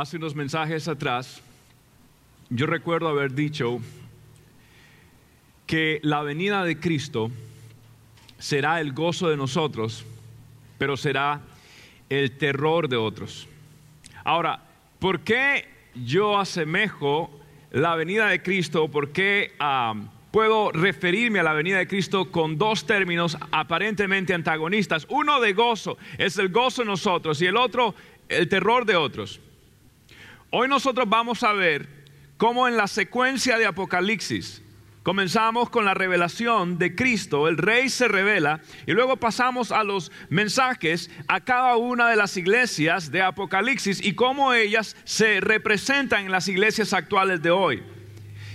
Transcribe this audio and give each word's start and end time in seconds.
hace 0.00 0.18
unos 0.18 0.34
mensajes 0.34 0.88
atrás, 0.88 1.40
yo 2.50 2.66
recuerdo 2.66 3.08
haber 3.08 3.32
dicho 3.32 3.80
que 5.66 6.00
la 6.02 6.22
venida 6.22 6.64
de 6.64 6.78
Cristo 6.78 7.30
será 8.38 8.82
el 8.82 8.92
gozo 8.92 9.30
de 9.30 9.38
nosotros, 9.38 10.04
pero 10.76 10.98
será 10.98 11.40
el 12.10 12.32
terror 12.32 12.90
de 12.90 12.96
otros. 12.96 13.48
Ahora, 14.22 14.62
¿por 14.98 15.20
qué 15.20 15.64
yo 15.94 16.38
asemejo 16.38 17.30
la 17.70 17.96
venida 17.96 18.26
de 18.26 18.42
Cristo? 18.42 18.88
¿Por 18.88 19.12
qué 19.12 19.52
puedo 20.30 20.72
referirme 20.72 21.40
a 21.40 21.42
la 21.42 21.54
venida 21.54 21.78
de 21.78 21.88
Cristo 21.88 22.30
con 22.30 22.58
dos 22.58 22.84
términos 22.86 23.38
aparentemente 23.50 24.34
antagonistas? 24.34 25.06
Uno 25.08 25.40
de 25.40 25.54
gozo, 25.54 25.96
es 26.18 26.36
el 26.36 26.50
gozo 26.50 26.82
de 26.82 26.88
nosotros, 26.88 27.40
y 27.40 27.46
el 27.46 27.56
otro, 27.56 27.94
el 28.28 28.46
terror 28.46 28.84
de 28.84 28.96
otros. 28.96 29.40
Hoy 30.58 30.68
nosotros 30.68 31.06
vamos 31.06 31.42
a 31.42 31.52
ver 31.52 31.86
cómo 32.38 32.66
en 32.66 32.78
la 32.78 32.86
secuencia 32.86 33.58
de 33.58 33.66
Apocalipsis, 33.66 34.62
Comenzamos 35.02 35.68
con 35.68 35.84
la 35.84 35.92
revelación 35.92 36.78
de 36.78 36.94
Cristo, 36.96 37.46
el 37.46 37.58
Rey 37.58 37.90
se 37.90 38.08
revela, 38.08 38.62
y 38.86 38.92
luego 38.92 39.18
pasamos 39.18 39.70
a 39.70 39.84
los 39.84 40.10
mensajes 40.30 41.10
a 41.28 41.40
cada 41.40 41.76
una 41.76 42.08
de 42.08 42.16
las 42.16 42.38
iglesias 42.38 43.12
de 43.12 43.20
Apocalipsis 43.20 44.02
y 44.02 44.14
cómo 44.14 44.54
ellas 44.54 44.96
se 45.04 45.40
representan 45.40 46.24
en 46.24 46.32
las 46.32 46.48
iglesias 46.48 46.94
actuales 46.94 47.42
de 47.42 47.50
hoy. 47.50 47.82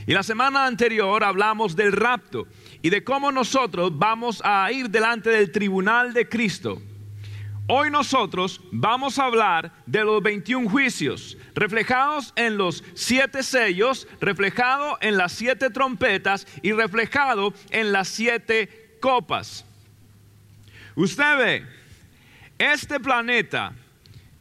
Y 0.08 0.14
la 0.14 0.24
semana 0.24 0.66
anterior 0.66 1.24
hablamos 1.24 1.76
del 1.76 1.92
rapto 1.92 2.48
y 2.82 2.90
de 2.90 3.04
cómo 3.04 3.32
nosotros 3.32 3.96
vamos 3.96 4.42
a 4.44 4.72
ir 4.72 4.90
delante 4.90 5.30
del 5.30 5.52
tribunal 5.52 6.14
de 6.14 6.28
Cristo 6.28 6.82
Hoy 7.74 7.90
nosotros 7.90 8.60
vamos 8.72 9.18
a 9.18 9.24
hablar 9.24 9.72
de 9.86 10.04
los 10.04 10.22
21 10.22 10.70
juicios, 10.70 11.38
reflejados 11.62 12.34
en 12.38 12.58
los 12.58 12.84
siete 12.96 13.44
sellos, 13.44 14.08
reflejado 14.20 14.98
en 15.00 15.16
las 15.16 15.32
siete 15.32 15.70
trompetas 15.70 16.48
y 16.64 16.72
reflejado 16.72 17.54
en 17.70 17.92
las 17.92 18.08
siete 18.08 18.98
copas. 19.00 19.64
Usted 20.96 21.38
ve, 21.38 21.66
este 22.58 23.00
planeta 23.00 23.74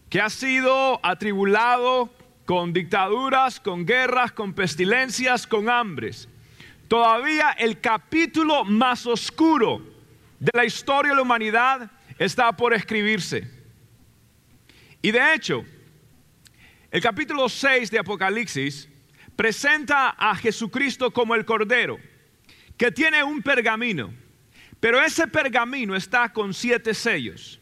que 0.09 0.19
ha 0.19 0.31
sido 0.31 0.99
atribulado 1.03 2.11
con 2.47 2.73
dictaduras, 2.73 3.61
con 3.61 3.85
guerras, 3.85 4.33
con 4.33 4.55
pestilencias, 4.55 5.47
con 5.47 5.69
hambres, 5.69 6.27
todavía 6.89 7.51
el 7.51 7.83
capítulo 7.83 8.65
más 8.65 9.07
oscuro 9.07 9.83
de 10.39 10.53
la 10.55 10.65
historia 10.65 11.11
de 11.11 11.17
la 11.17 11.23
humanidad 11.23 11.91
está 12.19 12.51
por 12.53 12.73
escribirse. 12.73 13.47
Y 15.03 15.11
de 15.11 15.35
hecho, 15.35 15.67
el 16.91 17.01
capítulo 17.01 17.49
6 17.49 17.91
de 17.91 18.01
Apocalipsis 18.01 18.89
presenta 19.37 20.11
a 20.11 20.35
Jesucristo 20.35 21.13
como 21.13 21.37
el 21.37 21.45
Cordero, 21.45 21.99
que 22.77 22.91
tiene 22.91 23.23
un 23.23 23.43
pergamino, 23.43 24.13
pero 24.81 25.01
ese 25.01 25.29
pergamino 25.29 25.95
está 25.95 26.33
con 26.33 26.53
siete 26.53 26.93
sellos. 26.93 27.61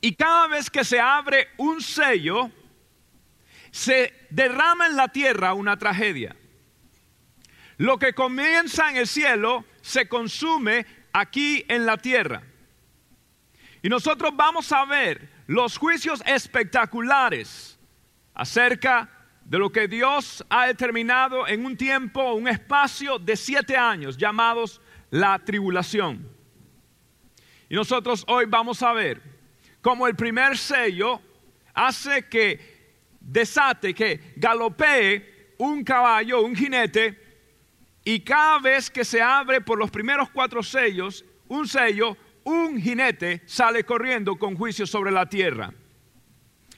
Y 0.00 0.14
cada 0.14 0.46
vez 0.46 0.70
que 0.70 0.82
se 0.84 0.98
abre 0.98 1.48
un 1.58 1.82
sello, 1.82 2.50
se 3.70 4.14
derrama 4.30 4.86
en 4.86 4.96
la 4.96 5.08
tierra 5.08 5.52
una 5.52 5.76
tragedia. 5.76 6.34
Lo 7.76 7.98
que 7.98 8.14
comienza 8.14 8.88
en 8.88 8.96
el 8.96 9.06
cielo 9.06 9.66
se 9.82 10.08
consume 10.08 10.86
aquí 11.12 11.64
en 11.68 11.84
la 11.84 11.98
tierra. 11.98 12.42
Y 13.82 13.90
nosotros 13.90 14.32
vamos 14.34 14.72
a 14.72 14.86
ver 14.86 15.28
los 15.46 15.76
juicios 15.76 16.22
espectaculares 16.26 17.75
acerca 18.36 19.08
de 19.44 19.58
lo 19.58 19.70
que 19.72 19.88
Dios 19.88 20.44
ha 20.50 20.66
determinado 20.66 21.48
en 21.48 21.64
un 21.64 21.76
tiempo, 21.76 22.34
un 22.34 22.46
espacio 22.46 23.18
de 23.18 23.34
siete 23.34 23.76
años 23.76 24.16
llamados 24.16 24.80
la 25.10 25.38
tribulación. 25.38 26.28
Y 27.68 27.74
nosotros 27.74 28.24
hoy 28.28 28.44
vamos 28.46 28.82
a 28.82 28.92
ver 28.92 29.22
cómo 29.80 30.06
el 30.06 30.14
primer 30.14 30.58
sello 30.58 31.20
hace 31.72 32.28
que 32.28 33.04
desate, 33.20 33.94
que 33.94 34.34
galopee 34.36 35.54
un 35.58 35.82
caballo, 35.82 36.42
un 36.42 36.54
jinete, 36.54 37.24
y 38.04 38.20
cada 38.20 38.58
vez 38.58 38.90
que 38.90 39.04
se 39.04 39.22
abre 39.22 39.62
por 39.62 39.78
los 39.78 39.90
primeros 39.90 40.28
cuatro 40.30 40.62
sellos, 40.62 41.24
un 41.48 41.66
sello, 41.66 42.16
un 42.44 42.80
jinete 42.80 43.42
sale 43.46 43.84
corriendo 43.84 44.36
con 44.36 44.56
juicio 44.56 44.86
sobre 44.86 45.10
la 45.10 45.26
tierra. 45.26 45.72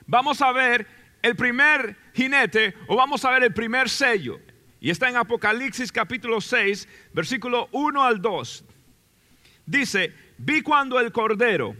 Vamos 0.06 0.40
a 0.40 0.52
ver 0.52 0.97
el 1.28 1.36
primer 1.36 1.96
jinete 2.14 2.74
o 2.86 2.96
vamos 2.96 3.24
a 3.24 3.30
ver 3.30 3.44
el 3.44 3.54
primer 3.54 3.88
sello. 3.88 4.40
Y 4.80 4.90
está 4.90 5.08
en 5.08 5.16
Apocalipsis 5.16 5.92
capítulo 5.92 6.40
6, 6.40 6.88
versículo 7.12 7.68
1 7.72 8.02
al 8.02 8.20
2. 8.20 8.64
Dice, 9.66 10.14
vi 10.38 10.62
cuando 10.62 10.98
el 10.98 11.12
Cordero 11.12 11.76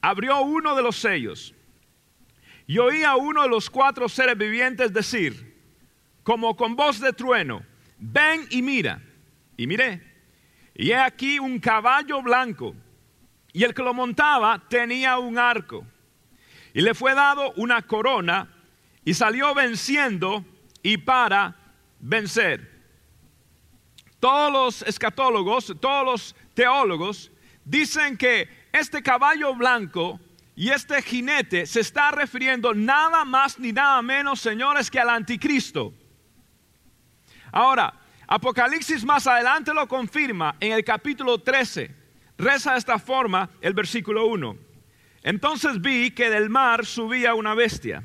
abrió 0.00 0.40
uno 0.42 0.74
de 0.74 0.82
los 0.82 0.96
sellos 0.96 1.54
y 2.66 2.78
oí 2.78 3.02
a 3.02 3.16
uno 3.16 3.42
de 3.42 3.48
los 3.48 3.68
cuatro 3.68 4.08
seres 4.08 4.38
vivientes 4.38 4.92
decir, 4.92 5.58
como 6.22 6.56
con 6.56 6.76
voz 6.76 7.00
de 7.00 7.12
trueno, 7.12 7.62
ven 7.98 8.46
y 8.50 8.62
mira. 8.62 9.02
Y 9.56 9.66
miré 9.66 10.10
y 10.80 10.92
he 10.92 10.96
aquí 10.96 11.38
un 11.38 11.58
caballo 11.58 12.22
blanco, 12.22 12.74
y 13.52 13.64
el 13.64 13.74
que 13.74 13.82
lo 13.82 13.92
montaba 13.92 14.66
tenía 14.66 15.18
un 15.18 15.36
arco. 15.36 15.84
Y 16.74 16.82
le 16.82 16.94
fue 16.94 17.14
dado 17.14 17.52
una 17.56 17.82
corona, 17.82 18.48
y 19.04 19.14
salió 19.14 19.54
venciendo 19.54 20.44
y 20.82 20.98
para 20.98 21.56
vencer. 21.98 22.70
Todos 24.18 24.52
los 24.52 24.82
escatólogos, 24.82 25.74
todos 25.80 26.04
los 26.04 26.36
teólogos 26.54 27.30
dicen 27.64 28.16
que 28.16 28.68
este 28.72 29.02
caballo 29.02 29.54
blanco 29.54 30.20
y 30.54 30.70
este 30.70 31.00
jinete 31.00 31.64
se 31.64 31.80
está 31.80 32.10
refiriendo 32.10 32.74
nada 32.74 33.24
más 33.24 33.58
ni 33.58 33.72
nada 33.72 34.02
menos, 34.02 34.40
señores, 34.40 34.90
que 34.90 35.00
al 35.00 35.08
anticristo. 35.08 35.94
Ahora, 37.50 37.94
Apocalipsis 38.26 39.04
más 39.04 39.26
adelante 39.26 39.74
lo 39.74 39.88
confirma 39.88 40.54
en 40.60 40.72
el 40.72 40.84
capítulo 40.84 41.38
13. 41.38 41.96
Reza 42.38 42.72
de 42.72 42.78
esta 42.78 42.98
forma 42.98 43.50
el 43.60 43.74
versículo 43.74 44.26
1. 44.26 44.69
Entonces 45.22 45.80
vi 45.80 46.10
que 46.10 46.30
del 46.30 46.50
mar 46.50 46.86
subía 46.86 47.34
una 47.34 47.54
bestia, 47.54 48.02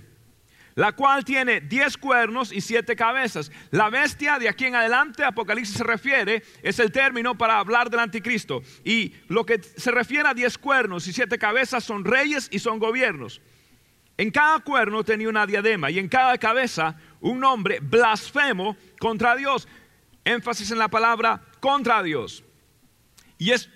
la 0.75 0.91
cual 0.91 1.23
tiene 1.23 1.61
diez 1.61 1.97
cuernos 1.97 2.51
y 2.51 2.61
siete 2.61 2.95
cabezas. 2.95 3.51
La 3.71 3.89
bestia 3.89 4.37
de 4.37 4.49
aquí 4.49 4.65
en 4.65 4.75
adelante, 4.75 5.23
Apocalipsis 5.23 5.77
se 5.77 5.83
refiere, 5.83 6.43
es 6.61 6.79
el 6.79 6.91
término 6.91 7.37
para 7.37 7.59
hablar 7.59 7.89
del 7.89 8.01
anticristo. 8.01 8.61
Y 8.83 9.13
lo 9.29 9.45
que 9.45 9.61
se 9.63 9.91
refiere 9.91 10.27
a 10.27 10.33
diez 10.33 10.57
cuernos 10.57 11.07
y 11.07 11.13
siete 11.13 11.37
cabezas 11.37 11.83
son 11.83 12.03
reyes 12.03 12.49
y 12.51 12.59
son 12.59 12.79
gobiernos. 12.79 13.41
En 14.17 14.31
cada 14.31 14.59
cuerno 14.59 15.03
tenía 15.03 15.29
una 15.29 15.45
diadema 15.45 15.91
y 15.91 15.99
en 15.99 16.07
cada 16.07 16.37
cabeza 16.37 16.97
un 17.19 17.39
nombre 17.39 17.79
blasfemo 17.81 18.77
contra 18.99 19.35
Dios 19.35 19.67
énfasis 20.25 20.71
en 20.71 20.79
la 20.79 20.89
palabra 20.89 21.41
contra 21.59 22.03
Dios. 22.03 22.43
Y 23.37 23.51
es 23.51 23.69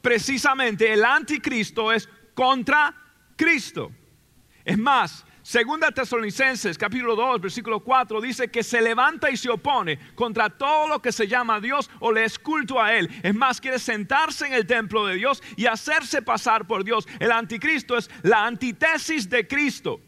precisamente 0.00 0.92
el 0.92 1.04
anticristo 1.04 1.92
es 1.92 2.08
contra 2.38 2.94
Cristo. 3.34 3.90
Es 4.64 4.78
más, 4.78 5.26
Segunda 5.42 5.90
Tesalonicenses 5.90 6.78
capítulo 6.78 7.16
2 7.16 7.40
versículo 7.40 7.80
4 7.80 8.20
dice 8.20 8.48
que 8.48 8.62
se 8.62 8.80
levanta 8.80 9.28
y 9.28 9.36
se 9.36 9.50
opone 9.50 9.98
contra 10.14 10.48
todo 10.48 10.86
lo 10.86 11.02
que 11.02 11.10
se 11.10 11.26
llama 11.26 11.58
Dios 11.58 11.90
o 11.98 12.12
le 12.12 12.22
es 12.22 12.38
culto 12.38 12.80
a 12.80 12.94
Él. 12.94 13.10
Es 13.24 13.34
más, 13.34 13.60
quiere 13.60 13.80
sentarse 13.80 14.46
en 14.46 14.52
el 14.52 14.66
templo 14.68 15.04
de 15.04 15.16
Dios 15.16 15.42
y 15.56 15.66
hacerse 15.66 16.22
pasar 16.22 16.64
por 16.68 16.84
Dios. 16.84 17.08
El 17.18 17.32
anticristo 17.32 17.96
es 17.96 18.08
la 18.22 18.46
antítesis 18.46 19.28
de 19.28 19.48
Cristo. 19.48 20.00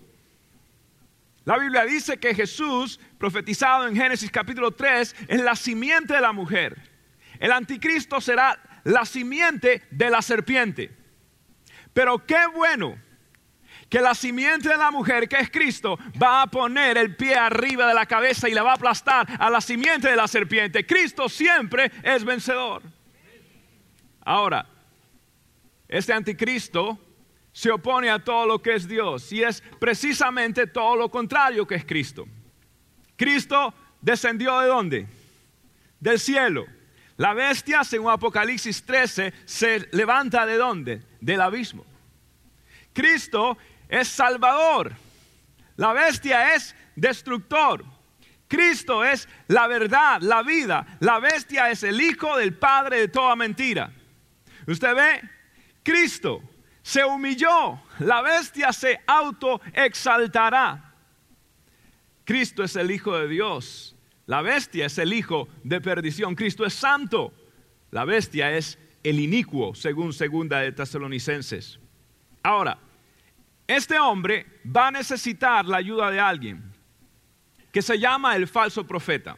La 1.44 1.58
Biblia 1.58 1.84
dice 1.84 2.18
que 2.18 2.32
Jesús, 2.32 3.00
profetizado 3.18 3.88
en 3.88 3.96
Génesis 3.96 4.30
capítulo 4.30 4.70
3, 4.70 5.16
es 5.26 5.42
la 5.42 5.56
simiente 5.56 6.14
de 6.14 6.20
la 6.20 6.32
mujer. 6.32 6.80
El 7.40 7.50
anticristo 7.50 8.20
será 8.20 8.56
la 8.84 9.04
simiente 9.04 9.82
de 9.90 10.10
la 10.10 10.22
serpiente. 10.22 10.99
Pero 11.92 12.24
qué 12.24 12.46
bueno 12.54 12.96
que 13.88 14.00
la 14.00 14.14
simiente 14.14 14.68
de 14.68 14.76
la 14.76 14.90
mujer, 14.90 15.28
que 15.28 15.36
es 15.36 15.50
Cristo, 15.50 15.98
va 16.20 16.42
a 16.42 16.46
poner 16.46 16.96
el 16.96 17.16
pie 17.16 17.34
arriba 17.34 17.88
de 17.88 17.94
la 17.94 18.06
cabeza 18.06 18.48
y 18.48 18.54
la 18.54 18.62
va 18.62 18.70
a 18.70 18.74
aplastar 18.74 19.26
a 19.38 19.50
la 19.50 19.60
simiente 19.60 20.08
de 20.08 20.16
la 20.16 20.28
serpiente. 20.28 20.86
Cristo 20.86 21.28
siempre 21.28 21.90
es 22.02 22.24
vencedor. 22.24 22.82
Ahora, 24.22 24.64
este 25.88 26.12
anticristo 26.12 26.98
se 27.52 27.70
opone 27.70 28.10
a 28.10 28.20
todo 28.20 28.46
lo 28.46 28.62
que 28.62 28.74
es 28.76 28.86
Dios 28.86 29.32
y 29.32 29.42
es 29.42 29.60
precisamente 29.80 30.68
todo 30.68 30.94
lo 30.94 31.10
contrario 31.10 31.66
que 31.66 31.74
es 31.74 31.84
Cristo. 31.84 32.28
Cristo 33.16 33.74
descendió 34.00 34.60
de 34.60 34.68
dónde? 34.68 35.06
Del 35.98 36.20
cielo. 36.20 36.66
La 37.20 37.34
bestia, 37.34 37.84
según 37.84 38.10
Apocalipsis 38.10 38.82
13, 38.82 39.34
se 39.44 39.90
levanta 39.92 40.46
de 40.46 40.56
dónde? 40.56 41.02
Del 41.20 41.42
abismo. 41.42 41.84
Cristo 42.94 43.58
es 43.90 44.08
Salvador. 44.08 44.94
La 45.76 45.92
bestia 45.92 46.54
es 46.54 46.74
destructor. 46.96 47.84
Cristo 48.48 49.04
es 49.04 49.28
la 49.48 49.66
verdad, 49.66 50.22
la 50.22 50.42
vida. 50.42 50.96
La 51.00 51.20
bestia 51.20 51.68
es 51.68 51.82
el 51.82 52.00
hijo 52.00 52.38
del 52.38 52.54
padre 52.54 53.00
de 53.00 53.08
toda 53.08 53.36
mentira. 53.36 53.92
Usted 54.66 54.94
ve, 54.94 55.20
Cristo 55.82 56.40
se 56.80 57.04
humilló, 57.04 57.82
la 57.98 58.22
bestia 58.22 58.72
se 58.72 58.98
autoexaltará. 59.06 60.94
Cristo 62.24 62.62
es 62.62 62.76
el 62.76 62.90
Hijo 62.90 63.14
de 63.18 63.28
Dios, 63.28 63.94
la 64.30 64.42
bestia 64.42 64.86
es 64.86 64.96
el 64.98 65.12
hijo 65.12 65.48
de 65.64 65.80
perdición. 65.80 66.36
Cristo 66.36 66.64
es 66.64 66.72
santo, 66.72 67.34
la 67.90 68.04
bestia 68.04 68.56
es 68.56 68.78
el 69.02 69.18
inicuo, 69.18 69.74
según 69.74 70.12
segunda 70.12 70.60
de 70.60 70.70
Tesalonicenses. 70.70 71.80
Ahora, 72.40 72.78
este 73.66 73.98
hombre 73.98 74.46
va 74.64 74.86
a 74.86 74.90
necesitar 74.92 75.66
la 75.66 75.78
ayuda 75.78 76.12
de 76.12 76.20
alguien 76.20 76.62
que 77.72 77.82
se 77.82 77.98
llama 77.98 78.36
el 78.36 78.46
falso 78.46 78.86
profeta. 78.86 79.36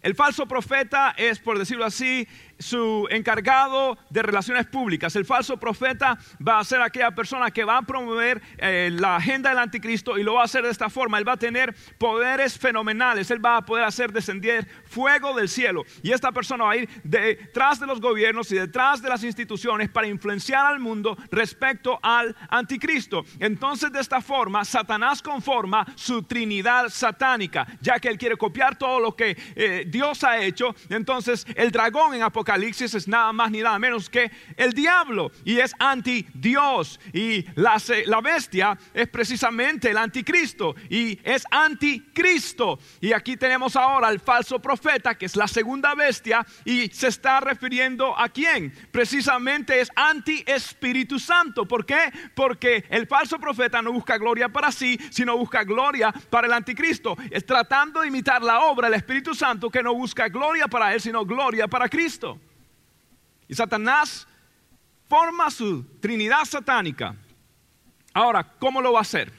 El 0.00 0.14
falso 0.14 0.46
profeta 0.46 1.12
es, 1.16 1.40
por 1.40 1.58
decirlo 1.58 1.84
así, 1.84 2.28
su 2.58 3.06
encargado 3.10 3.98
de 4.10 4.22
relaciones 4.22 4.66
públicas. 4.66 5.14
El 5.16 5.24
falso 5.24 5.56
profeta 5.56 6.18
va 6.46 6.58
a 6.58 6.64
ser 6.64 6.80
aquella 6.80 7.10
persona 7.10 7.50
que 7.50 7.64
va 7.64 7.78
a 7.78 7.82
promover 7.82 8.40
eh, 8.58 8.90
la 8.92 9.16
agenda 9.16 9.50
del 9.50 9.58
anticristo 9.58 10.18
y 10.18 10.22
lo 10.22 10.34
va 10.34 10.42
a 10.42 10.44
hacer 10.44 10.64
de 10.64 10.70
esta 10.70 10.88
forma. 10.88 11.18
Él 11.18 11.26
va 11.26 11.32
a 11.32 11.36
tener 11.36 11.74
poderes 11.98 12.58
fenomenales. 12.58 13.30
Él 13.30 13.44
va 13.44 13.56
a 13.56 13.62
poder 13.62 13.84
hacer 13.84 14.12
descender 14.12 14.68
fuego 14.86 15.34
del 15.34 15.48
cielo. 15.48 15.84
Y 16.02 16.12
esta 16.12 16.32
persona 16.32 16.64
va 16.64 16.72
a 16.72 16.76
ir 16.76 16.88
detrás 17.02 17.80
de 17.80 17.86
los 17.86 18.00
gobiernos 18.00 18.50
y 18.52 18.56
detrás 18.56 19.02
de 19.02 19.08
las 19.08 19.24
instituciones 19.24 19.88
para 19.88 20.06
influenciar 20.06 20.66
al 20.66 20.78
mundo 20.78 21.16
respecto 21.30 21.98
al 22.02 22.36
anticristo. 22.48 23.24
Entonces 23.38 23.92
de 23.92 24.00
esta 24.00 24.20
forma, 24.20 24.64
Satanás 24.64 25.22
conforma 25.22 25.86
su 25.96 26.22
trinidad 26.22 26.88
satánica, 26.88 27.66
ya 27.80 27.98
que 27.98 28.08
él 28.08 28.18
quiere 28.18 28.36
copiar 28.36 28.76
todo 28.76 29.00
lo 29.00 29.16
que 29.16 29.36
eh, 29.56 29.84
Dios 29.86 30.22
ha 30.24 30.38
hecho. 30.38 30.74
Entonces 30.88 31.46
el 31.56 31.70
dragón 31.70 32.14
en 32.14 32.22
Apocalipsis 32.22 32.51
Apocalipsis 32.52 32.92
es 32.94 33.08
nada 33.08 33.32
más 33.32 33.50
ni 33.50 33.62
nada 33.62 33.78
menos 33.78 34.10
que 34.10 34.30
el 34.58 34.74
diablo 34.74 35.32
y 35.42 35.58
es 35.58 35.72
anti 35.78 36.26
Dios. 36.34 37.00
Y 37.14 37.46
la, 37.54 37.80
la 38.04 38.20
bestia 38.20 38.78
es 38.92 39.08
precisamente 39.08 39.90
el 39.90 39.96
anticristo 39.96 40.74
y 40.90 41.18
es 41.24 41.44
anticristo. 41.50 42.78
Y 43.00 43.14
aquí 43.14 43.38
tenemos 43.38 43.74
ahora 43.74 44.08
al 44.08 44.20
falso 44.20 44.60
profeta 44.60 45.14
que 45.14 45.24
es 45.24 45.34
la 45.34 45.48
segunda 45.48 45.94
bestia 45.94 46.44
y 46.66 46.88
se 46.88 47.08
está 47.08 47.40
refiriendo 47.40 48.18
a 48.18 48.28
quién? 48.28 48.70
Precisamente 48.90 49.80
es 49.80 49.90
anti 49.96 50.44
Espíritu 50.46 51.18
Santo. 51.18 51.66
¿Por 51.66 51.86
qué? 51.86 52.12
Porque 52.34 52.84
el 52.90 53.06
falso 53.06 53.38
profeta 53.38 53.80
no 53.80 53.92
busca 53.92 54.18
gloria 54.18 54.50
para 54.50 54.70
sí, 54.70 54.98
sino 55.10 55.38
busca 55.38 55.64
gloria 55.64 56.12
para 56.28 56.48
el 56.48 56.52
anticristo. 56.52 57.16
Es 57.30 57.46
tratando 57.46 58.02
de 58.02 58.08
imitar 58.08 58.42
la 58.42 58.60
obra 58.66 58.90
del 58.90 58.98
Espíritu 58.98 59.34
Santo 59.34 59.70
que 59.70 59.82
no 59.82 59.94
busca 59.94 60.28
gloria 60.28 60.68
para 60.68 60.92
él, 60.92 61.00
sino 61.00 61.24
gloria 61.24 61.66
para 61.66 61.88
Cristo. 61.88 62.41
Y 63.48 63.54
Satanás 63.54 64.26
forma 65.08 65.50
su 65.50 65.84
trinidad 66.00 66.44
satánica. 66.44 67.14
Ahora, 68.14 68.44
¿cómo 68.58 68.80
lo 68.80 68.92
va 68.92 69.00
a 69.00 69.02
hacer? 69.02 69.32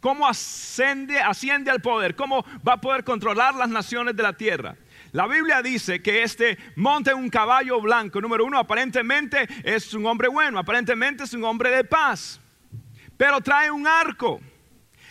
¿Cómo 0.00 0.26
asciende, 0.26 1.20
asciende 1.20 1.70
al 1.70 1.80
poder? 1.80 2.16
¿Cómo 2.16 2.44
va 2.66 2.72
a 2.72 2.80
poder 2.80 3.04
controlar 3.04 3.54
las 3.54 3.68
naciones 3.68 4.16
de 4.16 4.22
la 4.24 4.32
tierra? 4.32 4.76
La 5.12 5.26
Biblia 5.26 5.62
dice 5.62 6.02
que 6.02 6.22
este 6.22 6.58
monte 6.74 7.14
un 7.14 7.28
caballo 7.28 7.80
blanco. 7.80 8.20
Número 8.20 8.44
uno, 8.44 8.58
aparentemente 8.58 9.46
es 9.62 9.94
un 9.94 10.06
hombre 10.06 10.26
bueno, 10.26 10.58
aparentemente 10.58 11.24
es 11.24 11.34
un 11.34 11.44
hombre 11.44 11.70
de 11.70 11.84
paz, 11.84 12.40
pero 13.16 13.40
trae 13.40 13.70
un 13.70 13.86
arco. 13.86 14.40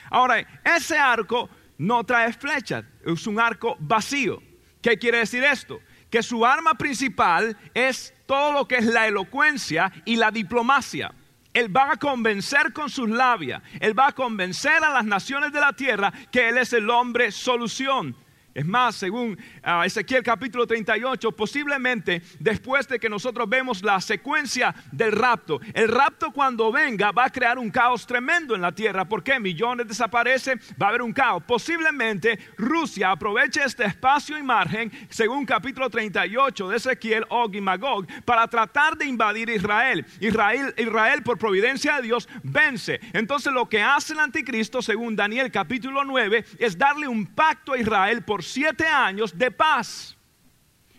Ahora, 0.09 0.45
ese 0.65 0.97
arco 0.97 1.49
no 1.77 2.03
trae 2.03 2.33
flechas, 2.33 2.83
es 3.05 3.27
un 3.27 3.39
arco 3.39 3.77
vacío. 3.79 4.43
¿Qué 4.81 4.97
quiere 4.97 5.19
decir 5.19 5.43
esto? 5.43 5.79
Que 6.09 6.21
su 6.21 6.45
arma 6.45 6.73
principal 6.73 7.55
es 7.73 8.13
todo 8.31 8.53
lo 8.53 8.65
que 8.65 8.77
es 8.77 8.85
la 8.85 9.07
elocuencia 9.07 9.91
y 10.05 10.15
la 10.15 10.31
diplomacia. 10.31 11.13
Él 11.53 11.75
va 11.75 11.91
a 11.91 11.97
convencer 11.97 12.71
con 12.71 12.89
sus 12.89 13.09
labias, 13.09 13.61
Él 13.81 13.97
va 13.97 14.07
a 14.07 14.11
convencer 14.13 14.81
a 14.85 14.89
las 14.89 15.03
naciones 15.03 15.51
de 15.51 15.59
la 15.59 15.73
tierra 15.73 16.13
que 16.31 16.47
Él 16.47 16.57
es 16.57 16.71
el 16.71 16.89
hombre 16.89 17.33
solución. 17.33 18.15
Es 18.53 18.65
más, 18.65 18.95
según 18.95 19.37
ah, 19.63 19.85
Ezequiel 19.85 20.23
capítulo 20.23 20.67
38, 20.67 21.31
posiblemente 21.31 22.21
después 22.37 22.85
de 22.87 22.99
que 22.99 23.09
nosotros 23.09 23.47
vemos 23.47 23.81
la 23.81 24.01
secuencia 24.01 24.75
del 24.91 25.13
rapto, 25.13 25.61
el 25.73 25.87
rapto 25.87 26.31
cuando 26.31 26.69
venga 26.69 27.11
va 27.11 27.25
a 27.25 27.29
crear 27.29 27.57
un 27.57 27.69
caos 27.69 28.05
tremendo 28.05 28.53
en 28.53 28.61
la 28.61 28.73
tierra. 28.73 29.05
porque 29.05 29.39
Millones 29.39 29.87
desaparecen, 29.87 30.59
va 30.81 30.87
a 30.87 30.89
haber 30.89 31.01
un 31.01 31.13
caos. 31.13 31.43
Posiblemente 31.43 32.37
Rusia 32.57 33.11
aproveche 33.11 33.63
este 33.63 33.85
espacio 33.85 34.37
y 34.37 34.43
margen, 34.43 34.91
según 35.09 35.45
capítulo 35.45 35.89
38 35.89 36.69
de 36.69 36.77
Ezequiel, 36.77 37.25
Og 37.29 37.55
y 37.55 37.61
Magog, 37.61 38.05
para 38.25 38.47
tratar 38.47 38.97
de 38.97 39.05
invadir 39.05 39.49
Israel. 39.49 40.05
Israel. 40.19 40.73
Israel, 40.77 41.23
por 41.23 41.37
providencia 41.37 41.95
de 41.97 42.01
Dios, 42.03 42.27
vence. 42.43 42.99
Entonces 43.13 43.53
lo 43.53 43.69
que 43.69 43.81
hace 43.81 44.11
el 44.11 44.19
anticristo, 44.19 44.81
según 44.81 45.15
Daniel 45.15 45.51
capítulo 45.51 46.03
9, 46.03 46.43
es 46.59 46.77
darle 46.77 47.07
un 47.07 47.25
pacto 47.25 47.73
a 47.73 47.77
Israel 47.77 48.23
por 48.23 48.40
siete 48.41 48.85
años 48.85 49.37
de 49.37 49.51
paz. 49.51 50.17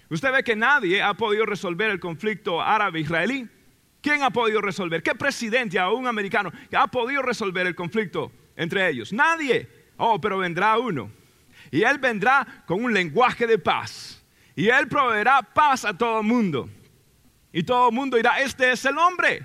Usted 0.09 0.33
ve 0.33 0.43
que 0.43 0.55
nadie 0.55 1.03
ha 1.03 1.15
podido 1.15 1.47
resolver 1.47 1.91
el 1.91 1.99
conflicto 1.99 2.61
árabe-israelí. 2.61 3.49
¿Quién 4.03 4.23
ha 4.23 4.31
podido 4.31 4.61
resolver? 4.61 5.03
¿Qué 5.03 5.15
presidente, 5.15 5.81
un 5.83 6.07
americano, 6.07 6.53
ha 6.77 6.87
podido 6.89 7.23
resolver 7.23 7.67
el 7.67 7.75
conflicto 7.75 8.33
entre 8.57 8.89
ellos? 8.89 9.13
Nadie. 9.13 9.69
Oh, 9.97 10.21
pero 10.21 10.39
vendrá 10.39 10.77
uno. 10.79 11.11
Y 11.71 11.83
él 11.83 11.99
vendrá 11.99 12.65
con 12.67 12.85
un 12.85 12.93
lenguaje 12.93 13.47
de 13.47 13.59
paz. 13.59 14.23
Y 14.55 14.69
él 14.69 14.89
proveerá 14.89 15.41
paz 15.41 15.85
a 15.85 15.97
todo 15.97 16.21
el 16.21 16.27
mundo. 16.27 16.69
Y 17.53 17.63
todo 17.63 17.89
el 17.89 17.95
mundo 17.95 18.17
dirá, 18.17 18.41
este 18.41 18.73
es 18.73 18.85
el 18.85 18.99
hombre. 18.99 19.43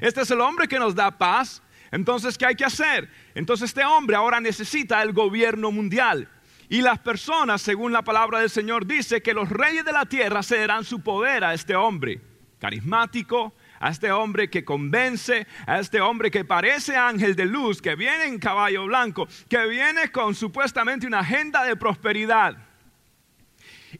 Este 0.00 0.20
es 0.20 0.30
el 0.30 0.40
hombre 0.40 0.68
que 0.68 0.78
nos 0.78 0.94
da 0.94 1.10
paz. 1.10 1.62
Entonces, 1.90 2.36
¿qué 2.36 2.46
hay 2.46 2.54
que 2.54 2.64
hacer? 2.64 3.10
Entonces 3.34 3.70
este 3.70 3.84
hombre 3.84 4.16
ahora 4.16 4.40
necesita 4.40 5.02
el 5.02 5.12
gobierno 5.12 5.72
mundial. 5.72 6.28
Y 6.68 6.82
las 6.82 6.98
personas, 6.98 7.62
según 7.62 7.92
la 7.92 8.02
palabra 8.02 8.40
del 8.40 8.50
Señor, 8.50 8.86
dice 8.86 9.22
que 9.22 9.34
los 9.34 9.48
reyes 9.48 9.84
de 9.84 9.92
la 9.92 10.06
tierra 10.06 10.42
cederán 10.42 10.84
su 10.84 11.00
poder 11.00 11.44
a 11.44 11.54
este 11.54 11.76
hombre 11.76 12.20
carismático, 12.58 13.54
a 13.78 13.90
este 13.90 14.10
hombre 14.10 14.50
que 14.50 14.64
convence, 14.64 15.46
a 15.66 15.78
este 15.78 16.00
hombre 16.00 16.30
que 16.30 16.44
parece 16.44 16.96
ángel 16.96 17.36
de 17.36 17.44
luz, 17.44 17.80
que 17.80 17.94
viene 17.94 18.24
en 18.24 18.38
caballo 18.38 18.86
blanco, 18.86 19.28
que 19.48 19.66
viene 19.66 20.10
con 20.10 20.34
supuestamente 20.34 21.06
una 21.06 21.20
agenda 21.20 21.64
de 21.64 21.76
prosperidad. 21.76 22.56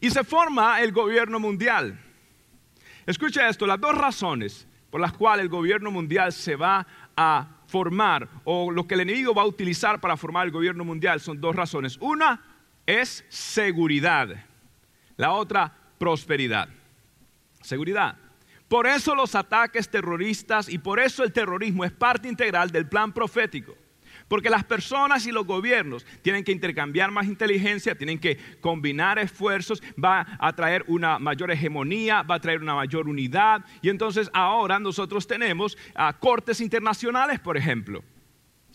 Y 0.00 0.11
se 0.11 0.25
forma 0.25 0.80
el 0.80 0.92
gobierno 0.92 1.38
mundial. 1.38 2.00
Escucha 3.06 3.49
esto, 3.49 3.66
las 3.66 3.80
dos 3.80 3.96
razones 3.96 4.66
por 4.90 5.00
las 5.00 5.12
cuales 5.12 5.44
el 5.44 5.49
gobierno 5.49 5.90
mundial 5.90 6.32
se 6.32 6.56
va 6.56 6.87
a 7.16 7.49
formar 7.66 8.28
o 8.44 8.70
lo 8.70 8.87
que 8.87 8.94
el 8.94 9.00
enemigo 9.00 9.35
va 9.35 9.42
a 9.42 9.46
utilizar 9.46 10.00
para 10.00 10.16
formar 10.16 10.46
el 10.46 10.52
gobierno 10.52 10.85
mundial 10.85 11.20
son 11.20 11.40
dos 11.40 11.54
razones. 11.54 11.99
Una, 12.00 12.40
es 12.87 13.25
seguridad. 13.28 14.28
La 15.16 15.33
otra, 15.33 15.73
prosperidad. 15.99 16.69
Seguridad. 17.61 18.16
Por 18.69 18.87
eso 18.87 19.14
los 19.14 19.35
ataques 19.35 19.88
terroristas 19.88 20.69
y 20.69 20.78
por 20.78 20.99
eso 20.99 21.23
el 21.23 21.33
terrorismo 21.33 21.85
es 21.85 21.93
parte 21.93 22.28
integral 22.28 22.71
del 22.71 22.88
plan 22.88 23.12
profético. 23.12 23.76
Porque 24.28 24.50
las 24.50 24.64
personas 24.64 25.25
y 25.26 25.31
los 25.31 25.47
gobiernos 25.47 26.05
tienen 26.23 26.43
que 26.43 26.50
intercambiar 26.50 27.12
más 27.12 27.26
inteligencia, 27.26 27.95
tienen 27.95 28.19
que 28.19 28.37
combinar 28.61 29.21
esfuerzos, 29.21 29.81
va 30.02 30.26
a 30.40 30.52
traer 30.52 30.85
una 30.88 31.21
mayor 31.21 31.52
hegemonía, 31.52 32.23
va 32.23 32.37
a 32.37 32.40
traer 32.40 32.61
una 32.61 32.75
mayor 32.75 33.09
unidad. 33.09 33.64
Y 33.83 33.88
entonces 33.88 34.28
ahora 34.33 34.81
nosotros 34.81 35.28
tenemos 35.28 35.78
a 35.95 36.12
cortes 36.12 36.61
internacionales, 36.61 37.38
por 37.38 37.57
ejemplo. 37.57 38.02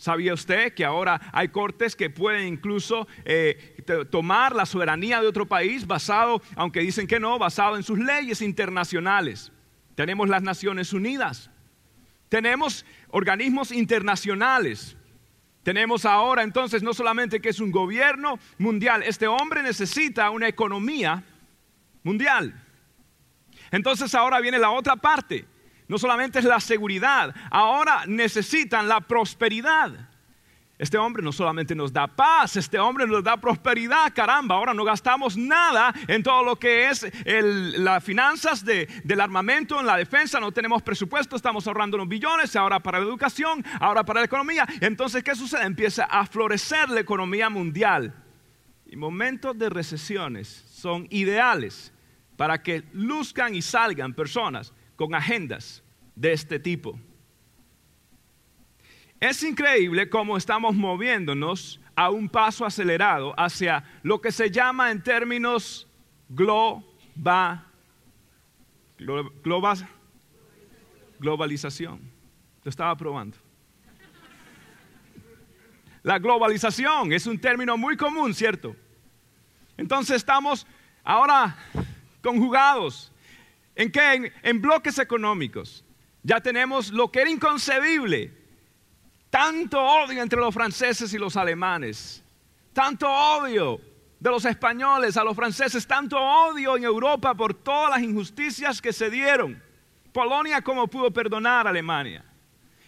¿Sabía 0.02 0.34
usted 0.34 0.74
que 0.74 0.84
ahora 0.84 1.20
hay 1.32 1.50
cortes 1.50 1.94
que 1.94 2.10
pueden 2.10 2.48
incluso 2.48 3.06
eh, 3.24 3.84
tomar 4.10 4.52
la 4.52 4.66
soberanía 4.66 5.20
de 5.20 5.28
otro 5.28 5.46
país 5.46 5.86
basado, 5.86 6.42
aunque 6.56 6.80
dicen 6.80 7.06
que 7.06 7.20
no, 7.20 7.38
basado 7.38 7.76
en 7.76 7.84
sus 7.84 8.00
leyes 8.00 8.42
internacionales? 8.42 9.52
Tenemos 9.94 10.28
las 10.28 10.42
Naciones 10.42 10.92
Unidas, 10.92 11.52
tenemos 12.28 12.84
organismos 13.10 13.70
internacionales. 13.70 14.96
Tenemos 15.62 16.04
ahora 16.04 16.42
entonces 16.42 16.82
no 16.82 16.94
solamente 16.94 17.38
que 17.38 17.50
es 17.50 17.60
un 17.60 17.70
gobierno 17.70 18.40
mundial, 18.58 19.04
este 19.04 19.28
hombre 19.28 19.62
necesita 19.62 20.30
una 20.30 20.48
economía 20.48 21.22
mundial. 22.02 22.60
Entonces 23.70 24.12
ahora 24.16 24.40
viene 24.40 24.58
la 24.58 24.70
otra 24.70 24.96
parte. 24.96 25.46
No 25.92 25.98
solamente 25.98 26.38
es 26.38 26.46
la 26.46 26.58
seguridad, 26.58 27.34
ahora 27.50 28.04
necesitan 28.06 28.88
la 28.88 29.02
prosperidad. 29.02 29.92
Este 30.78 30.96
hombre 30.96 31.22
no 31.22 31.32
solamente 31.32 31.74
nos 31.74 31.92
da 31.92 32.06
paz, 32.06 32.56
este 32.56 32.78
hombre 32.78 33.06
nos 33.06 33.22
da 33.22 33.36
prosperidad, 33.36 34.10
caramba, 34.14 34.54
ahora 34.54 34.72
no 34.72 34.84
gastamos 34.84 35.36
nada 35.36 35.92
en 36.08 36.22
todo 36.22 36.44
lo 36.44 36.56
que 36.56 36.88
es 36.88 37.06
las 37.26 38.02
finanzas 38.02 38.64
del 38.64 39.20
armamento, 39.20 39.78
en 39.80 39.84
la 39.84 39.98
defensa, 39.98 40.40
no 40.40 40.50
tenemos 40.50 40.80
presupuesto, 40.80 41.36
estamos 41.36 41.66
ahorrando 41.66 41.98
unos 41.98 42.08
billones, 42.08 42.56
ahora 42.56 42.80
para 42.80 42.98
la 42.98 43.04
educación, 43.04 43.62
ahora 43.78 44.02
para 44.02 44.20
la 44.20 44.24
economía. 44.24 44.66
Entonces, 44.80 45.22
¿qué 45.22 45.34
sucede? 45.34 45.66
Empieza 45.66 46.04
a 46.04 46.24
florecer 46.24 46.88
la 46.88 47.00
economía 47.00 47.50
mundial. 47.50 48.14
Y 48.86 48.96
momentos 48.96 49.58
de 49.58 49.68
recesiones 49.68 50.48
son 50.70 51.06
ideales 51.10 51.92
para 52.38 52.62
que 52.62 52.82
luzcan 52.94 53.54
y 53.54 53.60
salgan 53.60 54.14
personas 54.14 54.72
con 54.96 55.14
agendas 55.14 55.81
de 56.14 56.32
este 56.32 56.58
tipo. 56.58 56.98
Es 59.20 59.42
increíble 59.42 60.10
cómo 60.10 60.36
estamos 60.36 60.74
moviéndonos 60.74 61.80
a 61.94 62.10
un 62.10 62.28
paso 62.28 62.64
acelerado 62.64 63.34
hacia 63.38 63.84
lo 64.02 64.20
que 64.20 64.32
se 64.32 64.50
llama 64.50 64.90
en 64.90 65.02
términos 65.02 65.86
globa, 66.28 67.66
globalización. 71.20 72.00
Lo 72.64 72.68
estaba 72.68 72.96
probando. 72.96 73.36
La 76.02 76.18
globalización 76.18 77.12
es 77.12 77.26
un 77.26 77.38
término 77.38 77.76
muy 77.76 77.96
común, 77.96 78.34
¿cierto? 78.34 78.74
Entonces 79.76 80.16
estamos 80.16 80.66
ahora 81.04 81.56
conjugados. 82.22 83.12
¿En 83.76 83.90
qué? 83.90 84.32
En 84.42 84.60
bloques 84.60 84.98
económicos. 84.98 85.84
Ya 86.22 86.40
tenemos 86.40 86.90
lo 86.90 87.10
que 87.10 87.20
era 87.20 87.30
inconcebible 87.30 88.42
tanto 89.32 89.82
odio 89.82 90.22
entre 90.22 90.38
los 90.38 90.52
franceses 90.52 91.14
y 91.14 91.16
los 91.16 91.38
alemanes, 91.38 92.22
tanto 92.74 93.10
odio 93.10 93.80
de 94.20 94.28
los 94.28 94.44
españoles 94.44 95.16
a 95.16 95.24
los 95.24 95.34
franceses, 95.34 95.86
tanto 95.86 96.20
odio 96.20 96.76
en 96.76 96.84
Europa 96.84 97.34
por 97.34 97.54
todas 97.54 97.92
las 97.92 98.02
injusticias 98.02 98.82
que 98.82 98.92
se 98.92 99.08
dieron. 99.08 99.58
Polonia, 100.12 100.60
¿cómo 100.60 100.86
pudo 100.86 101.10
perdonar 101.10 101.66
a 101.66 101.70
Alemania? 101.70 102.22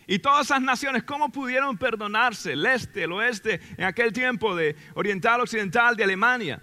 Y 0.06 0.18
todas 0.18 0.44
esas 0.44 0.60
naciones, 0.60 1.04
¿cómo 1.04 1.30
pudieron 1.30 1.78
perdonarse? 1.78 2.52
El 2.52 2.66
este, 2.66 3.04
el 3.04 3.12
oeste, 3.12 3.62
en 3.78 3.84
aquel 3.84 4.12
tiempo 4.12 4.54
de 4.54 4.76
oriental, 4.96 5.40
occidental 5.40 5.96
de 5.96 6.04
Alemania. 6.04 6.60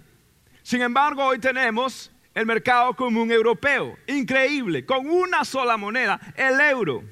Sin 0.62 0.80
embargo, 0.80 1.24
hoy 1.24 1.40
tenemos 1.40 2.11
el 2.34 2.46
mercado 2.46 2.94
común 2.94 3.30
europeo, 3.30 3.96
increíble, 4.06 4.84
con 4.86 5.08
una 5.08 5.44
sola 5.44 5.76
moneda, 5.76 6.20
el 6.36 6.60
euro. 6.60 7.02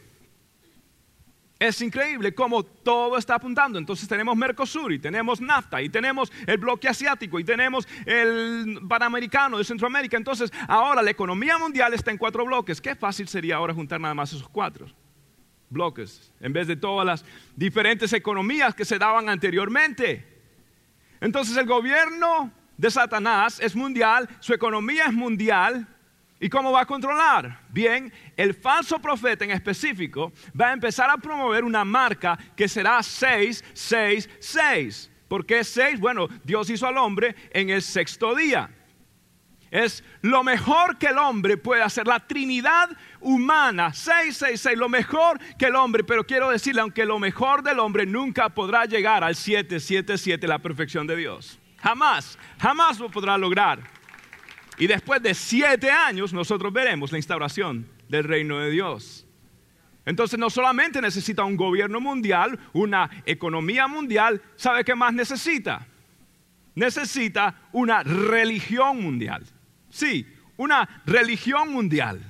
Es 1.59 1.83
increíble 1.83 2.35
cómo 2.35 2.63
todo 2.63 3.19
está 3.19 3.35
apuntando. 3.35 3.79
Entonces 3.79 4.09
tenemos 4.09 4.35
Mercosur 4.35 4.95
y 4.95 4.99
tenemos 4.99 5.43
NAFTA 5.43 5.83
y 5.83 5.91
tenemos 5.91 6.33
el 6.47 6.57
bloque 6.57 6.89
asiático 6.89 7.39
y 7.39 7.45
tenemos 7.45 7.87
el 8.07 8.81
panamericano 8.89 9.59
de 9.59 9.65
Centroamérica. 9.65 10.17
Entonces 10.17 10.51
ahora 10.67 11.03
la 11.03 11.11
economía 11.11 11.59
mundial 11.59 11.93
está 11.93 12.11
en 12.11 12.17
cuatro 12.17 12.47
bloques. 12.47 12.81
Qué 12.81 12.97
fácil 12.97 13.29
sería 13.29 13.57
ahora 13.57 13.75
juntar 13.75 14.01
nada 14.01 14.15
más 14.15 14.33
esos 14.33 14.49
cuatro 14.49 14.87
bloques 15.69 16.33
en 16.41 16.55
vez 16.55 16.67
de 16.67 16.77
todas 16.77 17.07
las 17.07 17.27
diferentes 17.55 18.11
economías 18.15 18.75
que 18.75 18.87
se 18.87 18.99
daban 18.99 19.29
anteriormente. 19.29 20.27
Entonces 21.21 21.55
el 21.59 21.67
gobierno 21.67 22.51
de 22.81 22.91
Satanás 22.91 23.61
es 23.61 23.77
mundial, 23.77 24.29
su 24.41 24.55
economía 24.55 25.07
es 25.07 25.13
mundial 25.13 25.87
¿Y 26.43 26.49
cómo 26.49 26.73
va 26.73 26.81
a 26.81 26.87
controlar? 26.87 27.61
Bien, 27.69 28.11
el 28.35 28.55
falso 28.55 28.99
profeta 28.99 29.45
en 29.45 29.51
específico 29.51 30.33
va 30.59 30.71
a 30.71 30.73
empezar 30.73 31.11
a 31.11 31.19
promover 31.19 31.65
una 31.65 31.85
marca 31.85 32.39
que 32.57 32.67
será 32.67 33.03
666. 33.03 35.11
¿Por 35.29 35.45
qué 35.45 35.63
6? 35.63 36.01
Bueno, 36.01 36.29
Dios 36.43 36.71
hizo 36.71 36.87
al 36.87 36.97
hombre 36.97 37.37
en 37.51 37.69
el 37.69 37.83
sexto 37.83 38.35
día. 38.35 38.71
Es 39.71 40.03
lo 40.23 40.43
mejor 40.43 40.97
que 40.97 41.09
el 41.09 41.19
hombre 41.19 41.59
puede 41.59 41.83
hacer, 41.83 42.07
la 42.07 42.27
Trinidad 42.27 42.89
humana, 43.21 43.93
666, 43.93 44.79
lo 44.79 44.89
mejor 44.89 45.39
que 45.59 45.67
el 45.67 45.77
hombre, 45.77 46.05
pero 46.05 46.27
quiero 46.27 46.51
decirle, 46.51 46.81
aunque 46.81 47.05
lo 47.05 47.19
mejor 47.19 47.63
del 47.63 47.79
hombre 47.79 48.07
nunca 48.07 48.49
podrá 48.49 48.87
llegar 48.87 49.23
al 49.23 49.37
777, 49.37 50.49
la 50.49 50.59
perfección 50.59 51.07
de 51.07 51.17
Dios. 51.17 51.60
Jamás, 51.83 52.39
jamás 52.59 52.99
lo 52.99 53.11
podrá 53.11 53.39
lograr. 53.39 53.81
Y 54.79 54.87
después 54.87 55.23
de 55.23 55.35
siete 55.35 55.91
años 55.91 56.33
nosotros 56.33 56.73
veremos 56.73 57.13
la 57.13 57.19
instauración 57.19 57.87
del 58.09 58.25
reino 58.25 58.59
de 58.59 58.71
Dios. 58.71 59.27
Entonces 60.05 60.39
no 60.39 60.51
solamente 60.51 61.01
necesita 61.01 61.45
un 61.45 61.57
gobierno 61.57 62.01
mundial, 62.01 62.59
una 62.73 63.11
economía 63.27 63.87
mundial, 63.87 64.43
¿sabe 64.57 64.85
qué 64.85 64.95
más 64.95 65.13
necesita? 65.13 65.87
Necesita 66.75 67.69
una 67.73 68.03
religión 68.03 69.03
mundial. 69.03 69.45
Sí, 69.91 70.27
una 70.57 71.03
religión 71.07 71.73
mundial. 71.73 72.21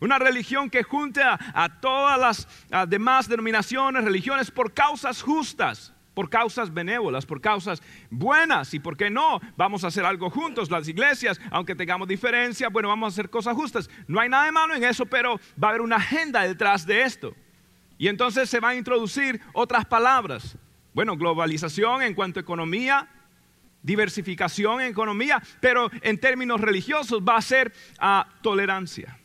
Una 0.00 0.18
religión 0.18 0.68
que 0.68 0.82
junte 0.82 1.22
a, 1.22 1.80
todas 1.80 2.46
las 2.70 2.88
demás 2.88 3.28
denominaciones, 3.28 4.04
religiones 4.04 4.50
por 4.50 4.74
causas 4.74 5.22
justas 5.22 5.93
por 6.14 6.30
causas 6.30 6.72
benévolas, 6.72 7.26
por 7.26 7.40
causas 7.40 7.82
buenas. 8.08 8.72
¿Y 8.72 8.78
por 8.78 8.96
qué 8.96 9.10
no? 9.10 9.40
Vamos 9.56 9.84
a 9.84 9.88
hacer 9.88 10.04
algo 10.04 10.30
juntos, 10.30 10.70
las 10.70 10.88
iglesias, 10.88 11.40
aunque 11.50 11.74
tengamos 11.74 12.08
diferencias, 12.08 12.72
bueno, 12.72 12.88
vamos 12.88 13.12
a 13.12 13.14
hacer 13.14 13.28
cosas 13.28 13.54
justas. 13.54 13.90
No 14.06 14.20
hay 14.20 14.28
nada 14.28 14.46
de 14.46 14.52
malo 14.52 14.74
en 14.74 14.84
eso, 14.84 15.04
pero 15.04 15.38
va 15.62 15.68
a 15.68 15.70
haber 15.70 15.80
una 15.82 15.96
agenda 15.96 16.42
detrás 16.42 16.86
de 16.86 17.02
esto. 17.02 17.34
Y 17.98 18.08
entonces 18.08 18.48
se 18.48 18.60
van 18.60 18.72
a 18.72 18.76
introducir 18.76 19.40
otras 19.52 19.84
palabras. 19.84 20.56
Bueno, 20.94 21.16
globalización 21.16 22.02
en 22.02 22.14
cuanto 22.14 22.38
a 22.38 22.42
economía, 22.42 23.08
diversificación 23.82 24.80
en 24.80 24.88
economía, 24.88 25.42
pero 25.60 25.90
en 26.00 26.18
términos 26.18 26.60
religiosos 26.60 27.20
va 27.20 27.36
a 27.36 27.42
ser 27.42 27.72
a 27.98 28.28
tolerancia 28.42 29.18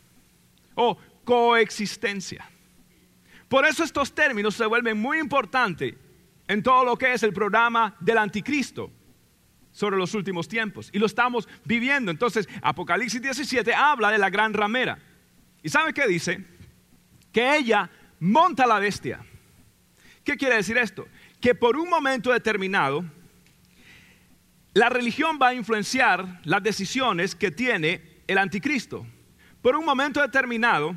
o 0.74 0.98
coexistencia. 1.24 2.50
Por 3.48 3.65
eso 3.65 3.84
estos 3.84 4.13
términos 4.13 4.55
se 4.55 4.65
vuelven 4.65 5.00
muy 5.00 5.19
importantes 5.19 5.96
en 6.49 6.63
todo 6.63 6.83
lo 6.83 6.97
que 6.97 7.13
es 7.13 7.21
el 7.21 7.31
programa 7.31 7.95
del 7.99 8.17
anticristo 8.17 8.91
sobre 9.71 9.97
los 9.97 10.15
últimos 10.15 10.47
tiempos. 10.47 10.89
Y 10.91 10.97
lo 10.97 11.05
estamos 11.05 11.47
viviendo. 11.63 12.09
Entonces, 12.09 12.49
Apocalipsis 12.63 13.21
17 13.21 13.71
habla 13.71 14.09
de 14.09 14.17
la 14.17 14.31
gran 14.31 14.51
ramera. 14.53 14.97
¿Y 15.61 15.69
sabe 15.69 15.93
qué 15.93 16.07
dice? 16.07 16.43
Que 17.31 17.55
ella 17.55 17.87
monta 18.19 18.65
la 18.65 18.79
bestia. 18.79 19.19
¿Qué 20.23 20.37
quiere 20.37 20.55
decir 20.55 20.75
esto? 20.79 21.07
Que 21.39 21.53
por 21.53 21.77
un 21.77 21.87
momento 21.87 22.33
determinado, 22.33 23.05
la 24.73 24.89
religión 24.89 25.37
va 25.39 25.49
a 25.49 25.53
influenciar 25.53 26.41
las 26.45 26.63
decisiones 26.63 27.35
que 27.35 27.51
tiene 27.51 28.23
el 28.25 28.39
anticristo. 28.39 29.05
Por 29.61 29.75
un 29.75 29.85
momento 29.85 30.19
determinado, 30.19 30.95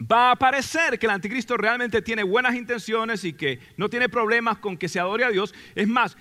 va 0.00 0.32
a 0.32 0.36
parecer 0.36 0.98
que 0.98 1.06
el 1.06 1.12
anticristo 1.12 1.56
realmente 1.56 2.02
tiene 2.02 2.22
buenas 2.22 2.54
intenciones 2.54 3.24
y 3.24 3.32
que 3.32 3.60
no 3.76 3.88
tiene 3.88 4.08
problemas 4.08 4.58
con 4.58 4.76
que 4.76 4.88
se 4.88 5.00
adore 5.00 5.24
a 5.24 5.30
Dios. 5.30 5.54
Es 5.74 5.88
más, 5.88 6.16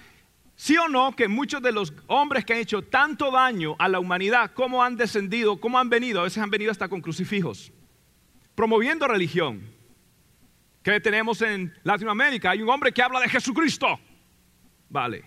sí 0.56 0.78
o 0.78 0.88
no 0.88 1.16
que 1.16 1.28
muchos 1.28 1.62
de 1.62 1.72
los 1.72 1.94
hombres 2.08 2.46
que 2.46 2.54
han 2.54 2.60
hecho 2.60 2.82
tanto 2.84 3.32
daño 3.32 3.76
a 3.80 3.88
la 3.88 4.00
humanidad, 4.00 4.52
cómo 4.54 4.84
han 4.84 4.96
descendido, 4.96 5.60
cómo 5.60 5.80
han 5.80 5.90
venido, 5.90 6.22
a 6.22 6.24
veces 6.24 6.42
han 6.42 6.50
venido 6.50 6.72
hasta 6.72 6.88
con 6.88 7.02
crucifijos, 7.02 7.72
promoviendo 8.56 9.08
religión. 9.08 9.62
¿Qué 10.84 11.00
tenemos 11.00 11.42
en 11.42 11.74
Latinoamérica? 11.84 12.52
Hay 12.52 12.62
un 12.62 12.70
hombre 12.70 12.92
que 12.92 13.02
habla 13.02 13.22
de 13.22 13.30
Jesucristo. 13.30 14.00
Vale. 14.90 15.24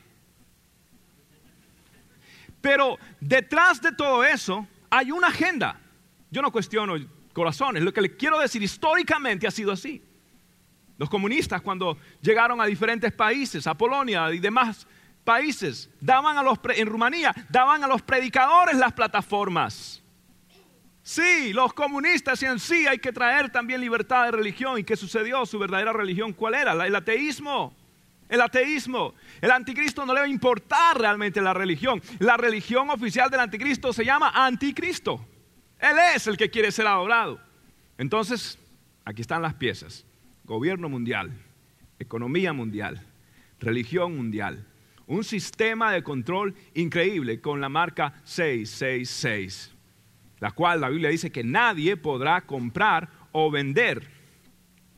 Pero 2.61 2.99
detrás 3.21 3.81
de 3.81 3.93
todo 3.93 4.23
eso 4.23 4.67
hay 4.91 5.11
una 5.13 5.29
agenda. 5.29 5.81
Yo 6.31 6.43
no 6.43 6.53
cuestiono 6.53 6.97
corazones. 7.37 7.83
Lo 7.83 7.93
que 7.93 8.01
le 8.01 8.17
quiero 8.17 8.39
decir, 8.39 8.63
históricamente 8.63 9.47
ha 9.47 9.51
sido 9.51 9.71
así. 9.71 10.03
Los 10.97 11.11
comunistas 11.11 11.61
cuando 11.61 11.99
llegaron 12.23 12.63
a 12.63 12.65
diferentes 12.65 13.13
países, 13.13 13.67
a 13.67 13.75
Polonia 13.75 14.33
y 14.33 14.39
demás 14.39 14.87
países, 15.23 15.91
daban 16.01 16.39
a 16.39 16.43
los, 16.43 16.59
en 16.75 16.87
Rumanía, 16.87 17.35
daban 17.51 17.85
a 17.85 17.87
los 17.87 18.01
predicadores 18.01 18.79
las 18.79 18.95
plataformas. 18.95 20.03
Sí, 21.03 21.53
los 21.53 21.75
comunistas 21.75 22.41
decían, 22.41 22.59
sí, 22.59 22.87
hay 22.87 22.99
que 22.99 23.13
traer 23.13 23.53
también 23.53 23.83
libertad 23.83 24.25
de 24.25 24.31
religión. 24.31 24.79
¿Y 24.79 24.85
qué 24.85 24.97
sucedió? 24.97 25.45
Su 25.45 25.59
verdadera 25.59 25.93
religión, 25.93 26.33
¿cuál 26.33 26.55
era? 26.55 26.73
El 26.87 26.97
ateísmo. 26.97 27.77
El 28.31 28.41
ateísmo. 28.41 29.13
El 29.43 29.51
anticristo 29.51 30.07
no 30.07 30.15
le 30.15 30.21
va 30.21 30.27
a 30.27 30.31
importar 30.31 30.99
realmente 30.99 31.43
la 31.43 31.53
religión. 31.53 32.01
La 32.19 32.39
religión 32.39 32.89
oficial 32.89 33.29
del 33.29 33.41
anticristo 33.41 33.93
se 33.93 34.07
llama 34.07 34.31
anticristo. 34.35 35.21
Él 35.81 35.97
es 36.15 36.27
el 36.27 36.37
que 36.37 36.51
quiere 36.51 36.73
ser 36.73 36.87
adorado. 36.87 37.41
Entonces, 37.99 38.59
aquí 39.05 39.23
están 39.23 39.43
las 39.43 39.55
piezas. 39.55 40.05
Gobierno 40.45 40.89
mundial, 40.89 41.33
economía 41.99 42.53
mundial, 42.53 43.05
religión 43.59 44.17
mundial, 44.17 44.65
un 45.07 45.25
sistema 45.25 45.93
de 45.93 46.03
control 46.03 46.55
increíble 46.75 47.41
con 47.41 47.61
la 47.61 47.69
marca 47.69 48.15
666, 48.25 49.73
la 50.41 50.51
cual 50.51 50.81
la 50.81 50.89
Biblia 50.89 51.11
dice 51.11 51.31
que 51.31 51.45
nadie 51.45 51.97
podrá 51.97 52.43
comprar 52.43 53.09
o 53.33 53.51
vender. 53.51 54.09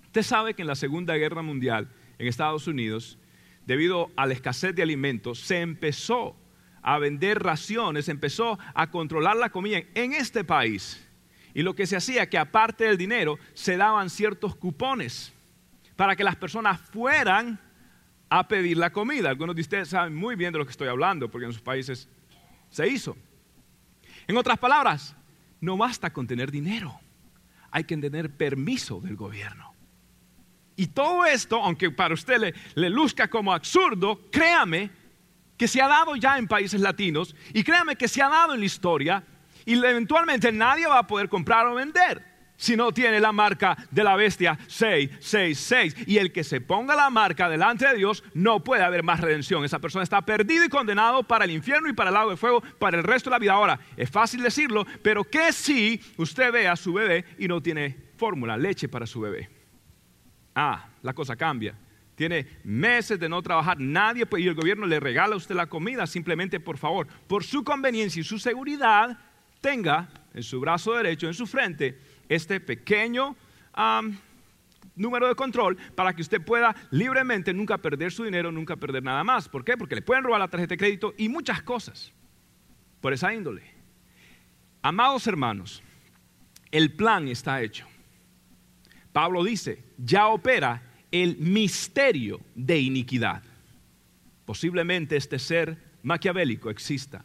Usted 0.04 0.22
sabe 0.22 0.54
que 0.54 0.62
en 0.62 0.68
la 0.68 0.74
Segunda 0.74 1.16
Guerra 1.16 1.42
Mundial 1.42 1.88
en 2.18 2.26
Estados 2.26 2.66
Unidos 2.66 3.18
debido 3.68 4.10
a 4.16 4.24
la 4.24 4.32
escasez 4.32 4.74
de 4.74 4.82
alimentos, 4.82 5.40
se 5.40 5.60
empezó 5.60 6.34
a 6.88 6.98
vender 6.98 7.42
raciones, 7.42 8.08
empezó 8.08 8.58
a 8.72 8.90
controlar 8.90 9.36
la 9.36 9.50
comida 9.50 9.80
en 9.94 10.14
este 10.14 10.42
país. 10.42 11.06
Y 11.52 11.60
lo 11.60 11.74
que 11.74 11.86
se 11.86 11.96
hacía 11.96 12.30
que 12.30 12.38
aparte 12.38 12.84
del 12.84 12.96
dinero 12.96 13.38
se 13.52 13.76
daban 13.76 14.08
ciertos 14.08 14.56
cupones 14.56 15.34
para 15.96 16.16
que 16.16 16.24
las 16.24 16.36
personas 16.36 16.80
fueran 16.80 17.60
a 18.30 18.48
pedir 18.48 18.78
la 18.78 18.88
comida. 18.88 19.28
Algunos 19.28 19.54
de 19.54 19.60
ustedes 19.60 19.88
saben 19.88 20.14
muy 20.14 20.34
bien 20.34 20.50
de 20.50 20.60
lo 20.60 20.64
que 20.64 20.70
estoy 20.70 20.88
hablando 20.88 21.30
porque 21.30 21.44
en 21.44 21.52
sus 21.52 21.60
países 21.60 22.08
se 22.70 22.88
hizo. 22.88 23.18
En 24.26 24.38
otras 24.38 24.58
palabras, 24.58 25.14
no 25.60 25.76
basta 25.76 26.10
con 26.10 26.26
tener 26.26 26.50
dinero, 26.50 26.98
hay 27.70 27.84
que 27.84 27.98
tener 27.98 28.30
permiso 28.30 28.98
del 28.98 29.16
gobierno. 29.16 29.74
Y 30.74 30.86
todo 30.86 31.26
esto, 31.26 31.62
aunque 31.62 31.90
para 31.90 32.14
usted 32.14 32.38
le, 32.38 32.54
le 32.76 32.88
luzca 32.88 33.28
como 33.28 33.52
absurdo, 33.52 34.22
créame 34.30 34.90
que 35.58 35.68
se 35.68 35.82
ha 35.82 35.88
dado 35.88 36.16
ya 36.16 36.38
en 36.38 36.48
países 36.48 36.80
latinos 36.80 37.34
y 37.52 37.64
créame 37.64 37.96
que 37.96 38.08
se 38.08 38.22
ha 38.22 38.28
dado 38.28 38.54
en 38.54 38.60
la 38.60 38.66
historia 38.66 39.24
y 39.66 39.74
eventualmente 39.74 40.50
nadie 40.52 40.86
va 40.86 41.00
a 41.00 41.06
poder 41.06 41.28
comprar 41.28 41.66
o 41.66 41.74
vender 41.74 42.24
si 42.58 42.76
no 42.76 42.92
tiene 42.92 43.20
la 43.20 43.32
marca 43.32 43.76
de 43.90 44.04
la 44.04 44.16
bestia 44.16 44.58
666. 44.66 46.08
Y 46.08 46.18
el 46.18 46.32
que 46.32 46.44
se 46.44 46.60
ponga 46.60 46.96
la 46.96 47.08
marca 47.08 47.48
delante 47.48 47.86
de 47.86 47.94
Dios, 47.94 48.24
no 48.34 48.62
puede 48.64 48.82
haber 48.82 49.02
más 49.02 49.20
redención. 49.20 49.64
Esa 49.64 49.78
persona 49.78 50.02
está 50.02 50.20
perdida 50.22 50.66
y 50.66 50.68
condenado 50.68 51.22
para 51.22 51.44
el 51.44 51.52
infierno 51.52 51.88
y 51.88 51.92
para 51.92 52.10
el 52.10 52.14
lago 52.14 52.30
de 52.30 52.36
fuego 52.36 52.60
para 52.78 52.98
el 52.98 53.04
resto 53.04 53.30
de 53.30 53.34
la 53.34 53.38
vida. 53.38 53.52
Ahora, 53.52 53.78
es 53.96 54.10
fácil 54.10 54.42
decirlo, 54.42 54.84
pero 55.02 55.24
¿qué 55.24 55.52
si 55.52 56.00
usted 56.16 56.52
ve 56.52 56.66
a 56.66 56.76
su 56.76 56.92
bebé 56.92 57.24
y 57.38 57.46
no 57.46 57.62
tiene 57.62 57.96
fórmula, 58.16 58.56
leche 58.56 58.88
para 58.88 59.06
su 59.06 59.20
bebé? 59.20 59.48
Ah, 60.54 60.88
la 61.02 61.12
cosa 61.12 61.36
cambia. 61.36 61.74
Tiene 62.18 62.48
meses 62.64 63.20
de 63.20 63.28
no 63.28 63.40
trabajar, 63.42 63.78
nadie 63.78 64.26
puede, 64.26 64.42
y 64.42 64.48
el 64.48 64.56
gobierno 64.56 64.86
le 64.86 64.98
regala 64.98 65.34
a 65.34 65.36
usted 65.36 65.54
la 65.54 65.68
comida, 65.68 66.04
simplemente 66.04 66.58
por 66.58 66.76
favor, 66.76 67.06
por 67.28 67.44
su 67.44 67.62
conveniencia 67.62 68.18
y 68.18 68.24
su 68.24 68.40
seguridad, 68.40 69.16
tenga 69.60 70.08
en 70.34 70.42
su 70.42 70.58
brazo 70.58 70.94
derecho, 70.94 71.28
en 71.28 71.34
su 71.34 71.46
frente, 71.46 71.96
este 72.28 72.58
pequeño 72.58 73.36
número 74.96 75.28
de 75.28 75.36
control 75.36 75.76
para 75.94 76.12
que 76.12 76.22
usted 76.22 76.44
pueda 76.44 76.74
libremente 76.90 77.54
nunca 77.54 77.78
perder 77.78 78.10
su 78.10 78.24
dinero, 78.24 78.50
nunca 78.50 78.74
perder 78.74 79.04
nada 79.04 79.22
más. 79.22 79.48
¿Por 79.48 79.64
qué? 79.64 79.76
Porque 79.76 79.94
le 79.94 80.02
pueden 80.02 80.24
robar 80.24 80.40
la 80.40 80.48
tarjeta 80.48 80.70
de 80.70 80.78
crédito 80.78 81.14
y 81.16 81.28
muchas 81.28 81.62
cosas 81.62 82.12
por 83.00 83.12
esa 83.12 83.32
índole. 83.32 83.62
Amados 84.82 85.24
hermanos, 85.28 85.84
el 86.72 86.92
plan 86.94 87.28
está 87.28 87.62
hecho. 87.62 87.86
Pablo 89.12 89.44
dice, 89.44 89.84
ya 89.98 90.26
opera 90.26 90.82
el 91.10 91.36
misterio 91.38 92.40
de 92.54 92.78
iniquidad. 92.78 93.42
Posiblemente 94.44 95.16
este 95.16 95.38
ser 95.38 95.76
maquiavélico 96.02 96.70
exista. 96.70 97.24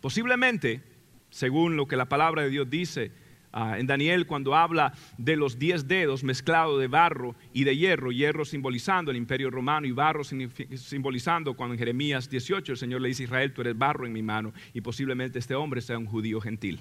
Posiblemente, 0.00 0.82
según 1.30 1.76
lo 1.76 1.86
que 1.86 1.96
la 1.96 2.08
palabra 2.08 2.42
de 2.42 2.50
Dios 2.50 2.70
dice, 2.70 3.12
Ah, 3.52 3.80
en 3.80 3.86
Daniel 3.88 4.26
cuando 4.26 4.54
habla 4.54 4.92
de 5.18 5.34
los 5.34 5.58
diez 5.58 5.88
dedos 5.88 6.22
mezclados 6.22 6.78
de 6.78 6.86
barro 6.86 7.34
y 7.52 7.64
de 7.64 7.76
hierro, 7.76 8.12
hierro 8.12 8.44
simbolizando 8.44 9.10
el 9.10 9.16
imperio 9.16 9.50
romano 9.50 9.88
y 9.88 9.90
barro 9.90 10.22
simbolizando 10.22 11.54
cuando 11.54 11.74
en 11.74 11.80
Jeremías 11.80 12.30
18 12.30 12.72
el 12.72 12.78
Señor 12.78 13.00
le 13.00 13.08
dice 13.08 13.24
a 13.24 13.26
Israel, 13.26 13.52
tú 13.52 13.62
eres 13.62 13.76
barro 13.76 14.06
en 14.06 14.12
mi 14.12 14.22
mano 14.22 14.52
y 14.72 14.82
posiblemente 14.82 15.40
este 15.40 15.56
hombre 15.56 15.80
sea 15.80 15.98
un 15.98 16.06
judío 16.06 16.40
gentil. 16.40 16.80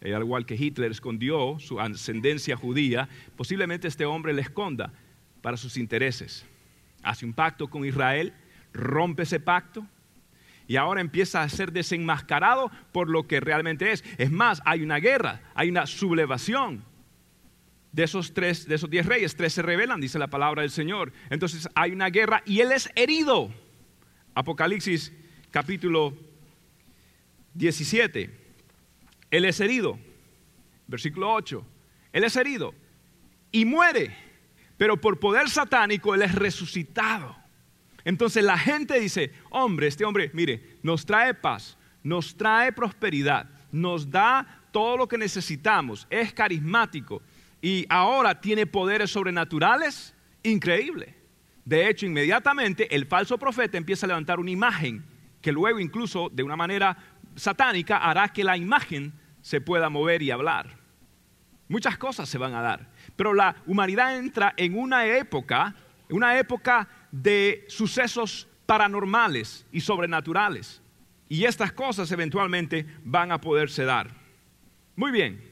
Al 0.00 0.22
igual 0.22 0.46
que 0.46 0.54
Hitler 0.54 0.92
escondió 0.92 1.58
su 1.58 1.80
ascendencia 1.80 2.56
judía, 2.56 3.08
posiblemente 3.34 3.88
este 3.88 4.04
hombre 4.04 4.34
le 4.34 4.42
esconda 4.42 4.92
para 5.46 5.56
sus 5.56 5.76
intereses. 5.76 6.44
Hace 7.04 7.24
un 7.24 7.32
pacto 7.32 7.70
con 7.70 7.84
Israel, 7.84 8.34
rompe 8.72 9.22
ese 9.22 9.38
pacto, 9.38 9.86
y 10.66 10.74
ahora 10.74 11.00
empieza 11.00 11.40
a 11.40 11.48
ser 11.48 11.70
desenmascarado 11.70 12.68
por 12.90 13.08
lo 13.08 13.28
que 13.28 13.38
realmente 13.38 13.92
es. 13.92 14.02
Es 14.18 14.32
más, 14.32 14.60
hay 14.64 14.82
una 14.82 14.96
guerra, 14.96 15.40
hay 15.54 15.68
una 15.68 15.86
sublevación. 15.86 16.82
De 17.92 18.02
esos 18.02 18.34
tres, 18.34 18.66
de 18.66 18.74
esos 18.74 18.90
diez 18.90 19.06
reyes, 19.06 19.36
tres 19.36 19.52
se 19.52 19.62
rebelan, 19.62 20.00
dice 20.00 20.18
la 20.18 20.26
palabra 20.26 20.62
del 20.62 20.72
Señor. 20.72 21.12
Entonces 21.30 21.68
hay 21.76 21.92
una 21.92 22.10
guerra 22.10 22.42
y 22.44 22.58
él 22.58 22.72
es 22.72 22.90
herido. 22.96 23.48
Apocalipsis 24.34 25.12
capítulo 25.52 26.12
17. 27.54 28.36
Él 29.30 29.44
es 29.44 29.60
herido. 29.60 29.96
Versículo 30.88 31.32
8. 31.32 31.64
Él 32.14 32.24
es 32.24 32.34
herido 32.34 32.74
y 33.52 33.64
muere, 33.64 34.25
pero 34.76 35.00
por 35.00 35.18
poder 35.18 35.48
satánico 35.48 36.14
él 36.14 36.22
es 36.22 36.34
resucitado. 36.34 37.36
Entonces 38.04 38.44
la 38.44 38.56
gente 38.56 39.00
dice, 39.00 39.32
hombre, 39.50 39.88
este 39.88 40.04
hombre, 40.04 40.30
mire, 40.32 40.78
nos 40.82 41.04
trae 41.04 41.34
paz, 41.34 41.76
nos 42.02 42.36
trae 42.36 42.72
prosperidad, 42.72 43.50
nos 43.72 44.10
da 44.10 44.62
todo 44.70 44.96
lo 44.96 45.08
que 45.08 45.18
necesitamos, 45.18 46.06
es 46.10 46.32
carismático 46.32 47.22
y 47.60 47.86
ahora 47.88 48.40
tiene 48.40 48.66
poderes 48.66 49.10
sobrenaturales 49.10 50.14
increíbles. 50.42 51.14
De 51.64 51.88
hecho, 51.88 52.06
inmediatamente 52.06 52.94
el 52.94 53.06
falso 53.06 53.38
profeta 53.38 53.76
empieza 53.76 54.06
a 54.06 54.08
levantar 54.08 54.38
una 54.38 54.52
imagen 54.52 55.04
que 55.42 55.50
luego 55.50 55.80
incluso 55.80 56.28
de 56.32 56.44
una 56.44 56.56
manera 56.56 56.96
satánica 57.34 57.98
hará 57.98 58.28
que 58.28 58.44
la 58.44 58.56
imagen 58.56 59.12
se 59.40 59.60
pueda 59.60 59.88
mover 59.88 60.22
y 60.22 60.30
hablar. 60.30 60.76
Muchas 61.68 61.98
cosas 61.98 62.28
se 62.28 62.38
van 62.38 62.54
a 62.54 62.62
dar, 62.62 62.88
pero 63.16 63.34
la 63.34 63.56
humanidad 63.66 64.16
entra 64.16 64.54
en 64.56 64.78
una 64.78 65.06
época, 65.06 65.74
una 66.10 66.38
época 66.38 66.88
de 67.10 67.64
sucesos 67.68 68.46
paranormales 68.66 69.66
y 69.72 69.80
sobrenaturales. 69.80 70.82
Y 71.28 71.44
estas 71.44 71.72
cosas 71.72 72.10
eventualmente 72.12 72.86
van 73.02 73.32
a 73.32 73.40
poderse 73.40 73.84
dar. 73.84 74.10
Muy 74.94 75.10
bien, 75.10 75.42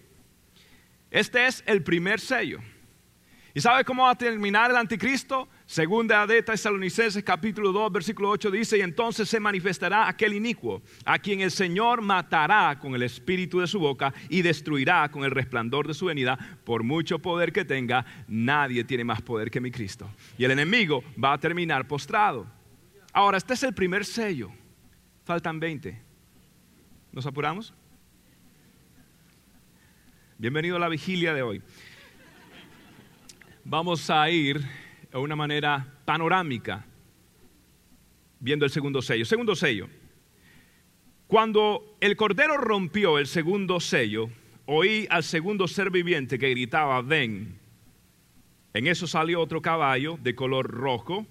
este 1.10 1.46
es 1.46 1.64
el 1.66 1.82
primer 1.82 2.20
sello. 2.20 2.60
¿Y 3.54 3.60
sabe 3.60 3.84
cómo 3.84 4.04
va 4.04 4.10
a 4.10 4.18
terminar 4.18 4.70
el 4.70 4.76
anticristo? 4.76 5.48
Segunda 5.66 6.26
de 6.26 6.42
Tesalonicenses 6.42 7.24
capítulo 7.24 7.72
2 7.72 7.90
versículo 7.90 8.28
8 8.28 8.50
dice, 8.50 8.78
y 8.78 8.82
entonces 8.82 9.28
se 9.28 9.40
manifestará 9.40 10.08
aquel 10.08 10.34
inicuo, 10.34 10.82
a 11.06 11.18
quien 11.18 11.40
el 11.40 11.50
Señor 11.50 12.02
matará 12.02 12.78
con 12.78 12.94
el 12.94 13.02
espíritu 13.02 13.60
de 13.60 13.66
su 13.66 13.80
boca 13.80 14.12
y 14.28 14.42
destruirá 14.42 15.10
con 15.10 15.24
el 15.24 15.30
resplandor 15.30 15.88
de 15.88 15.94
su 15.94 16.06
venida, 16.06 16.38
por 16.64 16.82
mucho 16.82 17.18
poder 17.18 17.50
que 17.50 17.64
tenga, 17.64 18.04
nadie 18.28 18.84
tiene 18.84 19.04
más 19.04 19.22
poder 19.22 19.50
que 19.50 19.60
mi 19.60 19.70
Cristo. 19.70 20.08
Y 20.36 20.44
el 20.44 20.50
enemigo 20.50 21.02
va 21.22 21.32
a 21.32 21.38
terminar 21.38 21.88
postrado. 21.88 22.46
Ahora, 23.12 23.38
este 23.38 23.54
es 23.54 23.62
el 23.62 23.72
primer 23.72 24.04
sello. 24.04 24.50
Faltan 25.24 25.58
20. 25.58 25.98
¿Nos 27.12 27.24
apuramos? 27.24 27.72
Bienvenido 30.36 30.76
a 30.76 30.80
la 30.80 30.88
vigilia 30.88 31.32
de 31.32 31.40
hoy 31.40 31.62
vamos 33.64 34.10
a 34.10 34.28
ir 34.28 34.62
de 35.14 35.20
una 35.20 35.36
manera 35.36 35.86
panorámica 36.04 36.84
viendo 38.40 38.64
el 38.64 38.70
segundo 38.72 39.00
sello. 39.00 39.24
Segundo 39.24 39.54
sello. 39.54 39.88
Cuando 41.28 41.96
el 42.00 42.16
Cordero 42.16 42.56
rompió 42.56 43.18
el 43.18 43.28
segundo 43.28 43.78
sello, 43.78 44.28
oí 44.66 45.06
al 45.10 45.22
segundo 45.22 45.68
ser 45.68 45.90
viviente 45.90 46.38
que 46.38 46.50
gritaba, 46.50 47.00
ven. 47.00 47.60
En 48.74 48.88
eso 48.88 49.06
salió 49.06 49.40
otro 49.40 49.62
caballo 49.62 50.18
de 50.20 50.34
color 50.34 50.68
rojo, 50.68 51.26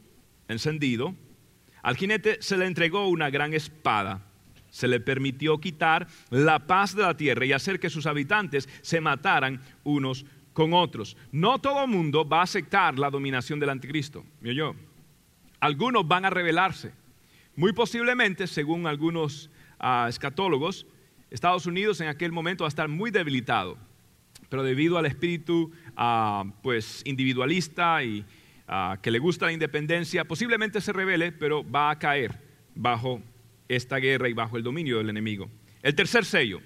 encendido. 0.48 1.14
Al 1.82 1.98
jinete 1.98 2.38
se 2.42 2.56
le 2.56 2.66
entregó 2.66 3.10
una 3.10 3.30
gran 3.30 3.54
espada. 3.54 4.26
Se 4.70 4.88
le 4.88 5.02
permitió 5.02 5.60
quitar 5.60 6.08
la 6.30 6.68
paz 6.68 6.96
de 6.96 7.04
la 7.04 7.18
tierra 7.18 7.46
y 7.46 7.52
hacer 7.52 7.82
que 7.82 7.90
sus 7.90 8.08
habitantes 8.08 8.70
se 8.82 9.02
mataran 9.02 9.62
unos 9.84 10.26
con 10.54 10.74
otros. 10.74 11.18
No 11.32 11.60
todo 11.60 11.84
el 11.84 11.90
mundo 11.90 12.28
va 12.28 12.40
a 12.40 12.44
aceptar 12.44 12.98
la 12.98 13.10
dominación 13.10 13.60
del 13.60 13.70
anticristo. 13.70 14.24
yo. 14.42 14.76
Algunos 15.60 16.08
van 16.08 16.26
a 16.26 16.30
rebelarse. 16.30 16.92
Muy 17.56 17.74
posiblemente, 17.74 18.48
según 18.48 18.88
algunos 18.88 19.50
uh, 19.80 20.08
escatólogos, 20.08 20.86
Estados 21.30 21.66
Unidos 21.66 22.02
en 22.02 22.08
aquel 22.08 22.32
momento 22.32 22.64
va 22.64 22.68
a 22.68 22.70
estar 22.70 22.88
muy 22.88 23.12
debilitado. 23.12 23.78
Pero 24.50 24.64
debido 24.64 24.98
al 24.98 25.06
espíritu 25.06 25.72
uh, 25.98 26.50
pues, 26.62 27.02
individualista 27.06 28.04
y 28.04 28.26
uh, 28.68 29.00
que 29.02 29.12
le 29.12 29.20
gusta 29.20 29.46
la 29.46 29.54
independencia, 29.54 30.26
posiblemente 30.26 30.82
se 30.82 30.94
revele, 30.94 31.32
pero 31.32 31.70
va 31.70 31.92
a 31.92 31.98
caer 31.98 32.40
bajo 32.76 33.22
esta 33.68 33.98
guerra 33.98 34.30
y 34.30 34.34
bajo 34.34 34.58
el 34.58 34.64
dominio 34.64 34.98
del 34.98 35.10
enemigo. 35.10 35.50
El 35.82 35.96
tercer 35.96 36.26
sello, 36.26 36.62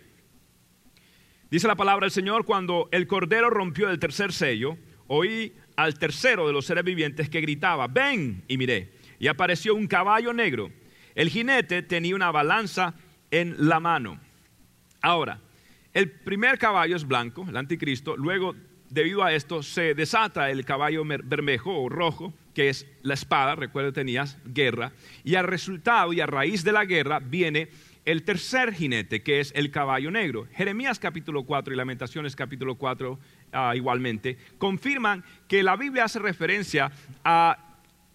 Dice 1.49 1.67
la 1.67 1.75
palabra 1.75 2.05
del 2.05 2.11
Señor, 2.11 2.43
cuando 2.43 2.89
el 2.91 3.07
Cordero 3.07 3.49
rompió 3.49 3.89
el 3.89 3.99
tercer 3.99 4.33
sello, 4.33 4.77
oí 5.07 5.53
al 5.77 5.97
tercero 5.97 6.45
de 6.45 6.51
los 6.51 6.65
seres 6.65 6.83
vivientes 6.83 7.29
que 7.29 7.39
gritaba, 7.39 7.87
ven 7.87 8.43
y 8.49 8.57
miré. 8.57 8.91
Y 9.17 9.27
apareció 9.27 9.73
un 9.73 9.87
caballo 9.87 10.33
negro. 10.33 10.69
El 11.15 11.29
jinete 11.29 11.83
tenía 11.83 12.15
una 12.15 12.31
balanza 12.31 12.95
en 13.31 13.55
la 13.69 13.79
mano. 13.79 14.19
Ahora, 15.01 15.39
el 15.93 16.11
primer 16.11 16.57
caballo 16.57 16.97
es 16.97 17.07
blanco, 17.07 17.45
el 17.47 17.55
anticristo, 17.55 18.17
luego 18.17 18.53
debido 18.89 19.23
a 19.23 19.33
esto, 19.33 19.63
se 19.63 19.93
desata 19.93 20.49
el 20.49 20.65
caballo 20.65 21.03
bermejo 21.05 21.81
o 21.81 21.89
rojo, 21.89 22.33
que 22.53 22.69
es 22.69 22.87
la 23.03 23.13
espada, 23.13 23.55
recuerda 23.55 23.91
tenías 23.91 24.37
guerra, 24.45 24.93
y 25.23 25.35
al 25.35 25.45
resultado 25.45 26.13
y 26.13 26.21
a 26.21 26.25
raíz 26.25 26.63
de 26.63 26.71
la 26.71 26.85
guerra 26.85 27.19
viene 27.19 27.69
el 28.07 28.23
tercer 28.23 28.73
jinete, 28.73 29.21
que 29.21 29.41
es 29.41 29.51
el 29.53 29.69
caballo 29.69 30.09
negro. 30.09 30.47
Jeremías 30.53 30.97
capítulo 30.97 31.43
4 31.43 31.73
y 31.73 31.77
Lamentaciones 31.77 32.37
capítulo 32.37 32.75
4 32.75 33.19
ah, 33.51 33.73
igualmente 33.75 34.37
confirman 34.57 35.25
que 35.49 35.61
la 35.61 35.75
Biblia 35.75 36.05
hace 36.05 36.19
referencia 36.19 36.89
a 37.25 37.57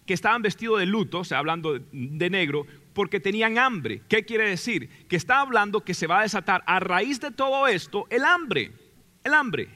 que 0.06 0.14
estaban 0.14 0.40
vestidos 0.40 0.80
de 0.80 0.86
luto, 0.86 1.18
o 1.18 1.24
sea, 1.24 1.38
hablando 1.38 1.78
de 1.78 2.30
negro, 2.30 2.66
porque 2.94 3.20
tenían 3.20 3.58
hambre. 3.58 4.00
¿Qué 4.08 4.24
quiere 4.24 4.48
decir? 4.48 4.88
Que 5.10 5.16
está 5.16 5.40
hablando 5.40 5.84
que 5.84 5.92
se 5.92 6.06
va 6.06 6.20
a 6.20 6.22
desatar 6.22 6.64
a 6.66 6.80
raíz 6.80 7.20
de 7.20 7.30
todo 7.30 7.68
esto 7.68 8.06
el 8.08 8.24
hambre, 8.24 8.72
el 9.22 9.34
hambre. 9.34 9.68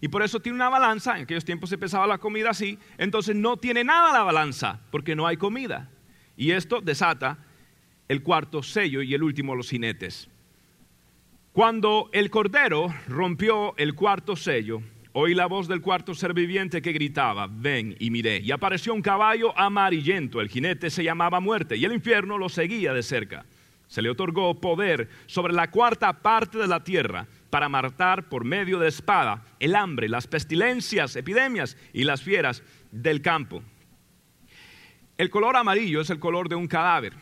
Y 0.00 0.06
por 0.06 0.22
eso 0.22 0.38
tiene 0.38 0.54
una 0.54 0.68
balanza, 0.68 1.16
en 1.16 1.24
aquellos 1.24 1.44
tiempos 1.44 1.70
se 1.70 1.76
pesaba 1.76 2.06
la 2.06 2.18
comida 2.18 2.50
así, 2.50 2.78
entonces 2.98 3.34
no 3.34 3.56
tiene 3.56 3.82
nada 3.82 4.12
la 4.12 4.22
balanza, 4.22 4.78
porque 4.92 5.16
no 5.16 5.26
hay 5.26 5.36
comida. 5.36 5.90
Y 6.36 6.52
esto 6.52 6.80
desata 6.80 7.38
el 8.08 8.22
cuarto 8.22 8.62
sello 8.62 9.02
y 9.02 9.14
el 9.14 9.22
último 9.22 9.54
los 9.54 9.70
jinetes. 9.70 10.28
Cuando 11.52 12.10
el 12.12 12.30
cordero 12.30 12.94
rompió 13.08 13.74
el 13.78 13.94
cuarto 13.94 14.36
sello, 14.36 14.82
oí 15.12 15.34
la 15.34 15.46
voz 15.46 15.68
del 15.68 15.80
cuarto 15.80 16.14
ser 16.14 16.34
viviente 16.34 16.82
que 16.82 16.92
gritaba, 16.92 17.48
ven 17.50 17.96
y 17.98 18.10
miré. 18.10 18.40
Y 18.40 18.50
apareció 18.50 18.92
un 18.92 19.00
caballo 19.00 19.58
amarillento, 19.58 20.40
el 20.42 20.50
jinete 20.50 20.90
se 20.90 21.02
llamaba 21.02 21.40
muerte 21.40 21.76
y 21.76 21.84
el 21.84 21.92
infierno 21.92 22.36
lo 22.36 22.50
seguía 22.50 22.92
de 22.92 23.02
cerca. 23.02 23.46
Se 23.86 24.02
le 24.02 24.10
otorgó 24.10 24.60
poder 24.60 25.08
sobre 25.26 25.54
la 25.54 25.70
cuarta 25.70 26.20
parte 26.20 26.58
de 26.58 26.66
la 26.66 26.84
tierra 26.84 27.26
para 27.50 27.68
matar 27.68 28.28
por 28.28 28.44
medio 28.44 28.78
de 28.78 28.88
espada 28.88 29.42
el 29.60 29.76
hambre, 29.76 30.08
las 30.08 30.26
pestilencias, 30.26 31.16
epidemias 31.16 31.76
y 31.92 32.04
las 32.04 32.22
fieras 32.22 32.62
del 32.90 33.22
campo. 33.22 33.62
El 35.16 35.30
color 35.30 35.56
amarillo 35.56 36.02
es 36.02 36.10
el 36.10 36.18
color 36.18 36.50
de 36.50 36.56
un 36.56 36.66
cadáver. 36.66 37.14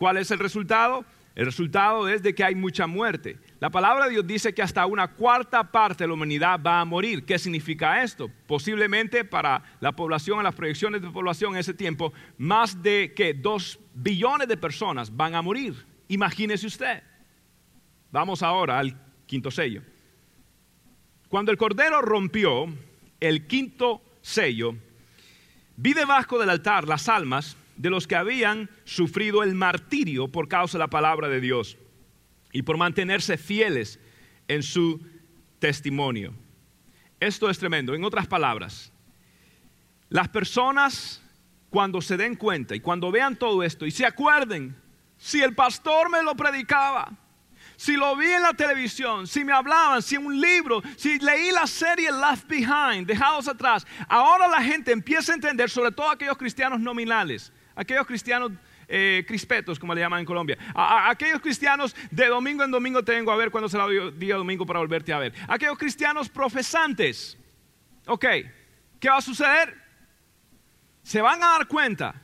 ¿Cuál 0.00 0.16
es 0.16 0.30
el 0.30 0.38
resultado? 0.38 1.04
El 1.34 1.44
resultado 1.44 2.08
es 2.08 2.22
de 2.22 2.34
que 2.34 2.42
hay 2.42 2.54
mucha 2.54 2.86
muerte. 2.86 3.36
La 3.60 3.68
palabra 3.68 4.06
de 4.06 4.12
Dios 4.12 4.26
dice 4.26 4.54
que 4.54 4.62
hasta 4.62 4.86
una 4.86 5.08
cuarta 5.08 5.70
parte 5.70 6.04
de 6.04 6.08
la 6.08 6.14
humanidad 6.14 6.58
va 6.58 6.80
a 6.80 6.86
morir. 6.86 7.26
¿Qué 7.26 7.38
significa 7.38 8.02
esto? 8.02 8.30
Posiblemente 8.46 9.26
para 9.26 9.62
la 9.78 9.92
población, 9.92 10.42
las 10.42 10.54
proyecciones 10.54 11.02
de 11.02 11.10
población 11.10 11.52
en 11.52 11.58
ese 11.58 11.74
tiempo, 11.74 12.14
más 12.38 12.82
de 12.82 13.12
que 13.14 13.34
dos 13.34 13.78
billones 13.92 14.48
de 14.48 14.56
personas 14.56 15.14
van 15.14 15.34
a 15.34 15.42
morir. 15.42 15.74
Imagínese 16.08 16.66
usted. 16.66 17.02
Vamos 18.10 18.42
ahora 18.42 18.78
al 18.78 18.98
quinto 19.26 19.50
sello. 19.50 19.82
Cuando 21.28 21.52
el 21.52 21.58
Cordero 21.58 22.00
rompió 22.00 22.72
el 23.20 23.46
quinto 23.46 24.00
sello, 24.22 24.76
vi 25.76 25.92
debajo 25.92 26.38
del 26.38 26.48
altar 26.48 26.88
las 26.88 27.06
almas 27.10 27.58
de 27.80 27.88
los 27.88 28.06
que 28.06 28.14
habían 28.14 28.68
sufrido 28.84 29.42
el 29.42 29.54
martirio 29.54 30.28
por 30.28 30.48
causa 30.48 30.76
de 30.76 30.80
la 30.80 30.90
palabra 30.90 31.28
de 31.28 31.40
Dios 31.40 31.78
y 32.52 32.60
por 32.60 32.76
mantenerse 32.76 33.38
fieles 33.38 33.98
en 34.48 34.62
su 34.62 35.00
testimonio. 35.58 36.34
Esto 37.18 37.48
es 37.48 37.58
tremendo. 37.58 37.94
En 37.94 38.04
otras 38.04 38.26
palabras, 38.26 38.92
las 40.10 40.28
personas 40.28 41.22
cuando 41.70 42.02
se 42.02 42.18
den 42.18 42.36
cuenta 42.36 42.74
y 42.74 42.80
cuando 42.80 43.10
vean 43.10 43.36
todo 43.36 43.62
esto 43.62 43.86
y 43.86 43.90
se 43.90 44.04
acuerden, 44.04 44.76
si 45.16 45.40
el 45.40 45.54
pastor 45.54 46.10
me 46.10 46.22
lo 46.22 46.34
predicaba, 46.34 47.10
si 47.76 47.96
lo 47.96 48.14
vi 48.14 48.30
en 48.30 48.42
la 48.42 48.52
televisión, 48.52 49.26
si 49.26 49.42
me 49.42 49.54
hablaban, 49.54 50.02
si 50.02 50.18
un 50.18 50.38
libro, 50.38 50.82
si 50.96 51.18
leí 51.18 51.50
la 51.50 51.66
serie 51.66 52.10
Left 52.12 52.46
Behind, 52.46 53.06
dejados 53.06 53.48
atrás, 53.48 53.86
ahora 54.06 54.48
la 54.48 54.62
gente 54.62 54.92
empieza 54.92 55.32
a 55.32 55.36
entender, 55.36 55.70
sobre 55.70 55.92
todo 55.92 56.10
aquellos 56.10 56.36
cristianos 56.36 56.78
nominales, 56.78 57.50
aquellos 57.80 58.06
cristianos 58.06 58.52
eh, 58.86 59.24
crispetos, 59.26 59.78
como 59.78 59.94
le 59.94 60.02
llaman 60.02 60.20
en 60.20 60.26
Colombia, 60.26 60.58
aquellos 60.74 61.40
cristianos 61.40 61.96
de 62.10 62.26
domingo 62.26 62.62
en 62.62 62.70
domingo 62.70 63.02
te 63.02 63.12
vengo 63.12 63.32
a 63.32 63.36
ver 63.36 63.50
cuando 63.50 63.68
será 63.68 63.86
día 63.88 64.36
domingo 64.36 64.66
para 64.66 64.80
volverte 64.80 65.14
a 65.14 65.18
ver, 65.18 65.32
aquellos 65.48 65.78
cristianos 65.78 66.28
profesantes, 66.28 67.38
ok, 68.06 68.26
¿qué 69.00 69.08
va 69.08 69.16
a 69.16 69.22
suceder? 69.22 69.74
Se 71.02 71.22
van 71.22 71.42
a 71.42 71.52
dar 71.52 71.68
cuenta 71.68 72.14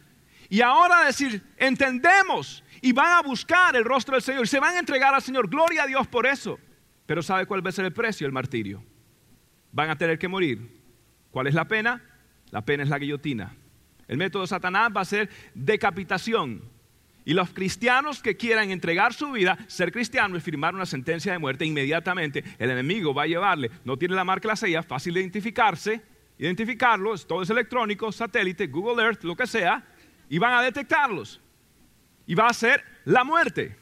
y 0.51 0.61
ahora 0.61 1.07
decir, 1.07 1.43
entendemos 1.57 2.63
y 2.83 2.93
van 2.93 3.13
a 3.13 3.23
buscar 3.23 3.75
el 3.75 3.85
rostro 3.85 4.15
del 4.15 4.23
Señor 4.23 4.45
y 4.45 4.49
se 4.49 4.61
van 4.61 4.77
a 4.77 4.79
entregar 4.79 5.15
al 5.15 5.23
Señor. 5.23 5.49
Gloria 5.49 5.85
a 5.85 5.87
Dios 5.87 6.07
por 6.07 6.27
eso. 6.27 6.59
Pero 7.07 7.23
¿sabe 7.23 7.47
cuál 7.47 7.65
va 7.65 7.71
a 7.71 7.73
ser 7.73 7.87
el 7.87 7.93
precio? 7.93 8.27
El 8.27 8.33
martirio. 8.33 8.85
Van 9.73 9.89
a 9.89 9.97
tener 9.97 10.19
que 10.19 10.29
morir. 10.29 10.83
¿Cuál 11.31 11.47
es 11.47 11.55
la 11.55 11.67
pena? 11.67 12.03
La 12.51 12.61
pena 12.61 12.83
es 12.83 12.91
la 12.91 12.99
guillotina. 12.99 13.57
El 14.09 14.19
método 14.19 14.43
de 14.43 14.49
Satanás 14.49 14.91
va 14.95 15.01
a 15.01 15.05
ser 15.05 15.29
decapitación. 15.55 16.63
Y 17.25 17.35
los 17.35 17.51
cristianos 17.51 18.23
que 18.23 18.37
quieran 18.37 18.71
entregar 18.71 19.13
su 19.13 19.33
vida, 19.33 19.59
ser 19.67 19.91
cristianos 19.91 20.39
y 20.39 20.41
firmar 20.41 20.75
una 20.75 20.87
sentencia 20.87 21.33
de 21.33 21.39
muerte, 21.39 21.65
inmediatamente 21.65 22.45
el 22.59 22.71
enemigo 22.71 23.13
va 23.13 23.25
a 23.25 23.27
llevarle, 23.27 23.71
no 23.85 23.97
tiene 23.97 24.15
la 24.15 24.23
marca 24.23 24.47
la 24.47 24.57
sella, 24.57 24.83
fácil 24.85 25.15
de 25.15 25.21
identificarse, 25.21 26.01
identificarlo, 26.39 27.19
todo 27.19 27.43
es 27.43 27.51
electrónico, 27.51 28.13
satélite, 28.13 28.69
Google 28.69 29.03
Earth, 29.03 29.25
lo 29.25 29.35
que 29.35 29.49
sea, 29.49 29.85
y 30.29 30.39
van 30.39 30.53
a 30.53 30.63
detectarlos 30.63 31.41
y 32.27 32.35
va 32.35 32.49
a 32.49 32.53
ser 32.53 32.85
la 33.05 33.25
muerte. 33.25 33.77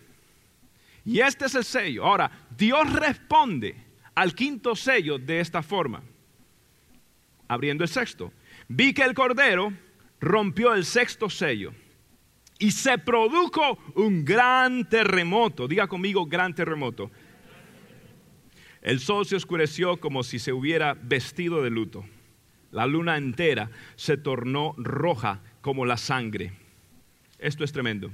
Y 1.04 1.20
este 1.20 1.46
es 1.46 1.54
el 1.54 1.64
sello. 1.64 2.04
Ahora, 2.04 2.30
Dios 2.56 2.92
responde 2.92 3.76
al 4.14 4.34
quinto 4.34 4.76
sello 4.76 5.18
de 5.18 5.40
esta 5.40 5.62
forma. 5.62 6.02
Abriendo 7.48 7.84
el 7.84 7.90
sexto. 7.90 8.32
Vi 8.68 8.94
que 8.94 9.02
el 9.02 9.14
Cordero 9.14 9.72
rompió 10.20 10.74
el 10.74 10.84
sexto 10.84 11.28
sello 11.28 11.72
y 12.58 12.70
se 12.70 12.98
produjo 12.98 13.78
un 13.94 14.24
gran 14.24 14.88
terremoto. 14.88 15.68
Diga 15.68 15.86
conmigo, 15.86 16.26
gran 16.26 16.54
terremoto. 16.54 17.10
El 18.80 19.00
sol 19.00 19.26
se 19.26 19.36
oscureció 19.36 19.98
como 19.98 20.22
si 20.22 20.38
se 20.38 20.52
hubiera 20.52 20.94
vestido 20.94 21.62
de 21.62 21.70
luto. 21.70 22.04
La 22.70 22.86
luna 22.86 23.16
entera 23.16 23.70
se 23.96 24.16
tornó 24.16 24.74
roja 24.76 25.40
como 25.60 25.86
la 25.86 25.96
sangre. 25.96 26.52
Esto 27.38 27.64
es 27.64 27.72
tremendo 27.72 28.10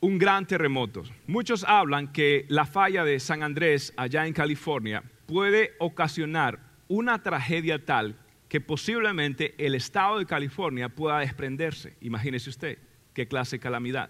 un 0.00 0.18
gran 0.18 0.46
terremoto. 0.46 1.02
Muchos 1.26 1.64
hablan 1.64 2.12
que 2.12 2.44
la 2.48 2.66
falla 2.66 3.04
de 3.04 3.18
San 3.18 3.42
Andrés 3.42 3.92
allá 3.96 4.26
en 4.26 4.32
California 4.32 5.02
puede 5.26 5.74
ocasionar 5.78 6.60
una 6.88 7.22
tragedia 7.22 7.84
tal 7.84 8.16
que 8.56 8.60
posiblemente 8.62 9.54
el 9.58 9.74
estado 9.74 10.18
de 10.18 10.24
California 10.24 10.88
pueda 10.88 11.18
desprenderse. 11.18 11.94
Imagínese 12.00 12.48
usted 12.48 12.78
qué 13.12 13.28
clase 13.28 13.56
de 13.56 13.60
calamidad. 13.60 14.08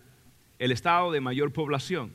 El 0.56 0.70
estado 0.70 1.10
de 1.10 1.20
mayor 1.20 1.52
población. 1.52 2.14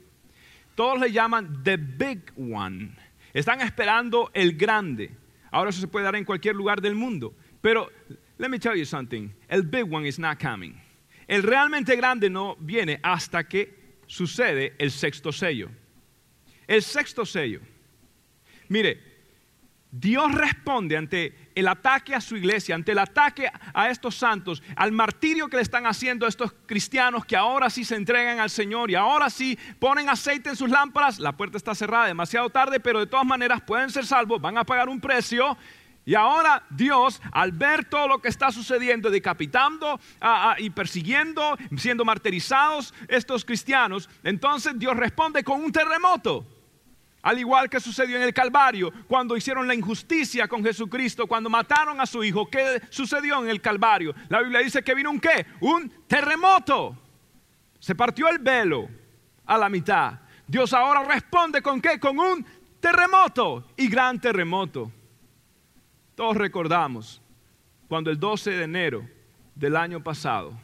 Todos 0.73 0.97
le 1.01 1.11
llaman 1.11 1.61
the 1.65 1.75
big 1.75 2.31
one. 2.37 2.91
Están 3.33 3.59
esperando 3.59 4.31
el 4.33 4.55
grande. 4.55 5.11
Ahora 5.51 5.71
eso 5.71 5.81
se 5.81 5.89
puede 5.89 6.05
dar 6.05 6.15
en 6.15 6.23
cualquier 6.23 6.55
lugar 6.55 6.79
del 6.79 6.95
mundo. 6.95 7.35
Pero, 7.59 7.91
let 8.37 8.47
me 8.47 8.59
tell 8.59 8.77
you 8.77 8.85
something. 8.85 9.27
El 9.49 9.63
big 9.63 9.93
one 9.93 10.07
is 10.07 10.17
not 10.17 10.41
coming. 10.41 10.81
El 11.27 11.43
realmente 11.43 11.97
grande 11.97 12.29
no 12.29 12.55
viene 12.61 13.01
hasta 13.03 13.43
que 13.43 13.97
sucede 14.07 14.73
el 14.77 14.91
sexto 14.91 15.33
sello. 15.33 15.69
El 16.65 16.81
sexto 16.81 17.25
sello. 17.25 17.59
Mire, 18.69 19.11
Dios 19.91 20.33
responde 20.33 20.95
ante 20.95 21.40
el 21.55 21.67
ataque 21.67 22.15
a 22.15 22.21
su 22.21 22.35
iglesia, 22.35 22.75
ante 22.75 22.91
el 22.91 22.99
ataque 22.99 23.49
a 23.73 23.89
estos 23.89 24.15
santos, 24.15 24.63
al 24.75 24.91
martirio 24.91 25.47
que 25.47 25.57
le 25.57 25.63
están 25.63 25.85
haciendo 25.85 26.25
a 26.25 26.29
estos 26.29 26.53
cristianos 26.65 27.25
que 27.25 27.35
ahora 27.35 27.69
sí 27.69 27.83
se 27.83 27.95
entregan 27.95 28.39
al 28.39 28.49
Señor 28.49 28.91
y 28.91 28.95
ahora 28.95 29.29
sí 29.29 29.57
ponen 29.79 30.09
aceite 30.09 30.49
en 30.49 30.55
sus 30.55 30.69
lámparas. 30.69 31.19
La 31.19 31.33
puerta 31.33 31.57
está 31.57 31.75
cerrada 31.75 32.07
demasiado 32.07 32.49
tarde, 32.49 32.79
pero 32.79 32.99
de 32.99 33.07
todas 33.07 33.25
maneras 33.25 33.61
pueden 33.61 33.89
ser 33.89 34.05
salvos, 34.05 34.41
van 34.41 34.57
a 34.57 34.63
pagar 34.63 34.89
un 34.89 34.99
precio 34.99 35.57
y 36.03 36.15
ahora 36.15 36.63
Dios, 36.69 37.21
al 37.31 37.51
ver 37.51 37.85
todo 37.85 38.07
lo 38.07 38.19
que 38.19 38.29
está 38.29 38.51
sucediendo, 38.51 39.11
decapitando 39.11 39.99
y 40.57 40.69
persiguiendo, 40.71 41.55
siendo 41.77 42.05
martirizados 42.05 42.93
estos 43.07 43.45
cristianos, 43.45 44.09
entonces 44.23 44.77
Dios 44.77 44.97
responde 44.97 45.43
con 45.43 45.63
un 45.63 45.71
terremoto. 45.71 46.45
Al 47.21 47.37
igual 47.37 47.69
que 47.69 47.79
sucedió 47.79 48.15
en 48.15 48.23
el 48.23 48.33
Calvario, 48.33 48.91
cuando 49.07 49.37
hicieron 49.37 49.67
la 49.67 49.75
injusticia 49.75 50.47
con 50.47 50.63
Jesucristo, 50.63 51.27
cuando 51.27 51.49
mataron 51.49 52.01
a 52.01 52.05
su 52.05 52.23
hijo, 52.23 52.49
¿qué 52.49 52.81
sucedió 52.89 53.43
en 53.43 53.49
el 53.49 53.61
Calvario? 53.61 54.15
La 54.27 54.41
Biblia 54.41 54.61
dice 54.61 54.83
que 54.83 54.95
vino 54.95 55.11
un 55.11 55.19
qué? 55.19 55.45
Un 55.59 55.89
terremoto. 56.07 56.97
Se 57.79 57.93
partió 57.93 58.27
el 58.27 58.39
velo 58.39 58.89
a 59.45 59.57
la 59.57 59.69
mitad. 59.69 60.19
Dios 60.47 60.73
ahora 60.73 61.03
responde 61.03 61.61
con 61.61 61.79
qué? 61.79 61.99
Con 61.99 62.17
un 62.17 62.45
terremoto 62.79 63.67
y 63.77 63.87
gran 63.87 64.19
terremoto. 64.19 64.91
Todos 66.15 66.35
recordamos 66.35 67.21
cuando 67.87 68.09
el 68.09 68.19
12 68.19 68.51
de 68.51 68.63
enero 68.63 69.07
del 69.53 69.75
año 69.75 70.01
pasado, 70.03 70.59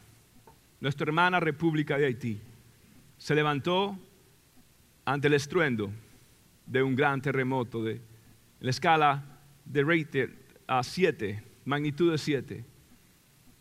nuestra 0.80 1.04
hermana 1.04 1.38
República 1.38 1.96
de 1.96 2.06
Haití 2.06 2.40
se 3.16 3.34
levantó 3.34 3.96
ante 5.04 5.28
el 5.28 5.34
estruendo 5.34 5.92
de 6.68 6.82
un 6.82 6.94
gran 6.94 7.20
terremoto 7.20 7.82
de 7.82 8.00
la 8.60 8.70
escala 8.70 9.24
de 9.64 9.82
Richter 9.82 10.36
a 10.66 10.82
7, 10.82 11.42
magnitud 11.64 12.12
de 12.12 12.18
7. 12.18 12.64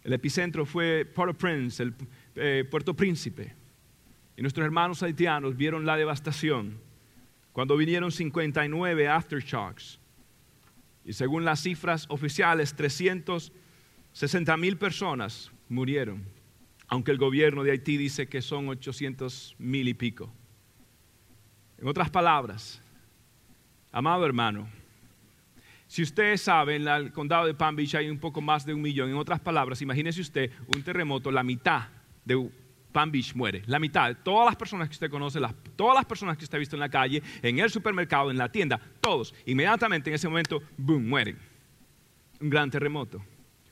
El 0.04 0.14
epicentro 0.14 0.66
fue 0.66 1.06
Port-au-Prince, 1.06 1.84
el 1.84 1.94
eh, 2.36 2.66
Puerto 2.70 2.94
Príncipe. 2.94 3.54
Y 4.36 4.42
nuestros 4.42 4.66
hermanos 4.66 5.02
haitianos 5.04 5.56
vieron 5.56 5.86
la 5.86 5.98
devastación 5.98 6.80
cuando 7.52 7.76
vinieron 7.76 8.12
59 8.12 9.08
aftershocks. 9.08 10.00
Y 11.04 11.14
según 11.14 11.44
las 11.44 11.62
cifras 11.62 12.06
oficiales, 12.10 12.76
360 12.76 14.58
mil 14.58 14.78
personas 14.78 15.52
murieron, 15.70 16.24
aunque 16.88 17.12
el 17.12 17.18
gobierno 17.18 17.64
de 17.64 17.72
Haití 17.72 17.98
dice 17.98 18.28
que 18.28 18.42
son 18.42 18.68
800 18.70 19.56
mil 19.58 19.88
y 19.88 19.94
pico. 19.94 20.32
En 21.80 21.88
otras 21.88 22.10
palabras, 22.10 22.82
amado 23.98 24.28
hermano, 24.28 24.68
si 25.88 26.04
usted 26.04 26.38
sabe, 26.38 26.76
en 26.76 26.88
el 26.88 27.12
condado 27.12 27.48
de 27.48 27.56
Palm 27.56 27.76
Beach 27.76 27.96
hay 27.96 28.10
un 28.12 28.20
poco 28.20 28.42
más 28.42 28.64
de 28.64 28.72
un 28.76 28.82
millón. 28.82 29.10
En 29.10 29.16
otras 29.16 29.40
palabras, 29.40 29.82
imagínese 29.82 30.22
usted 30.22 30.52
un 30.68 30.84
terremoto, 30.84 31.32
la 31.32 31.42
mitad 31.42 31.88
de 32.24 32.48
Palm 32.92 33.12
Beach 33.12 33.34
muere. 33.34 33.64
La 33.66 33.80
mitad, 33.80 34.16
todas 34.24 34.46
las 34.46 34.56
personas 34.56 34.88
que 34.88 34.94
usted 34.94 35.10
conoce, 35.10 35.40
todas 35.76 35.96
las 35.96 36.06
personas 36.06 36.38
que 36.38 36.44
usted 36.44 36.58
ha 36.58 36.60
visto 36.60 36.76
en 36.76 36.82
la 36.82 36.90
calle, 36.90 37.24
en 37.42 37.58
el 37.58 37.72
supermercado, 37.72 38.30
en 38.30 38.38
la 38.38 38.52
tienda, 38.52 38.80
todos, 39.02 39.34
inmediatamente 39.48 40.12
en 40.12 40.16
ese 40.16 40.28
momento, 40.28 40.62
boom, 40.78 41.10
mueren. 41.10 41.40
Un 42.40 42.52
gran 42.52 42.70
terremoto, 42.70 43.26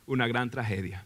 una 0.08 0.28
gran 0.28 0.50
tragedia. 0.50 1.06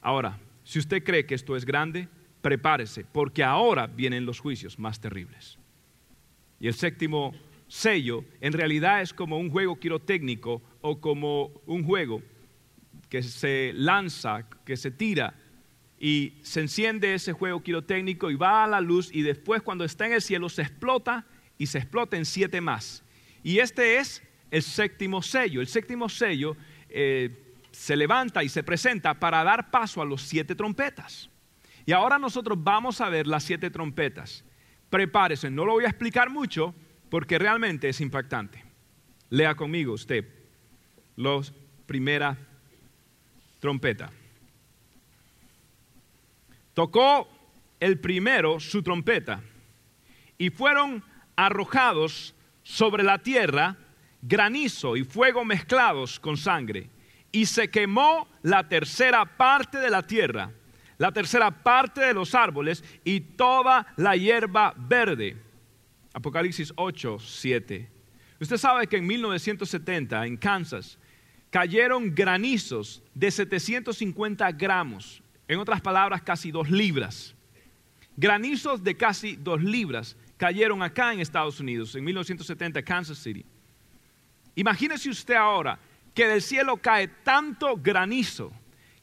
Ahora, 0.00 0.38
si 0.64 0.78
usted 0.78 1.04
cree 1.04 1.26
que 1.26 1.34
esto 1.34 1.56
es 1.56 1.66
grande, 1.66 2.08
prepárese, 2.40 3.04
porque 3.04 3.44
ahora 3.44 3.86
vienen 3.86 4.24
los 4.24 4.40
juicios 4.40 4.78
más 4.78 4.98
terribles. 4.98 5.58
Y 6.58 6.68
el 6.68 6.74
séptimo 6.74 7.34
sello 7.68 8.24
en 8.40 8.52
realidad 8.52 9.02
es 9.02 9.12
como 9.12 9.38
un 9.38 9.50
juego 9.50 9.78
quirotécnico 9.78 10.62
o 10.80 11.00
como 11.00 11.52
un 11.66 11.84
juego 11.84 12.22
que 13.08 13.22
se 13.22 13.72
lanza, 13.74 14.48
que 14.64 14.76
se 14.76 14.90
tira 14.90 15.34
y 15.98 16.34
se 16.42 16.60
enciende 16.60 17.14
ese 17.14 17.32
juego 17.32 17.62
quirotécnico 17.62 18.30
y 18.30 18.36
va 18.36 18.64
a 18.64 18.66
la 18.66 18.80
luz 18.80 19.10
y 19.12 19.22
después 19.22 19.62
cuando 19.62 19.84
está 19.84 20.06
en 20.06 20.12
el 20.12 20.22
cielo 20.22 20.48
se 20.48 20.62
explota 20.62 21.26
y 21.58 21.66
se 21.66 21.78
explota 21.78 22.16
en 22.16 22.24
siete 22.24 22.60
más. 22.60 23.02
Y 23.42 23.58
este 23.58 23.98
es 23.98 24.22
el 24.50 24.62
séptimo 24.62 25.22
sello. 25.22 25.60
El 25.60 25.68
séptimo 25.68 26.08
sello 26.08 26.56
eh, 26.88 27.54
se 27.70 27.96
levanta 27.96 28.42
y 28.42 28.48
se 28.48 28.62
presenta 28.62 29.14
para 29.14 29.42
dar 29.44 29.70
paso 29.70 30.02
a 30.02 30.04
los 30.04 30.22
siete 30.22 30.54
trompetas. 30.54 31.30
Y 31.84 31.92
ahora 31.92 32.18
nosotros 32.18 32.58
vamos 32.60 33.00
a 33.00 33.08
ver 33.08 33.26
las 33.26 33.44
siete 33.44 33.70
trompetas. 33.70 34.44
Prepárese, 34.90 35.50
no 35.50 35.64
lo 35.64 35.72
voy 35.72 35.84
a 35.84 35.88
explicar 35.88 36.30
mucho, 36.30 36.74
porque 37.10 37.38
realmente 37.38 37.88
es 37.88 38.00
impactante. 38.00 38.64
Lea 39.30 39.54
conmigo 39.54 39.92
usted 39.92 40.24
la 41.16 41.40
primera 41.86 42.36
trompeta. 43.60 44.10
Tocó 46.74 47.28
el 47.80 47.98
primero 47.98 48.60
su 48.60 48.82
trompeta 48.82 49.42
y 50.36 50.50
fueron 50.50 51.02
arrojados 51.36 52.34
sobre 52.62 53.02
la 53.02 53.18
tierra 53.18 53.76
granizo 54.22 54.96
y 54.96 55.04
fuego 55.04 55.44
mezclados 55.44 56.20
con 56.20 56.36
sangre 56.36 56.90
y 57.32 57.46
se 57.46 57.70
quemó 57.70 58.28
la 58.42 58.68
tercera 58.68 59.24
parte 59.24 59.78
de 59.78 59.90
la 59.90 60.02
tierra, 60.02 60.50
la 60.98 61.12
tercera 61.12 61.50
parte 61.50 62.00
de 62.00 62.14
los 62.14 62.34
árboles 62.34 62.84
y 63.04 63.20
toda 63.20 63.86
la 63.96 64.16
hierba 64.16 64.74
verde 64.76 65.45
Apocalipsis 66.16 66.72
8, 66.76 67.18
7. 67.18 67.90
Usted 68.40 68.56
sabe 68.56 68.86
que 68.86 68.96
en 68.96 69.06
1970 69.06 70.24
en 70.24 70.38
Kansas 70.38 70.98
cayeron 71.50 72.14
granizos 72.14 73.02
de 73.12 73.30
750 73.30 74.50
gramos, 74.52 75.22
en 75.46 75.58
otras 75.58 75.82
palabras 75.82 76.22
casi 76.22 76.50
dos 76.50 76.70
libras. 76.70 77.34
Granizos 78.16 78.82
de 78.82 78.96
casi 78.96 79.36
dos 79.36 79.62
libras 79.62 80.16
cayeron 80.38 80.82
acá 80.82 81.12
en 81.12 81.20
Estados 81.20 81.60
Unidos 81.60 81.94
en 81.94 82.04
1970, 82.04 82.82
Kansas 82.82 83.18
City. 83.18 83.44
Imagínese 84.54 85.10
usted 85.10 85.34
ahora 85.34 85.78
que 86.14 86.26
del 86.26 86.40
cielo 86.40 86.78
cae 86.78 87.08
tanto 87.08 87.76
granizo 87.76 88.50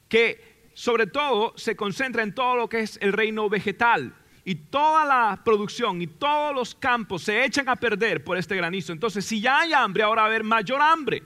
que 0.10 0.64
sobre 0.74 1.06
todo 1.06 1.54
se 1.58 1.76
concentra 1.76 2.24
en 2.24 2.34
todo 2.34 2.56
lo 2.56 2.68
que 2.68 2.80
es 2.80 2.98
el 3.04 3.14
reino 3.14 3.48
vegetal, 3.50 4.16
y 4.46 4.56
toda 4.56 5.06
la 5.06 5.42
producción 5.44 6.02
y 6.02 6.08
todos 6.08 6.54
los 6.54 6.76
campos 6.76 7.24
se 7.24 7.46
echan 7.46 7.70
a 7.70 7.76
perder 7.76 8.24
por 8.24 8.38
este 8.38 8.56
granizo. 8.56 8.92
Entonces, 8.92 9.26
si 9.26 9.40
ya 9.40 9.60
hay 9.60 9.74
hambre, 9.74 10.04
ahora 10.04 10.24
va 10.24 10.28
a 10.28 10.30
haber 10.30 10.44
mayor 10.44 10.82
hambre, 10.82 11.24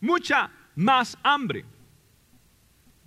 mucha 0.00 0.50
más 0.74 1.18
hambre. 1.22 1.64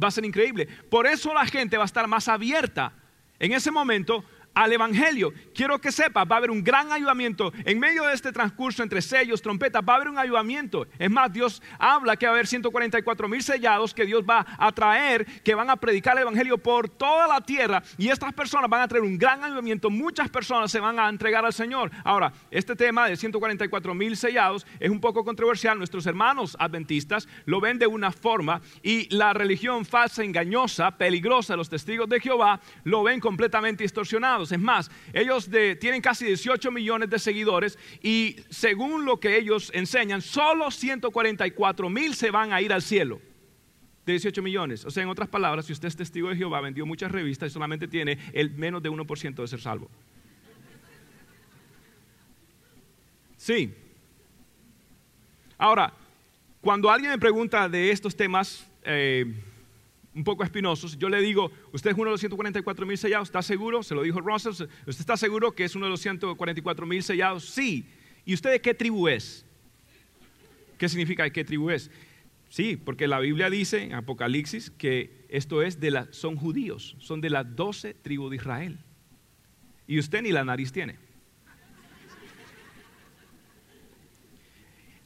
Va 0.02 0.08
a 0.08 0.12
ser 0.12 0.26
increíble. 0.26 0.68
Por 0.90 1.08
eso 1.08 1.34
la 1.34 1.46
gente 1.46 1.78
va 1.78 1.84
a 1.84 1.86
estar 1.86 2.08
más 2.08 2.28
abierta 2.28 2.94
en 3.40 3.54
ese 3.54 3.72
momento 3.72 4.24
al 4.54 4.74
Evangelio. 4.74 5.34
Quiero 5.54 5.80
que 5.80 5.92
sepa, 5.92 6.24
va 6.24 6.36
a 6.36 6.38
haber 6.38 6.52
un 6.52 6.64
gran 6.64 6.92
ayudamiento. 6.92 7.52
En 7.66 7.80
medio 7.80 8.04
de 8.04 8.14
este 8.14 8.32
transcurso 8.32 8.84
entre 8.84 9.02
sellos, 9.02 9.42
trompetas, 9.42 9.82
va 9.88 9.94
a 9.94 9.96
haber 9.98 10.10
un 10.10 10.18
ayudamiento. 10.18 10.88
Es 10.98 11.10
más, 11.10 11.32
Dios 11.32 11.62
habla 11.80 12.16
que 12.16 12.26
va 12.26 12.32
a 12.32 12.36
haber 12.36 12.48
144 12.48 13.28
mil 13.28 13.44
sellados 13.44 13.94
que 13.94 14.06
Dios 14.06 14.24
va 14.28 14.46
a 14.58 14.72
traer, 14.72 15.26
que 15.44 15.56
van 15.56 15.70
a 15.70 15.76
predicar 15.76 16.16
el 16.18 16.24
Evangelio 16.24 16.58
por 16.58 16.90
toda 16.90 17.28
la 17.28 17.42
tierra. 17.42 17.84
Y 17.98 18.10
estas 18.10 18.34
personas 18.34 18.70
van 18.70 18.82
a 18.82 18.88
traer 18.88 19.04
un 19.04 19.18
gran 19.18 19.44
ayudamiento. 19.44 19.90
Muchas 19.90 20.30
personas 20.30 20.72
se 20.72 20.80
van 20.80 21.00
a 21.00 21.10
entregar 21.10 21.46
al 21.46 21.54
Señor. 21.54 21.92
Ahora, 22.04 22.34
este 22.50 22.76
tema 22.76 23.08
de 23.08 23.16
144 23.16 23.94
mil 23.94 24.18
sellados 24.18 24.66
es 24.80 24.90
un 24.90 25.00
poco 25.00 25.24
controversial. 25.24 25.78
Nuestros 25.78 26.06
hermanos 26.06 26.56
adventistas 26.60 27.28
lo 27.46 27.60
ven 27.60 27.80
de 27.80 27.88
una 27.88 28.12
forma 28.12 28.62
y 28.84 29.14
la 29.16 29.34
religión 29.34 29.86
falsa, 29.86 30.24
engañosa, 30.24 30.92
peligrosa 30.92 31.56
los 31.56 31.70
testigos 31.70 32.10
de 32.10 32.20
Jehová 32.20 32.60
lo 32.84 33.04
ven 33.04 33.20
completamente 33.20 33.84
distorsionado. 33.84 34.41
Es 34.50 34.60
más, 34.60 34.90
ellos 35.12 35.50
tienen 35.80 36.02
casi 36.02 36.26
18 36.26 36.72
millones 36.72 37.10
de 37.10 37.20
seguidores 37.20 37.78
y 38.02 38.38
según 38.50 39.04
lo 39.04 39.20
que 39.20 39.38
ellos 39.38 39.72
enseñan, 39.74 40.22
solo 40.22 40.72
144 40.72 41.90
mil 41.90 42.16
se 42.16 42.32
van 42.32 42.54
a 42.54 42.62
ir 42.62 42.72
al 42.72 42.82
cielo. 42.82 43.20
De 44.06 44.14
18 44.14 44.42
millones. 44.42 44.86
O 44.86 44.90
sea, 44.90 45.04
en 45.04 45.10
otras 45.10 45.28
palabras, 45.28 45.66
si 45.66 45.74
usted 45.74 45.90
es 45.90 45.98
testigo 45.98 46.30
de 46.30 46.38
Jehová, 46.38 46.62
vendió 46.62 46.86
muchas 46.86 47.12
revistas 47.12 47.52
y 47.52 47.54
solamente 47.54 47.88
tiene 47.88 48.18
el 48.32 48.52
menos 48.52 48.82
de 48.82 48.90
1% 48.90 49.36
de 49.36 49.48
ser 49.48 49.60
salvo. 49.60 49.92
Sí. 53.36 53.74
Ahora, 55.58 55.94
cuando 56.62 56.90
alguien 56.90 57.12
me 57.12 57.18
pregunta 57.18 57.68
de 57.68 57.92
estos 57.92 58.16
temas, 58.16 58.68
eh, 58.84 59.26
un 60.14 60.24
poco 60.24 60.44
espinosos, 60.44 60.98
yo 60.98 61.10
le 61.10 61.22
digo, 61.22 61.52
usted 61.72 61.92
es 61.92 61.96
uno 61.96 62.06
de 62.06 62.12
los 62.12 62.20
144 62.20 62.86
mil 62.86 62.98
sellados, 62.98 63.30
¿está 63.30 63.42
seguro? 63.42 63.82
Se 63.82 63.96
lo 63.96 64.04
dijo 64.04 64.20
Russell, 64.20 64.52
¿usted 64.52 64.70
está 64.88 65.16
seguro 65.16 65.54
que 65.54 65.64
es 65.64 65.76
uno 65.76 65.86
de 65.86 65.92
los 65.92 66.02
144 66.02 66.86
mil 66.86 67.02
sellados? 67.02 67.46
Sí. 67.46 67.86
¿Y 68.26 68.34
usted 68.34 68.52
de 68.52 68.62
qué 68.62 68.74
tribu 68.74 69.08
es? 69.08 69.46
¿Qué 70.78 70.90
significa 70.90 71.24
de 71.24 71.32
qué 71.32 71.46
tribu 71.46 71.70
es? 71.70 71.90
Sí, 72.50 72.76
porque 72.76 73.08
la 73.08 73.20
Biblia 73.20 73.50
dice 73.50 73.84
en 73.84 73.94
Apocalipsis 73.94 74.72
que 74.72 75.26
esto 75.30 75.62
es 75.62 75.80
de 75.80 75.92
la, 75.92 76.12
son 76.12 76.36
judíos, 76.36 76.98
son 77.00 77.22
de 77.22 77.30
las 77.30 77.56
12 77.56 77.94
tribus 77.94 78.32
de 78.32 78.36
Israel. 78.36 78.80
Y 79.88 80.00
usted 80.00 80.22
ni 80.22 80.32
la 80.32 80.44
nariz 80.44 80.74
tiene. 80.74 80.98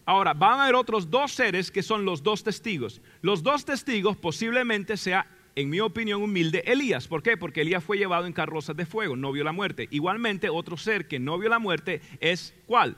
Ahora, 0.06 0.34
van 0.34 0.60
a 0.60 0.64
haber 0.64 0.76
otros 0.76 1.10
dos 1.10 1.32
seres 1.32 1.72
que 1.72 1.82
son 1.82 2.06
los 2.06 2.22
dos 2.22 2.44
testigos. 2.44 3.02
Los 3.22 3.42
dos 3.42 3.66
testigos 3.66 4.16
posiblemente 4.18 4.98
sea, 4.98 5.28
en 5.56 5.70
mi 5.70 5.80
opinión 5.80 6.22
humilde, 6.22 6.64
Elías. 6.66 7.08
¿Por 7.08 7.24
qué? 7.24 7.38
Porque 7.38 7.62
Elías 7.62 7.84
fue 7.84 7.98
llevado 7.98 8.28
en 8.28 8.34
carrozas 8.34 8.76
de 8.76 8.86
fuego, 8.86 9.16
no 9.16 9.32
vio 9.32 9.44
la 9.44 9.52
muerte. 9.52 9.88
Igualmente, 9.92 10.50
otro 10.50 10.78
ser 10.78 11.08
que 11.08 11.20
no 11.20 11.38
vio 11.40 11.50
la 11.50 11.60
muerte 11.60 12.02
es 12.20 12.54
¿cuál? 12.68 12.98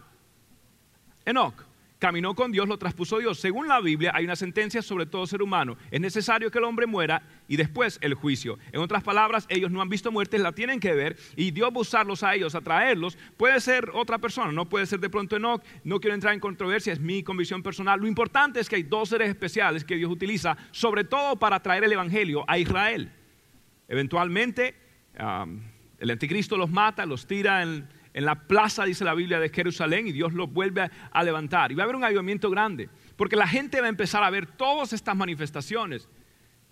Enoch 1.25 1.66
caminó 1.99 2.35
con 2.35 2.51
Dios, 2.51 2.67
lo 2.67 2.77
traspuso 2.77 3.19
Dios. 3.19 3.39
Según 3.39 3.67
la 3.67 3.79
Biblia, 3.81 4.11
hay 4.13 4.25
una 4.25 4.35
sentencia 4.35 4.81
sobre 4.81 5.05
todo 5.05 5.25
ser 5.25 5.41
humano. 5.41 5.77
Es 5.91 5.99
necesario 5.99 6.51
que 6.51 6.57
el 6.57 6.63
hombre 6.63 6.85
muera 6.85 7.23
y 7.47 7.55
después 7.55 7.97
el 8.01 8.13
juicio. 8.13 8.59
En 8.71 8.81
otras 8.81 9.03
palabras, 9.03 9.45
ellos 9.49 9.71
no 9.71 9.81
han 9.81 9.89
visto 9.89 10.11
muerte, 10.11 10.37
la 10.37 10.51
tienen 10.51 10.79
que 10.79 10.93
ver 10.93 11.17
y 11.35 11.51
Dios 11.51 11.71
va 11.71 11.77
a 11.77 11.81
usarlos 11.81 12.23
a 12.23 12.35
ellos, 12.35 12.55
a 12.55 12.61
traerlos. 12.61 13.17
Puede 13.37 13.59
ser 13.59 13.89
otra 13.93 14.19
persona, 14.19 14.51
no 14.51 14.69
puede 14.69 14.85
ser 14.85 14.99
de 14.99 15.09
pronto 15.09 15.35
Enoch. 15.35 15.63
No 15.83 15.99
quiero 15.99 16.13
entrar 16.13 16.33
en 16.33 16.39
controversia, 16.39 16.93
es 16.93 16.99
mi 16.99 17.23
convicción 17.23 17.63
personal. 17.63 17.99
Lo 17.99 18.07
importante 18.07 18.59
es 18.59 18.69
que 18.69 18.75
hay 18.75 18.83
dos 18.83 19.09
seres 19.09 19.29
especiales 19.29 19.83
que 19.83 19.95
Dios 19.95 20.11
utiliza, 20.11 20.57
sobre 20.71 21.03
todo 21.03 21.37
para 21.37 21.61
traer 21.61 21.83
el 21.83 21.93
Evangelio 21.93 22.43
a 22.47 22.57
Israel. 22.57 23.11
Eventualmente, 23.87 24.75
el 25.99 26.11
anticristo 26.11 26.57
los 26.57 26.69
mata, 26.69 27.05
los 27.05 27.25
tira 27.25 27.63
en 27.63 27.87
en 28.17 28.25
la 28.25 28.33
plaza, 28.33 28.83
dice 28.83 29.05
la 29.05 29.13
Biblia, 29.13 29.39
de 29.39 29.49
Jerusalén 29.49 30.07
y 30.07 30.11
Dios 30.11 30.33
los 30.33 30.51
vuelve 30.51 30.89
a 31.11 31.23
levantar. 31.23 31.71
Y 31.71 31.75
va 31.75 31.83
a 31.83 31.85
haber 31.85 31.95
un 31.95 32.03
avivamiento 32.03 32.49
grande, 32.49 32.89
porque 33.15 33.35
la 33.35 33.47
gente 33.47 33.79
va 33.79 33.85
a 33.85 33.89
empezar 33.89 34.23
a 34.23 34.31
ver 34.31 34.47
todas 34.47 34.91
estas 34.91 35.15
manifestaciones 35.15 36.09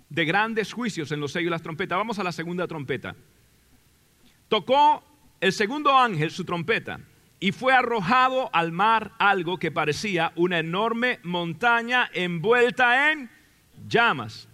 de 0.09 0.25
grandes 0.25 0.73
juicios 0.73 1.11
en 1.11 1.19
los 1.19 1.31
sellos 1.31 1.49
y 1.49 1.51
las 1.51 1.61
trompetas. 1.61 1.99
Vamos 1.99 2.17
a 2.17 2.23
la 2.23 2.31
segunda 2.31 2.65
trompeta. 2.65 3.15
Tocó 4.47 5.03
el 5.39 5.53
segundo 5.53 5.95
ángel 5.95 6.31
su 6.31 6.45
trompeta 6.45 6.99
y 7.39 7.51
fue 7.51 7.73
arrojado 7.73 8.49
al 8.51 8.71
mar 8.71 9.11
algo 9.19 9.59
que 9.59 9.69
parecía 9.69 10.31
una 10.35 10.57
enorme 10.57 11.19
montaña 11.21 12.09
envuelta 12.11 13.11
en 13.11 13.29
llamas. 13.87 14.49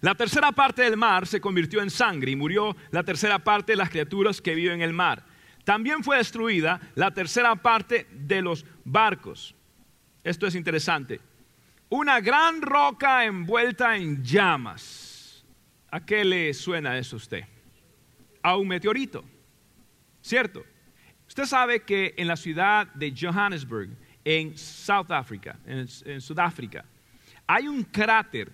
La 0.00 0.14
tercera 0.14 0.52
parte 0.52 0.82
del 0.82 0.96
mar 0.96 1.26
se 1.26 1.40
convirtió 1.40 1.82
en 1.82 1.90
sangre 1.90 2.30
y 2.30 2.36
murió 2.36 2.76
la 2.92 3.02
tercera 3.02 3.40
parte 3.40 3.72
de 3.72 3.76
las 3.76 3.90
criaturas 3.90 4.40
que 4.40 4.54
viven 4.54 4.74
en 4.74 4.82
el 4.82 4.92
mar. 4.92 5.24
También 5.68 6.02
fue 6.02 6.16
destruida 6.16 6.80
la 6.94 7.10
tercera 7.10 7.54
parte 7.54 8.06
de 8.10 8.40
los 8.40 8.64
barcos. 8.86 9.54
Esto 10.24 10.46
es 10.46 10.54
interesante. 10.54 11.20
Una 11.90 12.22
gran 12.22 12.62
roca 12.62 13.26
envuelta 13.26 13.94
en 13.94 14.24
llamas. 14.24 15.44
¿A 15.90 16.00
qué 16.00 16.24
le 16.24 16.54
suena 16.54 16.96
eso 16.96 17.16
a 17.16 17.18
usted? 17.18 17.44
A 18.42 18.56
un 18.56 18.66
meteorito, 18.66 19.22
¿cierto? 20.22 20.64
Usted 21.26 21.44
sabe 21.44 21.82
que 21.82 22.14
en 22.16 22.28
la 22.28 22.36
ciudad 22.36 22.86
de 22.94 23.14
Johannesburg, 23.14 23.90
en 24.24 24.56
South 24.56 25.10
Africa, 25.10 25.58
en, 25.66 25.86
en 26.06 26.20
Sudáfrica, 26.22 26.86
hay 27.46 27.68
un 27.68 27.82
cráter 27.82 28.50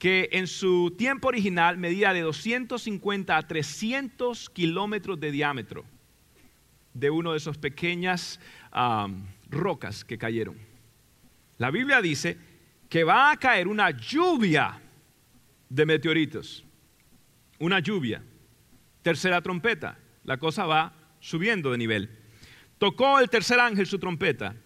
que 0.00 0.28
en 0.32 0.48
su 0.48 0.96
tiempo 0.98 1.28
original 1.28 1.78
medía 1.78 2.12
de 2.12 2.22
250 2.22 3.36
a 3.36 3.46
300 3.46 4.50
kilómetros 4.50 5.20
de 5.20 5.30
diámetro 5.30 5.84
de 6.94 7.10
una 7.10 7.32
de 7.32 7.36
esas 7.36 7.58
pequeñas 7.58 8.40
rocas 9.48 10.04
que 10.04 10.18
cayeron. 10.18 10.56
La 11.58 11.70
Biblia 11.70 12.00
dice 12.00 12.38
que 12.88 13.04
va 13.04 13.30
a 13.30 13.36
caer 13.36 13.68
una 13.68 13.90
lluvia 13.90 14.80
de 15.68 15.86
meteoritos, 15.86 16.64
una 17.58 17.78
lluvia. 17.78 18.22
Tercera 19.02 19.40
trompeta, 19.40 19.98
la 20.24 20.38
cosa 20.38 20.66
va 20.66 20.92
subiendo 21.20 21.70
de 21.70 21.78
nivel. 21.78 22.18
Tocó 22.78 23.20
el 23.20 23.30
tercer 23.30 23.60
ángel 23.60 23.86
su 23.86 23.98
trompeta 23.98 24.56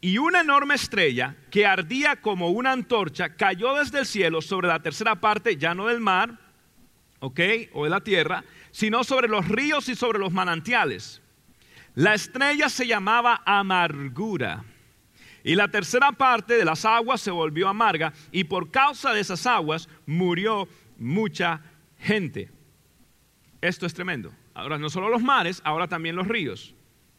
y 0.00 0.18
una 0.18 0.40
enorme 0.40 0.74
estrella 0.74 1.36
que 1.50 1.64
ardía 1.64 2.16
como 2.16 2.50
una 2.50 2.72
antorcha 2.72 3.36
cayó 3.36 3.74
desde 3.76 4.00
el 4.00 4.06
cielo 4.06 4.42
sobre 4.42 4.68
la 4.68 4.82
tercera 4.82 5.20
parte, 5.20 5.56
ya 5.56 5.74
no 5.74 5.86
del 5.86 6.00
mar, 6.00 6.38
¿ok? 7.20 7.40
O 7.72 7.84
de 7.84 7.90
la 7.90 8.00
tierra, 8.00 8.44
sino 8.72 9.04
sobre 9.04 9.28
los 9.28 9.46
ríos 9.48 9.88
y 9.88 9.94
sobre 9.94 10.18
los 10.18 10.32
manantiales. 10.32 11.21
La 11.94 12.14
estrella 12.14 12.68
se 12.68 12.86
llamaba 12.86 13.42
amargura. 13.44 14.64
Y 15.44 15.54
la 15.56 15.68
tercera 15.68 16.12
parte 16.12 16.54
de 16.54 16.64
las 16.64 16.84
aguas 16.84 17.20
se 17.20 17.30
volvió 17.30 17.68
amarga 17.68 18.12
y 18.30 18.44
por 18.44 18.70
causa 18.70 19.12
de 19.12 19.20
esas 19.20 19.46
aguas 19.46 19.88
murió 20.06 20.68
mucha 20.98 21.60
gente. 21.98 22.50
Esto 23.60 23.86
es 23.86 23.94
tremendo. 23.94 24.32
Ahora 24.54 24.78
no 24.78 24.88
solo 24.88 25.08
los 25.08 25.22
mares, 25.22 25.60
ahora 25.64 25.88
también 25.88 26.16
los 26.16 26.28
ríos. 26.28 26.74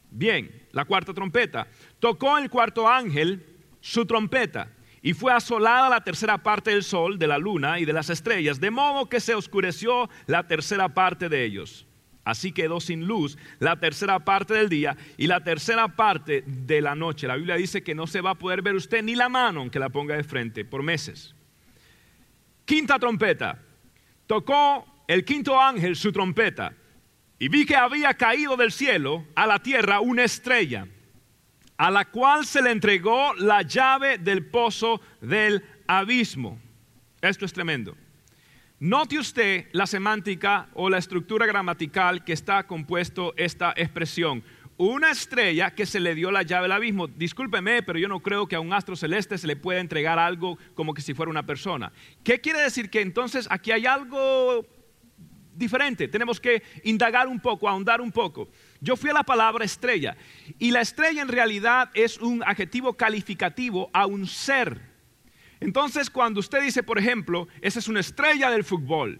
Bien, 0.09 0.67
la 0.71 0.85
cuarta 0.85 1.13
trompeta. 1.13 1.67
Tocó 1.99 2.37
el 2.37 2.49
cuarto 2.49 2.87
ángel 2.87 3.45
su 3.81 4.05
trompeta 4.05 4.69
y 5.01 5.13
fue 5.13 5.33
asolada 5.33 5.89
la 5.89 6.01
tercera 6.01 6.37
parte 6.37 6.71
del 6.71 6.83
sol, 6.83 7.19
de 7.19 7.27
la 7.27 7.37
luna 7.37 7.79
y 7.79 7.85
de 7.85 7.93
las 7.93 8.09
estrellas, 8.09 8.59
de 8.59 8.71
modo 8.71 9.09
que 9.09 9.19
se 9.19 9.35
oscureció 9.35 10.09
la 10.27 10.47
tercera 10.47 10.93
parte 10.93 11.27
de 11.27 11.43
ellos. 11.43 11.85
Así 12.25 12.53
quedó 12.53 12.79
sin 12.79 13.05
luz 13.05 13.37
la 13.59 13.79
tercera 13.79 14.19
parte 14.19 14.53
del 14.53 14.69
día 14.69 14.95
y 15.17 15.27
la 15.27 15.43
tercera 15.43 15.89
parte 15.89 16.43
de 16.47 16.81
la 16.81 16.95
noche. 16.95 17.27
La 17.27 17.35
Biblia 17.35 17.55
dice 17.55 17.83
que 17.83 17.95
no 17.95 18.07
se 18.07 18.21
va 18.21 18.31
a 18.31 18.39
poder 18.39 18.61
ver 18.61 18.75
usted 18.75 19.03
ni 19.03 19.15
la 19.15 19.29
mano 19.29 19.59
aunque 19.59 19.79
la 19.79 19.89
ponga 19.89 20.15
de 20.15 20.23
frente 20.23 20.63
por 20.63 20.83
meses. 20.83 21.35
Quinta 22.65 22.97
trompeta. 22.97 23.59
Tocó 24.25 25.03
el 25.07 25.25
quinto 25.25 25.59
ángel 25.59 25.97
su 25.97 26.13
trompeta 26.13 26.73
y 27.39 27.49
vi 27.49 27.65
que 27.65 27.75
había 27.75 28.13
caído 28.13 28.55
del 28.55 28.71
cielo 28.71 29.25
a 29.35 29.45
la 29.45 29.59
tierra 29.59 29.99
una 29.99 30.23
estrella, 30.23 30.87
a 31.75 31.91
la 31.91 32.05
cual 32.05 32.45
se 32.45 32.61
le 32.61 32.71
entregó 32.71 33.33
la 33.33 33.63
llave 33.63 34.17
del 34.17 34.45
pozo 34.45 35.01
del 35.19 35.61
abismo. 35.87 36.57
Esto 37.21 37.43
es 37.43 37.51
tremendo. 37.51 37.97
Note 38.83 39.17
usted 39.17 39.67
la 39.71 39.87
semántica 39.87 40.67
o 40.73 40.89
la 40.89 40.97
estructura 40.97 41.45
gramatical 41.45 42.25
que 42.25 42.33
está 42.33 42.67
compuesto 42.67 43.33
esta 43.37 43.73
expresión. 43.77 44.43
Una 44.75 45.09
estrella 45.09 45.71
que 45.71 45.85
se 45.85 46.01
le 46.01 46.13
dio 46.13 46.31
la 46.31 46.43
llave 46.43 46.63
del 46.63 46.73
abismo. 46.73 47.07
Discúlpeme, 47.07 47.81
pero 47.83 47.97
yo 47.97 48.09
no 48.09 48.19
creo 48.19 48.45
que 48.45 48.57
a 48.57 48.59
un 48.59 48.73
astro 48.73 48.97
celeste 48.97 49.37
se 49.37 49.47
le 49.47 49.55
pueda 49.55 49.79
entregar 49.79 50.19
algo 50.19 50.57
como 50.73 50.93
que 50.93 51.01
si 51.01 51.13
fuera 51.13 51.29
una 51.29 51.45
persona. 51.45 51.93
¿Qué 52.25 52.41
quiere 52.41 52.59
decir? 52.59 52.89
Que 52.89 52.99
entonces 52.99 53.47
aquí 53.49 53.71
hay 53.71 53.85
algo 53.85 54.67
diferente. 55.55 56.09
Tenemos 56.09 56.41
que 56.41 56.61
indagar 56.83 57.29
un 57.29 57.39
poco, 57.39 57.69
ahondar 57.69 58.01
un 58.01 58.11
poco. 58.11 58.49
Yo 58.81 58.97
fui 58.97 59.11
a 59.11 59.13
la 59.13 59.23
palabra 59.23 59.63
estrella 59.63 60.17
y 60.59 60.71
la 60.71 60.81
estrella 60.81 61.21
en 61.21 61.29
realidad 61.29 61.89
es 61.93 62.17
un 62.17 62.43
adjetivo 62.43 62.95
calificativo 62.95 63.89
a 63.93 64.07
un 64.07 64.27
ser. 64.27 64.92
Entonces 65.63 66.09
cuando 66.09 66.41
usted 66.41 66.61
dice, 66.61 66.83
por 66.83 66.99
ejemplo, 66.99 67.47
esa 67.61 67.79
es 67.79 67.87
una 67.87 68.01
estrella 68.01 68.51
del 68.51 68.65
fútbol, 68.65 69.17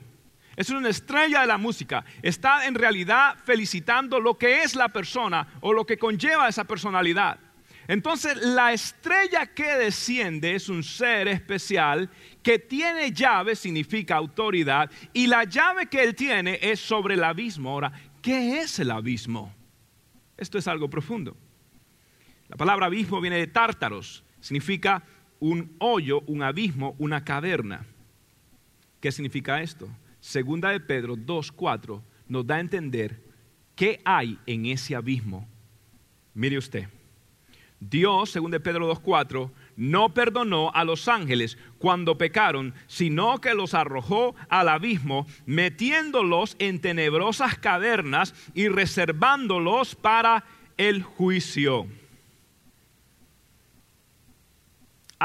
es 0.57 0.69
una 0.69 0.89
estrella 0.89 1.39
de 1.39 1.47
la 1.47 1.57
música, 1.57 2.03
está 2.21 2.67
en 2.67 2.75
realidad 2.75 3.37
felicitando 3.45 4.19
lo 4.19 4.37
que 4.37 4.61
es 4.61 4.75
la 4.75 4.89
persona 4.89 5.47
o 5.61 5.71
lo 5.71 5.85
que 5.85 5.97
conlleva 5.97 6.49
esa 6.49 6.65
personalidad. 6.65 7.39
Entonces 7.87 8.35
la 8.41 8.73
estrella 8.73 9.45
que 9.53 9.77
desciende 9.77 10.53
es 10.53 10.67
un 10.67 10.83
ser 10.83 11.29
especial 11.29 12.09
que 12.41 12.59
tiene 12.59 13.13
llave, 13.13 13.55
significa 13.55 14.17
autoridad, 14.17 14.91
y 15.13 15.27
la 15.27 15.45
llave 15.45 15.85
que 15.85 16.03
él 16.03 16.13
tiene 16.13 16.59
es 16.61 16.81
sobre 16.81 17.13
el 17.13 17.23
abismo. 17.23 17.69
Ahora, 17.69 17.93
¿qué 18.21 18.59
es 18.59 18.79
el 18.79 18.91
abismo? 18.91 19.55
Esto 20.35 20.57
es 20.57 20.67
algo 20.67 20.89
profundo. 20.89 21.37
La 22.49 22.57
palabra 22.57 22.87
abismo 22.87 23.21
viene 23.21 23.37
de 23.37 23.47
tártaros, 23.47 24.25
significa 24.41 25.03
un 25.43 25.75
hoyo, 25.79 26.21
un 26.27 26.41
abismo, 26.41 26.95
una 26.99 27.25
caverna. 27.25 27.85
¿Qué 29.01 29.11
significa 29.11 29.61
esto? 29.61 29.89
Segunda 30.21 30.69
de 30.69 30.79
Pedro 30.79 31.17
2.4 31.17 32.01
nos 32.29 32.47
da 32.47 32.55
a 32.55 32.59
entender 32.61 33.21
qué 33.75 33.99
hay 34.05 34.39
en 34.45 34.67
ese 34.67 34.95
abismo. 34.95 35.45
Mire 36.33 36.57
usted. 36.57 36.87
Dios, 37.81 38.29
según 38.29 38.51
de 38.51 38.61
Pedro 38.61 38.89
2.4, 38.89 39.51
no 39.75 40.13
perdonó 40.13 40.71
a 40.73 40.85
los 40.85 41.09
ángeles 41.09 41.57
cuando 41.77 42.17
pecaron, 42.17 42.73
sino 42.87 43.41
que 43.41 43.53
los 43.53 43.73
arrojó 43.73 44.35
al 44.47 44.69
abismo, 44.69 45.27
metiéndolos 45.45 46.55
en 46.57 46.79
tenebrosas 46.79 47.57
cavernas 47.57 48.33
y 48.53 48.69
reservándolos 48.69 49.93
para 49.95 50.45
el 50.77 51.03
juicio. 51.03 51.85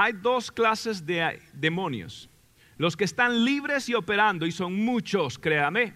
Hay 0.00 0.12
dos 0.12 0.52
clases 0.52 1.04
de 1.04 1.42
demonios. 1.52 2.30
Los 2.76 2.96
que 2.96 3.02
están 3.02 3.44
libres 3.44 3.88
y 3.88 3.94
operando, 3.94 4.46
y 4.46 4.52
son 4.52 4.76
muchos, 4.84 5.40
créame. 5.40 5.92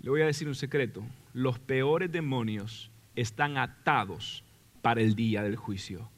Le 0.00 0.08
voy 0.08 0.22
a 0.22 0.26
decir 0.26 0.48
un 0.48 0.54
secreto. 0.54 1.04
Los 1.34 1.58
peores 1.58 2.10
demonios 2.10 2.90
están 3.14 3.58
atados 3.58 4.42
para 4.80 5.02
el 5.02 5.14
día 5.14 5.42
del 5.42 5.56
juicio. 5.56 6.08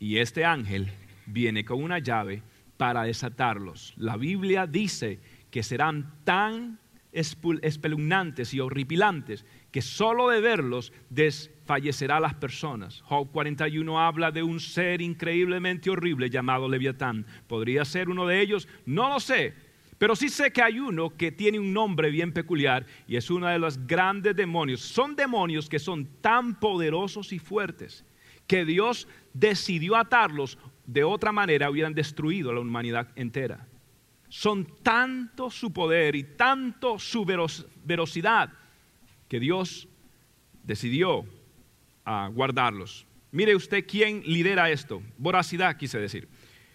Y 0.00 0.16
este 0.16 0.44
ángel 0.44 0.90
viene 1.26 1.64
con 1.64 1.80
una 1.80 2.00
llave 2.00 2.42
para 2.76 3.04
desatarlos. 3.04 3.94
La 3.96 4.16
Biblia 4.16 4.66
dice 4.66 5.20
que 5.52 5.62
serán 5.62 6.12
tan 6.24 6.80
espeluznantes 7.12 8.54
y 8.54 8.60
horripilantes 8.60 9.44
que 9.70 9.82
solo 9.82 10.28
de 10.28 10.40
verlos 10.40 10.92
desfallecerá 11.08 12.20
las 12.20 12.34
personas. 12.34 13.00
Job 13.02 13.30
41 13.32 14.00
habla 14.00 14.30
de 14.30 14.42
un 14.42 14.60
ser 14.60 15.00
increíblemente 15.00 15.90
horrible 15.90 16.30
llamado 16.30 16.68
Leviatán. 16.68 17.26
¿Podría 17.46 17.84
ser 17.84 18.08
uno 18.08 18.26
de 18.26 18.40
ellos? 18.40 18.68
No 18.86 19.08
lo 19.08 19.20
sé, 19.20 19.54
pero 19.98 20.16
sí 20.16 20.28
sé 20.28 20.50
que 20.50 20.62
hay 20.62 20.80
uno 20.80 21.10
que 21.10 21.30
tiene 21.30 21.58
un 21.58 21.72
nombre 21.72 22.10
bien 22.10 22.32
peculiar 22.32 22.86
y 23.06 23.16
es 23.16 23.30
uno 23.30 23.48
de 23.48 23.58
los 23.58 23.86
grandes 23.86 24.34
demonios. 24.34 24.80
Son 24.80 25.14
demonios 25.14 25.68
que 25.68 25.78
son 25.78 26.06
tan 26.20 26.58
poderosos 26.58 27.32
y 27.32 27.38
fuertes 27.38 28.04
que 28.46 28.64
Dios 28.64 29.06
decidió 29.34 29.96
atarlos. 29.96 30.58
De 30.86 31.04
otra 31.04 31.30
manera 31.30 31.70
hubieran 31.70 31.94
destruido 31.94 32.50
a 32.50 32.54
la 32.54 32.60
humanidad 32.60 33.08
entera. 33.14 33.68
Son 34.30 34.64
tanto 34.82 35.50
su 35.50 35.72
poder 35.72 36.14
y 36.14 36.22
tanto 36.22 36.98
su 36.98 37.26
velocidad 37.84 38.52
que 39.28 39.40
Dios 39.40 39.88
decidió 40.62 41.26
ah, 42.06 42.30
guardarlos. 42.32 43.06
Mire 43.32 43.56
usted 43.56 43.84
quién 43.86 44.22
lidera 44.24 44.70
esto. 44.70 45.02
Voracidad, 45.18 45.76
quise 45.76 45.98
decir. 45.98 46.28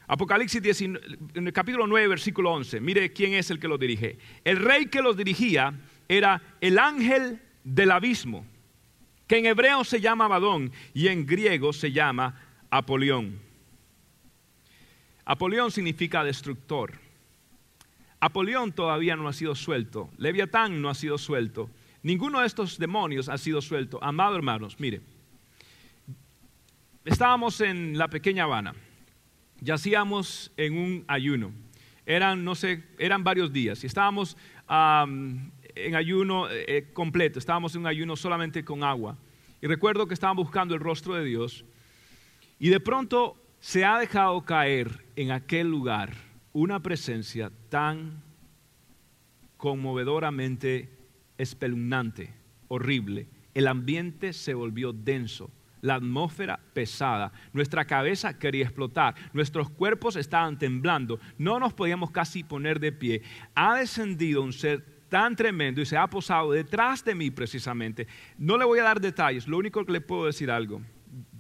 Apocalipsis 0.07 0.61
19, 0.61 1.17
en 1.34 1.47
el 1.47 1.53
capítulo 1.53 1.88
9, 1.88 2.09
versículo 2.09 2.51
11. 2.51 2.79
Mire 2.82 3.11
quién 3.13 3.34
es 3.34 3.49
el 3.49 3.59
que 3.59 3.69
los 3.69 3.79
dirige. 3.79 4.17
El 4.43 4.57
rey 4.57 4.88
que 4.88 5.01
los 5.01 5.17
dirigía 5.17 5.73
era 6.07 6.41
el 6.61 6.77
ángel 6.77 7.41
del 7.63 7.91
abismo, 7.91 8.45
que 9.27 9.38
en 9.38 9.45
hebreo 9.47 9.84
se 9.86 10.01
llama 10.01 10.25
Abadón 10.25 10.71
y 10.93 11.07
en 11.07 11.25
griego 11.25 11.73
se 11.73 11.91
llama 11.91 12.39
Apolión. 12.69 13.39
Apolión 15.23 15.71
significa 15.71 16.23
destructor. 16.23 17.04
Apolión 18.26 18.71
todavía 18.71 19.15
no 19.15 19.28
ha 19.28 19.34
sido 19.34 19.53
suelto. 19.53 20.09
Leviatán 20.17 20.82
no 20.82 20.89
ha 20.89 20.95
sido 20.95 21.19
suelto. 21.19 21.69
Ninguno 22.01 22.39
de 22.39 22.47
estos 22.47 22.80
demonios 22.80 23.30
ha 23.30 23.38
sido 23.38 23.61
suelto. 23.61 24.03
Amado 24.03 24.36
hermanos, 24.36 24.80
mire, 24.80 25.01
estábamos 27.03 27.61
en 27.61 27.99
la 27.99 28.07
pequeña 28.07 28.45
Habana, 28.45 28.73
yacíamos 29.61 30.51
en 30.57 30.76
un 30.76 31.05
ayuno. 31.07 31.51
Eran, 32.07 32.43
no 32.43 32.55
sé, 32.55 32.84
eran 32.97 33.23
varios 33.23 33.53
días 33.53 33.84
y 33.84 33.88
estábamos 33.88 34.36
en 34.67 35.95
ayuno 35.95 36.49
eh, 36.49 36.89
completo, 36.93 37.38
estábamos 37.38 37.76
en 37.76 37.82
un 37.82 37.88
ayuno 37.88 38.15
solamente 38.15 38.65
con 38.65 38.84
agua. 38.84 39.19
Y 39.61 39.67
recuerdo 39.67 40.07
que 40.07 40.15
estábamos 40.15 40.45
buscando 40.45 40.73
el 40.73 40.80
rostro 40.80 41.13
de 41.13 41.26
Dios 41.26 41.63
y 42.57 42.69
de 42.69 42.80
pronto 42.80 43.38
se 43.59 43.86
ha 43.86 43.99
dejado 43.99 44.41
caer 44.45 45.05
en 45.15 45.30
aquel 45.30 45.69
lugar 45.69 46.26
una 46.55 46.79
presencia 46.79 47.51
tan 47.67 48.23
conmovedoramente 49.57 50.89
espeluznante, 51.37 52.33
horrible. 52.69 53.27
El 53.53 53.67
ambiente 53.67 54.31
se 54.31 54.53
volvió 54.53 54.93
denso, 54.93 55.51
la 55.81 55.95
atmósfera 55.95 56.61
pesada, 56.73 57.33
nuestra 57.51 57.83
cabeza 57.83 58.39
quería 58.39 58.63
explotar, 58.63 59.15
nuestros 59.33 59.69
cuerpos 59.69 60.15
estaban 60.15 60.57
temblando, 60.57 61.19
no 61.37 61.59
nos 61.59 61.73
podíamos 61.73 62.11
casi 62.11 62.45
poner 62.45 62.79
de 62.79 62.93
pie. 62.93 63.21
Ha 63.53 63.75
descendido 63.75 64.41
un 64.41 64.53
ser 64.53 64.81
tan 65.09 65.35
tremendo 65.35 65.81
y 65.81 65.85
se 65.85 65.97
ha 65.97 66.07
posado 66.07 66.53
detrás 66.53 67.03
de 67.03 67.15
mí 67.15 67.31
precisamente. 67.31 68.07
No 68.37 68.57
le 68.57 68.63
voy 68.63 68.79
a 68.79 68.83
dar 68.83 69.01
detalles, 69.01 69.45
lo 69.45 69.57
único 69.57 69.85
que 69.85 69.91
le 69.91 69.99
puedo 69.99 70.27
decir 70.27 70.49
algo. 70.49 70.81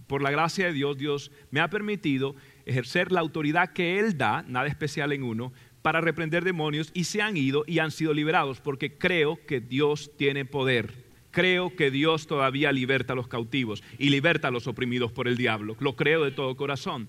Por 0.07 0.21
la 0.21 0.29
gracia 0.29 0.65
de 0.67 0.73
Dios, 0.73 0.97
Dios 0.97 1.31
me 1.51 1.61
ha 1.61 1.69
permitido 1.69 2.35
ejercer 2.65 3.11
la 3.11 3.21
autoridad 3.21 3.73
que 3.73 3.99
Él 3.99 4.17
da, 4.17 4.43
nada 4.47 4.67
especial 4.67 5.11
en 5.11 5.23
uno, 5.23 5.53
para 5.81 6.01
reprender 6.01 6.43
demonios 6.43 6.89
y 6.93 7.03
se 7.03 7.21
han 7.21 7.37
ido 7.37 7.63
y 7.67 7.79
han 7.79 7.91
sido 7.91 8.13
liberados, 8.13 8.59
porque 8.59 8.97
creo 8.97 9.39
que 9.45 9.59
Dios 9.59 10.11
tiene 10.17 10.43
poder. 10.43 11.05
Creo 11.29 11.75
que 11.75 11.91
Dios 11.91 12.27
todavía 12.27 12.71
liberta 12.71 13.13
a 13.13 13.15
los 13.15 13.27
cautivos 13.27 13.83
y 13.99 14.09
liberta 14.09 14.47
a 14.47 14.51
los 14.51 14.67
oprimidos 14.67 15.11
por 15.11 15.27
el 15.27 15.37
diablo. 15.37 15.75
Lo 15.79 15.95
creo 15.95 16.23
de 16.23 16.31
todo 16.31 16.55
corazón. 16.57 17.07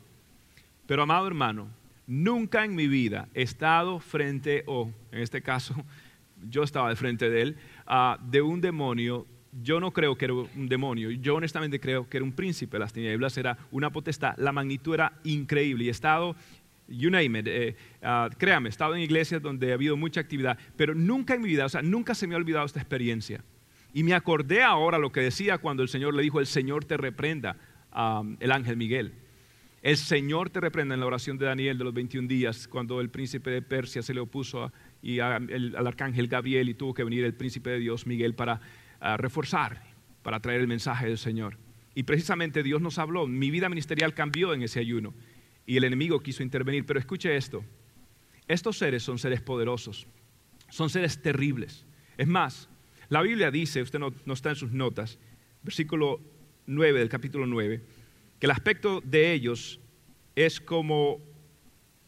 Pero 0.86 1.02
amado 1.02 1.26
hermano, 1.26 1.68
nunca 2.07 2.64
en 2.64 2.74
mi 2.74 2.86
vida 2.86 3.28
he 3.34 3.42
estado 3.42 3.98
frente, 3.98 4.62
o 4.66 4.90
en 5.11 5.20
este 5.20 5.42
caso 5.42 5.74
yo 6.50 6.62
estaba 6.62 6.90
de 6.90 6.96
frente 6.96 7.30
de 7.30 7.42
él, 7.42 7.57
ah, 7.86 8.18
de 8.20 8.42
un 8.42 8.61
demonio 8.61 9.26
yo 9.62 9.80
no 9.80 9.92
creo 9.92 10.16
que 10.16 10.26
era 10.26 10.34
un 10.34 10.68
demonio, 10.68 11.11
yo 11.11 11.36
honestamente 11.36 11.80
creo 11.80 12.09
que 12.09 12.18
era 12.18 12.24
un 12.24 12.32
príncipe 12.32 12.78
las 12.78 12.92
tinieblas, 12.92 13.36
era 13.38 13.57
una 13.70 13.90
potestad, 13.90 14.36
la 14.36 14.52
magnitud 14.52 14.94
era 14.94 15.12
increíble 15.24 15.84
y 15.84 15.88
he 15.88 15.90
estado 15.90 16.36
you 16.88 17.11
name 17.11 17.38
it, 17.38 17.46
eh, 17.48 17.76
ah, 18.02 18.30
créame, 18.36 18.68
he 18.68 18.70
estado 18.70 18.94
en 18.94 19.02
iglesias 19.02 19.42
donde 19.42 19.72
ha 19.72 19.74
habido 19.74 19.96
mucha 19.96 20.20
actividad, 20.20 20.59
pero 20.76 20.94
nunca 20.94 21.34
en 21.34 21.42
mi 21.42 21.48
vida, 21.48 21.66
o 21.66 21.68
sea, 21.68 21.82
nunca 21.82 22.14
se 22.14 22.26
me 22.26 22.34
ha 22.34 22.38
olvidado 22.38 22.64
esta 22.66 22.80
experiencia. 22.80 23.42
Y 23.92 24.02
me 24.02 24.14
acordé 24.14 24.62
ahora 24.62 24.98
lo 24.98 25.11
que 25.11 25.20
decía 25.20 25.59
cuando 25.59 25.82
el 25.82 25.88
Señor 25.88 26.14
le 26.14 26.22
dijo, 26.22 26.38
el 26.38 26.46
Señor 26.46 26.84
te 26.84 26.96
reprenda, 26.96 27.57
el 28.40 28.52
ángel 28.52 28.76
Miguel. 28.76 29.14
El 29.82 29.96
Señor 29.96 30.50
te 30.50 30.61
reprenda 30.61 30.94
en 30.94 31.00
la 31.00 31.07
oración 31.07 31.38
de 31.38 31.46
Daniel 31.46 31.78
de 31.78 31.84
los 31.84 31.94
21 31.94 32.28
días, 32.28 32.66
cuando 32.68 33.00
el 33.00 33.09
príncipe 33.09 33.50
de 33.50 33.62
Persia 33.62 34.02
se 34.02 34.12
le 34.12 34.20
opuso 34.20 34.72
y 35.00 35.20
al 35.20 35.86
arcángel 35.86 36.26
Gabriel 36.26 36.68
y 36.68 36.74
tuvo 36.74 36.92
que 36.92 37.04
venir 37.04 37.24
el 37.24 37.34
príncipe 37.34 37.70
de 37.70 37.78
Dios, 37.78 38.07
Miguel, 38.07 38.34
para 38.34 38.61
reforzar, 39.16 39.82
para 40.22 40.40
traer 40.40 40.61
el 40.61 40.68
mensaje 40.68 41.07
del 41.07 41.18
Señor. 41.18 41.57
Y 41.94 42.03
precisamente 42.03 42.62
Dios 42.62 42.82
nos 42.82 42.99
habló, 42.99 43.26
mi 43.26 43.51
vida 43.51 43.68
ministerial 43.68 44.12
cambió 44.12 44.53
en 44.53 44.62
ese 44.62 44.80
ayuno 44.80 45.14
y 45.64 45.76
el 45.76 45.84
enemigo 45.84 46.20
quiso 46.20 46.42
intervenir. 46.42 46.84
Pero 46.84 46.99
escuche 46.99 47.36
esto, 47.36 47.64
estos 48.49 48.78
seres 48.78 49.03
son 49.03 49.18
seres 49.18 49.40
poderosos, 49.40 50.07
son 50.68 50.90
seres 50.90 51.22
terribles. 51.22 51.86
Es 52.18 52.26
más, 52.26 52.68
la 53.09 53.22
Biblia 53.22 53.51
dice, 53.51 53.82
usted 53.82 53.99
no, 53.99 54.12
no 54.24 54.34
está 54.34 54.51
en 54.51 54.57
sus 54.57 54.72
notas, 54.72 55.18
versículo 55.62 56.20
9 56.66 56.99
del 56.99 57.09
capítulo 57.09 57.47
9, 57.47 57.82
que 58.38 58.47
el 58.47 58.51
aspecto 58.51 59.01
de 59.05 59.32
ellos 59.32 59.80
es 60.34 60.61
como 60.61 61.20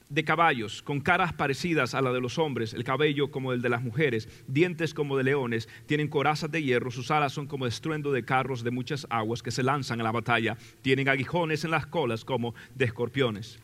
de 0.09 0.25
caballos, 0.25 0.83
con 0.83 1.01
caras 1.01 1.33
parecidas 1.33 1.95
a 1.95 2.01
la 2.01 2.13
de 2.13 2.21
los 2.21 2.39
hombres, 2.39 2.73
el 2.75 2.85
cabello 2.85 3.31
como 3.31 3.53
el 3.53 3.63
de 3.63 3.69
las 3.69 3.83
mujeres, 3.83 4.29
dientes 4.47 4.95
como 4.95 5.17
de 5.17 5.25
leones, 5.25 5.69
tienen 5.87 6.09
corazas 6.09 6.51
de 6.51 6.63
hierro, 6.63 6.91
sus 6.91 7.11
alas 7.11 7.33
son 7.33 7.47
como 7.47 7.67
estruendo 7.67 8.13
de 8.13 8.25
carros 8.25 8.65
de 8.65 8.71
muchas 8.71 9.07
aguas 9.11 9.43
que 9.43 9.51
se 9.51 9.63
lanzan 9.63 10.01
a 10.01 10.05
la 10.05 10.13
batalla, 10.13 10.57
tienen 10.83 11.09
aguijones 11.09 11.65
en 11.65 11.71
las 11.71 11.87
colas 11.87 12.25
como 12.25 12.55
de 12.75 12.87
escorpiones. 12.87 13.61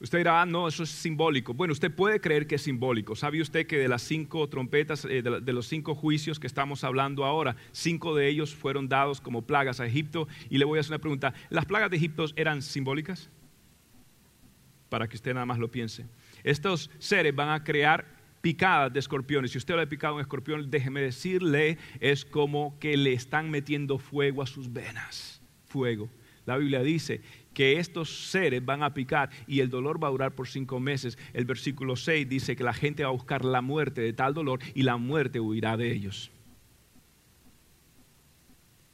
Usted 0.00 0.18
dirá, 0.18 0.42
ah, 0.42 0.46
no, 0.46 0.68
eso 0.68 0.84
es 0.84 0.90
simbólico. 0.90 1.54
Bueno, 1.54 1.72
usted 1.72 1.92
puede 1.92 2.20
creer 2.20 2.46
que 2.46 2.54
es 2.54 2.62
simbólico. 2.62 3.16
¿Sabe 3.16 3.40
usted 3.40 3.66
que 3.66 3.78
de 3.78 3.88
las 3.88 4.02
cinco 4.02 4.48
trompetas, 4.48 5.04
eh, 5.04 5.22
de 5.22 5.52
los 5.52 5.66
cinco 5.66 5.96
juicios 5.96 6.38
que 6.38 6.46
estamos 6.46 6.84
hablando 6.84 7.24
ahora, 7.24 7.56
cinco 7.72 8.14
de 8.14 8.28
ellos 8.28 8.54
fueron 8.54 8.88
dados 8.88 9.20
como 9.20 9.42
plagas 9.42 9.80
a 9.80 9.86
Egipto? 9.86 10.28
Y 10.50 10.58
le 10.58 10.64
voy 10.64 10.78
a 10.78 10.82
hacer 10.82 10.92
una 10.92 11.00
pregunta. 11.00 11.34
¿Las 11.50 11.66
plagas 11.66 11.90
de 11.90 11.96
Egipto 11.96 12.26
eran 12.36 12.62
simbólicas? 12.62 13.28
Para 14.88 15.08
que 15.08 15.16
usted 15.16 15.34
nada 15.34 15.46
más 15.46 15.58
lo 15.58 15.70
piense. 15.70 16.06
Estos 16.44 16.90
seres 16.98 17.34
van 17.34 17.50
a 17.50 17.64
crear 17.64 18.06
picadas 18.40 18.92
de 18.92 19.00
escorpiones. 19.00 19.50
Si 19.50 19.58
usted 19.58 19.74
lo 19.74 19.82
ha 19.82 19.86
picado 19.86 20.14
un 20.14 20.20
escorpión, 20.20 20.70
déjeme 20.70 21.00
decirle, 21.00 21.78
es 22.00 22.24
como 22.24 22.78
que 22.78 22.96
le 22.96 23.12
están 23.12 23.50
metiendo 23.50 23.98
fuego 23.98 24.42
a 24.42 24.46
sus 24.46 24.72
venas. 24.72 25.40
Fuego. 25.66 26.08
La 26.46 26.56
Biblia 26.56 26.82
dice 26.82 27.20
que 27.52 27.78
estos 27.78 28.30
seres 28.30 28.64
van 28.64 28.82
a 28.82 28.94
picar 28.94 29.30
y 29.46 29.60
el 29.60 29.68
dolor 29.68 30.02
va 30.02 30.08
a 30.08 30.12
durar 30.12 30.34
por 30.34 30.48
cinco 30.48 30.80
meses. 30.80 31.18
El 31.34 31.44
versículo 31.44 31.96
6 31.96 32.28
dice 32.28 32.56
que 32.56 32.64
la 32.64 32.72
gente 32.72 33.02
va 33.02 33.10
a 33.10 33.12
buscar 33.12 33.44
la 33.44 33.60
muerte 33.60 34.00
de 34.00 34.12
tal 34.12 34.32
dolor 34.32 34.60
y 34.74 34.82
la 34.82 34.96
muerte 34.96 35.40
huirá 35.40 35.76
de 35.76 35.92
ellos. 35.92 36.30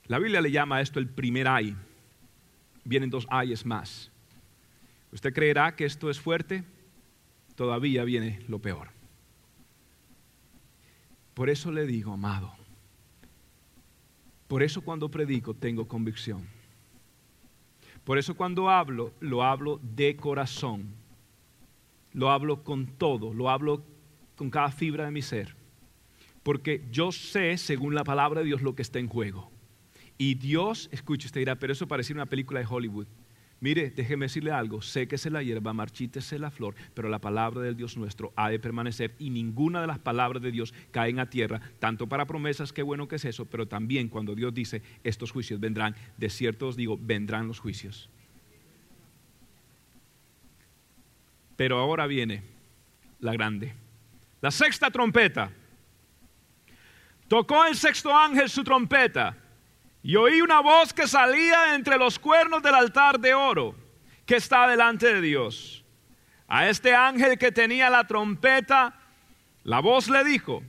La 0.06 0.18
Biblia 0.18 0.40
le 0.40 0.50
llama 0.50 0.76
a 0.76 0.80
esto 0.80 0.98
el 0.98 1.08
primer 1.08 1.46
ay. 1.46 1.76
Vienen 2.84 3.10
dos 3.10 3.26
ayes 3.30 3.64
más. 3.64 4.10
¿Usted 5.14 5.32
creerá 5.32 5.76
que 5.76 5.84
esto 5.84 6.10
es 6.10 6.20
fuerte? 6.20 6.64
Todavía 7.54 8.02
viene 8.02 8.40
lo 8.48 8.58
peor. 8.58 8.88
Por 11.34 11.48
eso 11.48 11.70
le 11.70 11.86
digo, 11.86 12.12
amado, 12.12 12.52
por 14.48 14.64
eso 14.64 14.82
cuando 14.82 15.08
predico 15.10 15.54
tengo 15.54 15.86
convicción. 15.86 16.46
Por 18.02 18.18
eso 18.18 18.36
cuando 18.36 18.68
hablo, 18.68 19.12
lo 19.20 19.44
hablo 19.44 19.80
de 19.82 20.16
corazón. 20.16 20.92
Lo 22.12 22.30
hablo 22.30 22.64
con 22.64 22.86
todo, 22.86 23.32
lo 23.32 23.50
hablo 23.50 23.84
con 24.36 24.50
cada 24.50 24.70
fibra 24.70 25.04
de 25.04 25.10
mi 25.12 25.22
ser. 25.22 25.54
Porque 26.42 26.84
yo 26.90 27.12
sé, 27.12 27.56
según 27.56 27.94
la 27.94 28.04
palabra 28.04 28.40
de 28.40 28.46
Dios, 28.46 28.62
lo 28.62 28.74
que 28.74 28.82
está 28.82 28.98
en 28.98 29.08
juego. 29.08 29.50
Y 30.18 30.34
Dios, 30.34 30.88
escuche, 30.92 31.26
usted 31.26 31.40
dirá, 31.40 31.56
pero 31.56 31.72
eso 31.72 31.88
parece 31.88 32.12
una 32.12 32.26
película 32.26 32.60
de 32.60 32.66
Hollywood. 32.68 33.06
Mire, 33.60 33.90
déjeme 33.90 34.26
decirle 34.26 34.50
algo, 34.50 34.82
séquese 34.82 35.30
la 35.30 35.42
hierba, 35.42 35.72
marchítese 35.72 36.38
la 36.38 36.50
flor, 36.50 36.74
pero 36.92 37.08
la 37.08 37.20
palabra 37.20 37.62
del 37.62 37.76
Dios 37.76 37.96
nuestro 37.96 38.32
ha 38.36 38.50
de 38.50 38.58
permanecer 38.58 39.14
y 39.18 39.30
ninguna 39.30 39.80
de 39.80 39.86
las 39.86 39.98
palabras 39.98 40.42
de 40.42 40.50
Dios 40.50 40.74
caen 40.90 41.18
a 41.18 41.30
tierra, 41.30 41.60
tanto 41.78 42.06
para 42.06 42.26
promesas, 42.26 42.72
qué 42.72 42.82
bueno 42.82 43.08
que 43.08 43.16
es 43.16 43.24
eso, 43.24 43.46
pero 43.46 43.66
también 43.66 44.08
cuando 44.08 44.34
Dios 44.34 44.52
dice, 44.52 44.82
estos 45.02 45.30
juicios 45.30 45.60
vendrán, 45.60 45.94
de 46.16 46.28
cierto 46.28 46.68
os 46.68 46.76
digo, 46.76 46.98
vendrán 47.00 47.48
los 47.48 47.58
juicios. 47.58 48.10
Pero 51.56 51.78
ahora 51.78 52.06
viene 52.06 52.42
la 53.20 53.32
grande, 53.32 53.72
la 54.40 54.50
sexta 54.50 54.90
trompeta. 54.90 55.50
Tocó 57.28 57.64
el 57.64 57.76
sexto 57.76 58.14
ángel 58.14 58.50
su 58.50 58.62
trompeta 58.62 59.43
y 60.04 60.16
oí 60.16 60.42
una 60.42 60.60
voz 60.60 60.92
que 60.92 61.08
salía 61.08 61.74
entre 61.74 61.96
los 61.96 62.18
cuernos 62.18 62.62
del 62.62 62.74
altar 62.74 63.18
de 63.18 63.32
oro 63.32 63.74
que 64.26 64.36
está 64.36 64.68
delante 64.68 65.14
de 65.14 65.22
Dios. 65.22 65.82
A 66.46 66.68
este 66.68 66.94
ángel 66.94 67.38
que 67.38 67.50
tenía 67.50 67.88
la 67.88 68.06
trompeta, 68.06 69.00
la 69.62 69.80
voz 69.80 70.10
le 70.10 70.22
dijo, 70.22 70.62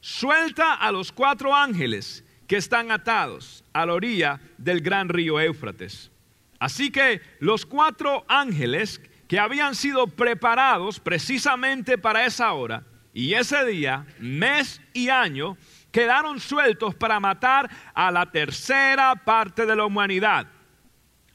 suelta 0.00 0.74
a 0.74 0.90
los 0.90 1.12
cuatro 1.12 1.54
ángeles 1.54 2.24
que 2.48 2.56
están 2.56 2.90
atados 2.90 3.62
a 3.72 3.86
la 3.86 3.94
orilla 3.94 4.40
del 4.58 4.80
gran 4.80 5.08
río 5.08 5.38
Éufrates. 5.38 6.10
Así 6.58 6.90
que 6.90 7.22
los 7.38 7.64
cuatro 7.64 8.24
ángeles 8.26 9.00
que 9.28 9.38
habían 9.38 9.76
sido 9.76 10.08
preparados 10.08 10.98
precisamente 10.98 11.96
para 11.96 12.26
esa 12.26 12.52
hora 12.54 12.82
y 13.14 13.34
ese 13.34 13.64
día, 13.66 14.04
mes 14.18 14.80
y 14.92 15.10
año, 15.10 15.56
quedaron 15.90 16.40
sueltos 16.40 16.94
para 16.94 17.20
matar 17.20 17.70
a 17.94 18.10
la 18.10 18.26
tercera 18.26 19.14
parte 19.16 19.66
de 19.66 19.76
la 19.76 19.84
humanidad. 19.84 20.46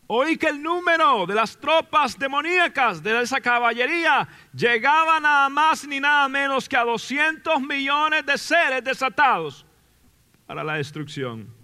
Oí 0.07 0.37
que 0.37 0.47
el 0.47 0.61
número 0.61 1.25
de 1.25 1.33
las 1.33 1.57
tropas 1.57 2.17
demoníacas 2.19 3.01
de 3.01 3.21
esa 3.21 3.41
caballería 3.41 4.27
llegaba 4.53 5.19
nada 5.19 5.49
más 5.49 5.87
ni 5.87 5.99
nada 5.99 6.29
menos 6.29 6.69
que 6.69 6.77
a 6.77 6.83
200 6.83 7.59
millones 7.61 8.23
de 8.25 8.37
seres 8.37 8.83
desatados 8.83 9.65
para 10.45 10.63
la 10.63 10.75
destrucción. 10.75 11.54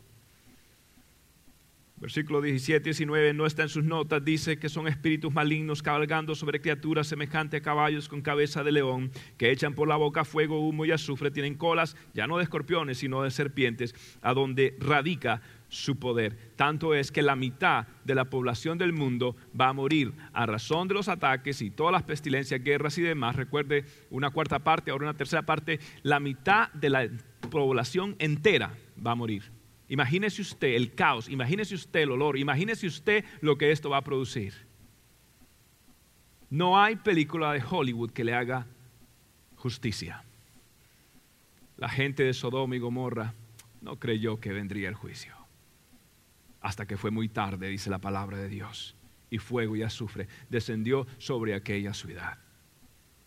Versículo 2.02 2.42
17 2.42 2.82
y 2.82 2.94
19 2.94 3.34
no 3.36 3.46
está 3.46 3.62
en 3.62 3.70
sus 3.70 3.84
notas, 3.84 4.26
dice 4.26 4.58
que 4.58 4.70
son 4.70 4.88
espíritus 4.88 5.32
malignos 5.32 5.84
cabalgando 5.84 6.34
sobre 6.34 6.60
criaturas 6.60 7.06
semejantes 7.06 7.62
a 7.62 7.64
caballos 7.64 8.10
con 8.10 8.24
cabeza 8.24 8.64
de 8.64 8.72
león, 8.72 9.12
que 9.38 9.52
echan 9.52 9.76
por 9.76 9.88
la 9.88 9.98
boca 9.98 10.26
fuego, 10.26 10.68
humo 10.68 10.84
y 10.84 10.92
azufre, 10.92 11.30
tienen 11.30 11.54
colas 11.54 11.96
ya 12.16 12.26
no 12.26 12.38
de 12.38 12.44
escorpiones, 12.44 12.98
sino 12.98 13.22
de 13.22 13.30
serpientes, 13.30 13.94
a 14.24 14.34
donde 14.34 14.76
radica 14.80 15.44
su 15.70 16.00
poder. 16.00 16.36
Tanto 16.56 16.96
es 16.96 17.12
que 17.12 17.22
la 17.22 17.36
mitad 17.36 17.86
de 18.04 18.16
la 18.16 18.26
población 18.26 18.80
del 18.80 18.94
mundo 18.94 19.36
va 19.60 19.70
a 19.70 19.74
morir 19.74 20.12
a 20.34 20.48
razón 20.48 20.88
de 20.88 20.96
los 20.96 21.08
ataques 21.08 21.62
y 21.62 21.70
todas 21.70 21.94
las 21.94 22.02
pestilencias, 22.02 22.64
guerras 22.64 22.98
y 22.98 23.04
demás. 23.04 23.36
Recuerde, 23.36 23.86
una 24.10 24.32
cuarta 24.32 24.58
parte, 24.58 24.90
ahora 24.90 25.06
una 25.06 25.18
tercera 25.18 25.44
parte, 25.44 25.80
la 26.02 26.20
mitad 26.20 26.74
de 26.74 26.90
la 26.90 27.08
población 27.52 28.16
entera 28.18 28.74
va 29.06 29.12
a 29.12 29.16
morir. 29.16 29.61
Imagínese 29.92 30.42
usted 30.42 30.70
el 30.70 30.96
caos, 30.96 31.28
imagínese 31.28 31.76
usted 31.76 32.00
el 32.00 32.12
olor, 32.12 32.38
imagínese 32.38 32.88
usted 32.88 33.26
lo 33.42 33.58
que 33.58 33.74
esto 33.74 33.90
va 33.90 33.98
a 33.98 34.04
producir. 34.06 34.54
No 36.50 36.82
hay 36.82 36.96
película 36.96 37.52
de 37.52 37.62
Hollywood 37.62 38.12
que 38.12 38.24
le 38.24 38.34
haga 38.34 38.68
justicia. 39.58 40.24
La 41.76 41.90
gente 41.90 42.24
de 42.24 42.34
Sodoma 42.34 42.78
y 42.78 42.80
Gomorra 42.80 43.34
no 43.82 44.00
creyó 44.00 44.40
que 44.40 44.54
vendría 44.54 44.88
el 44.88 44.96
juicio. 44.96 45.36
Hasta 46.62 46.86
que 46.86 46.96
fue 46.96 47.12
muy 47.12 47.28
tarde, 47.28 47.68
dice 47.68 47.90
la 47.90 48.00
palabra 48.00 48.38
de 48.38 48.48
Dios, 48.48 48.96
y 49.30 49.40
fuego 49.40 49.76
y 49.76 49.84
azufre 49.84 50.30
descendió 50.50 51.06
sobre 51.18 51.54
aquella 51.54 51.94
ciudad. 51.94 52.38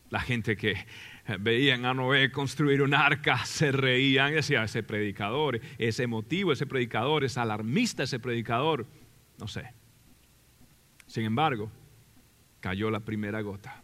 La 0.08 0.20
gente 0.20 0.56
que 0.56 0.86
veían 1.38 1.84
a 1.86 1.94
Noé 1.94 2.30
construir 2.30 2.82
un 2.82 2.94
arca, 2.94 3.44
se 3.46 3.72
reían, 3.72 4.34
decían, 4.34 4.64
ese 4.64 4.82
predicador 4.82 5.60
es 5.78 5.98
emotivo, 6.00 6.52
ese 6.52 6.66
predicador 6.66 7.24
es 7.24 7.38
alarmista, 7.38 8.02
ese 8.02 8.18
predicador, 8.18 8.86
no 9.38 9.48
sé. 9.48 9.72
Sin 11.06 11.24
embargo, 11.24 11.70
cayó 12.60 12.90
la 12.90 13.00
primera 13.00 13.40
gota. 13.40 13.82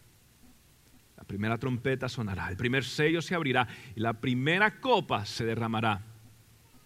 La 1.16 1.24
primera 1.24 1.58
trompeta 1.58 2.08
sonará, 2.08 2.48
el 2.48 2.56
primer 2.56 2.84
sello 2.84 3.22
se 3.22 3.34
abrirá 3.34 3.68
y 3.94 4.00
la 4.00 4.14
primera 4.14 4.80
copa 4.80 5.24
se 5.24 5.44
derramará. 5.44 6.02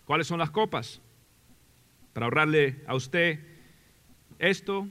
¿Cuáles 0.05 0.27
son 0.27 0.39
las 0.39 0.51
copas? 0.51 1.01
Para 2.13 2.27
ahorrarle 2.27 2.83
a 2.87 2.95
usted 2.95 3.41
esto, 4.39 4.89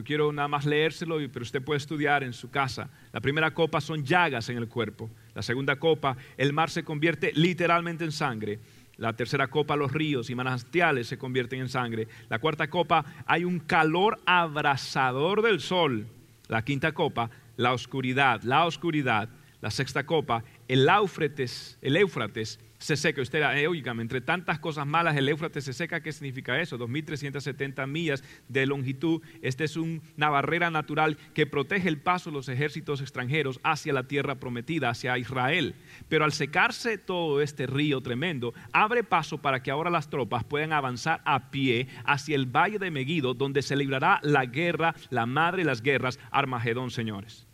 yo 0.00 0.04
quiero 0.04 0.32
nada 0.32 0.48
más 0.48 0.64
leérselo, 0.64 1.18
pero 1.30 1.42
usted 1.42 1.62
puede 1.62 1.76
estudiar 1.76 2.24
en 2.24 2.32
su 2.32 2.50
casa. 2.50 2.88
La 3.12 3.20
primera 3.20 3.52
copa 3.52 3.82
son 3.82 4.02
llagas 4.02 4.48
en 4.48 4.56
el 4.56 4.66
cuerpo. 4.66 5.10
La 5.34 5.42
segunda 5.42 5.76
copa, 5.76 6.16
el 6.38 6.54
mar 6.54 6.70
se 6.70 6.84
convierte 6.84 7.32
literalmente 7.34 8.02
en 8.02 8.10
sangre. 8.10 8.58
La 8.96 9.12
tercera 9.12 9.48
copa, 9.48 9.76
los 9.76 9.92
ríos 9.92 10.30
y 10.30 10.34
manantiales 10.34 11.06
se 11.06 11.18
convierten 11.18 11.60
en 11.60 11.68
sangre. 11.68 12.08
La 12.30 12.38
cuarta 12.38 12.70
copa, 12.70 13.04
hay 13.26 13.44
un 13.44 13.58
calor 13.58 14.18
abrasador 14.24 15.42
del 15.42 15.60
sol. 15.60 16.06
La 16.48 16.64
quinta 16.64 16.92
copa, 16.92 17.28
la 17.58 17.74
oscuridad, 17.74 18.42
la 18.42 18.64
oscuridad. 18.64 19.28
La 19.60 19.70
sexta 19.70 20.06
copa, 20.06 20.44
el 20.66 20.88
Éufrates, 20.88 21.76
el 21.82 21.98
Éufrates 21.98 22.58
se 22.80 22.96
seca. 22.96 23.20
Usted, 23.22 23.42
eh, 23.42 23.68
entre 24.00 24.20
tantas 24.20 24.58
cosas 24.58 24.86
malas, 24.86 25.16
el 25.16 25.28
Éufrates 25.28 25.64
se 25.64 25.72
seca. 25.72 26.02
¿Qué 26.02 26.12
significa 26.12 26.60
eso? 26.60 26.78
2.370 26.78 27.86
millas 27.86 28.24
de 28.48 28.66
longitud. 28.66 29.20
Esta 29.42 29.64
es 29.64 29.76
una 29.76 30.30
barrera 30.30 30.70
natural 30.70 31.16
que 31.34 31.46
protege 31.46 31.88
el 31.88 31.98
paso 31.98 32.30
de 32.30 32.36
los 32.36 32.48
ejércitos 32.48 33.00
extranjeros 33.02 33.60
hacia 33.62 33.92
la 33.92 34.04
tierra 34.04 34.36
prometida, 34.36 34.88
hacia 34.88 35.18
Israel. 35.18 35.74
Pero 36.08 36.24
al 36.24 36.32
secarse 36.32 36.96
todo 36.96 37.42
este 37.42 37.66
río 37.66 38.00
tremendo, 38.00 38.54
abre 38.72 39.04
paso 39.04 39.38
para 39.38 39.62
que 39.62 39.70
ahora 39.70 39.90
las 39.90 40.08
tropas 40.08 40.42
puedan 40.44 40.72
avanzar 40.72 41.20
a 41.24 41.50
pie 41.50 41.86
hacia 42.04 42.34
el 42.34 42.46
valle 42.46 42.78
de 42.78 42.90
Megido, 42.90 43.34
donde 43.34 43.60
se 43.60 43.76
librará 43.76 44.20
la 44.22 44.46
guerra, 44.46 44.94
la 45.10 45.26
madre 45.26 45.58
de 45.58 45.66
las 45.66 45.82
guerras, 45.82 46.18
Armagedón, 46.30 46.90
señores. 46.90 47.46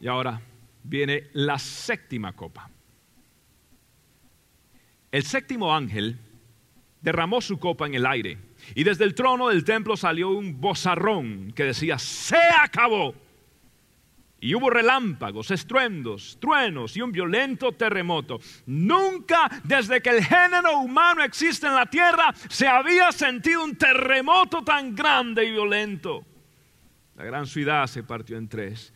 Y 0.00 0.08
ahora 0.08 0.42
viene 0.82 1.30
la 1.32 1.58
séptima 1.58 2.32
copa. 2.32 2.68
El 5.10 5.24
séptimo 5.24 5.74
ángel 5.74 6.18
derramó 7.00 7.40
su 7.40 7.58
copa 7.58 7.86
en 7.86 7.94
el 7.94 8.06
aire 8.06 8.38
y 8.74 8.84
desde 8.84 9.04
el 9.04 9.14
trono 9.14 9.48
del 9.48 9.64
templo 9.64 9.96
salió 9.96 10.30
un 10.30 10.60
bozarrón 10.60 11.52
que 11.54 11.64
decía, 11.64 11.98
se 11.98 12.38
acabó. 12.60 13.14
Y 14.40 14.56
hubo 14.56 14.70
relámpagos, 14.70 15.52
estruendos, 15.52 16.36
truenos 16.40 16.96
y 16.96 17.02
un 17.02 17.12
violento 17.12 17.72
terremoto. 17.72 18.40
Nunca 18.66 19.48
desde 19.62 20.00
que 20.02 20.10
el 20.10 20.24
género 20.24 20.78
humano 20.78 21.22
existe 21.22 21.68
en 21.68 21.74
la 21.74 21.86
tierra 21.86 22.34
se 22.48 22.66
había 22.66 23.12
sentido 23.12 23.62
un 23.62 23.76
terremoto 23.76 24.64
tan 24.64 24.96
grande 24.96 25.44
y 25.44 25.52
violento. 25.52 26.24
La 27.14 27.24
gran 27.24 27.46
ciudad 27.46 27.86
se 27.86 28.02
partió 28.02 28.36
en 28.36 28.48
tres 28.48 28.91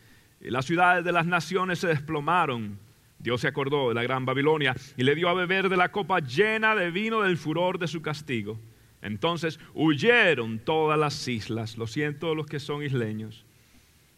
las 0.51 0.66
ciudades 0.66 1.05
de 1.05 1.12
las 1.12 1.26
naciones 1.26 1.78
se 1.80 1.88
desplomaron. 1.88 2.78
Dios 3.18 3.40
se 3.40 3.49
acordó 3.49 3.88
de 3.88 3.94
la 3.94 4.03
gran 4.03 4.24
Babilonia 4.24 4.74
y 4.97 5.03
le 5.03 5.14
dio 5.14 5.28
a 5.28 5.34
beber 5.34 5.68
de 5.68 5.76
la 5.76 5.90
copa 5.90 6.20
llena 6.20 6.74
de 6.74 6.90
vino 6.90 7.22
del 7.22 7.36
furor 7.36 7.78
de 7.78 7.88
su 7.88 8.03
castigo. 8.03 8.59
Entonces 9.03 9.59
huyeron 9.74 10.59
todas 10.59 10.99
las 10.99 11.26
islas, 11.28 11.78
lo 11.78 11.86
siento 11.86 12.34
los 12.34 12.47
que 12.47 12.61
son 12.61 12.82
isleños, 12.82 13.44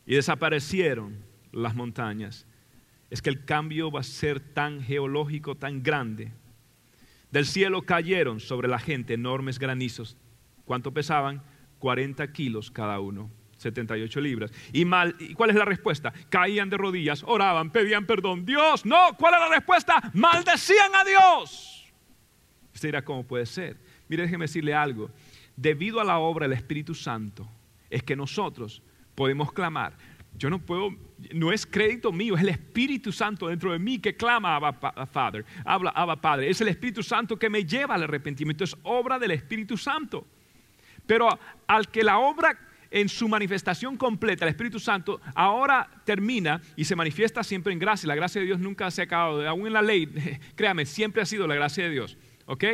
y 0.07 0.15
desaparecieron 0.15 1.17
las 1.53 1.75
montañas. 1.75 2.47
Es 3.11 3.23
que 3.23 3.31
el 3.31 3.45
cambio 3.45 3.91
va 3.91 4.01
a 4.01 4.05
ser 4.05 4.41
tan 4.41 4.83
geológico, 4.83 5.55
tan 5.55 5.83
grande. 5.83 6.33
Del 7.31 7.47
cielo 7.47 7.83
cayeron 7.83 8.41
sobre 8.41 8.69
la 8.69 8.79
gente 8.79 9.15
enormes 9.15 9.59
granizos. 9.59 10.17
¿Cuánto 10.65 10.93
pesaban? 10.93 11.43
40 11.79 12.33
kilos 12.33 12.71
cada 12.71 13.01
uno. 13.01 13.31
78 13.59 14.21
libras. 14.21 14.53
¿Y, 14.73 14.85
mal, 14.85 15.15
¿Y 15.19 15.35
cuál 15.35 15.51
es 15.51 15.57
la 15.57 15.65
respuesta? 15.65 16.13
Caían 16.31 16.71
de 16.71 16.77
rodillas, 16.77 17.23
oraban, 17.27 17.71
pedían 17.71 18.07
perdón. 18.07 18.47
Dios, 18.47 18.87
no, 18.87 19.17
¿cuál 19.19 19.35
es 19.35 19.41
la 19.41 19.49
respuesta? 19.49 20.11
Maldecían 20.15 20.95
a 20.95 21.05
Dios. 21.05 21.93
Usted 22.73 22.89
dirá, 22.89 23.05
¿cómo 23.05 23.25
puede 23.25 23.45
ser? 23.45 23.77
Mire, 24.09 24.23
déjeme 24.23 24.45
decirle 24.45 24.73
algo. 24.73 25.11
Debido 25.57 26.01
a 26.01 26.05
la 26.05 26.19
obra 26.19 26.47
del 26.47 26.57
Espíritu 26.57 26.95
Santo, 26.95 27.49
es 27.91 28.03
que 28.03 28.15
nosotros 28.15 28.81
podemos 29.15 29.53
clamar. 29.53 29.95
Yo 30.37 30.49
no 30.49 30.61
puedo, 30.61 30.95
no 31.33 31.51
es 31.51 31.67
crédito 31.67 32.13
mío, 32.13 32.37
es 32.37 32.43
el 32.43 32.51
Espíritu 32.51 33.11
Santo 33.11 33.49
dentro 33.49 33.73
de 33.73 33.81
mí 33.81 33.99
que 33.99 34.15
clama 34.15 34.57
a 34.57 35.07
Father, 35.07 35.45
habla 35.65 35.91
Abba 35.91 36.21
Padre. 36.21 36.49
Es 36.49 36.61
el 36.61 36.69
Espíritu 36.69 37.03
Santo 37.03 37.37
que 37.37 37.51
me 37.51 37.65
lleva 37.65 37.97
al 37.97 38.05
arrepentimiento, 38.05 38.63
es 38.63 38.77
obra 38.85 39.19
del 39.19 39.33
Espíritu 39.33 39.77
Santo. 39.77 40.25
Pero 41.05 41.29
al 41.67 41.89
que 41.89 42.05
la 42.05 42.19
obra 42.19 42.57
en 42.91 43.09
su 43.09 43.29
manifestación 43.29 43.97
completa, 43.97 44.45
el 44.45 44.51
Espíritu 44.51 44.81
Santo 44.81 45.21
ahora 45.35 45.89
termina 46.05 46.61
y 46.77 46.85
se 46.85 46.97
manifiesta 46.97 47.43
siempre 47.43 47.73
en 47.73 47.79
gracia. 47.79 48.07
La 48.07 48.15
gracia 48.15 48.41
de 48.41 48.47
Dios 48.47 48.59
nunca 48.59 48.91
se 48.91 49.03
ha 49.03 49.05
acabado, 49.05 49.47
aún 49.49 49.67
en 49.67 49.73
la 49.73 49.83
ley, 49.83 50.07
créame, 50.55 50.87
siempre 50.87 51.23
ha 51.23 51.27
sido 51.27 51.47
la 51.47 51.55
gracia 51.55 51.85
de 51.85 51.91
Dios. 51.91 52.17
¿Ok? 52.47 52.65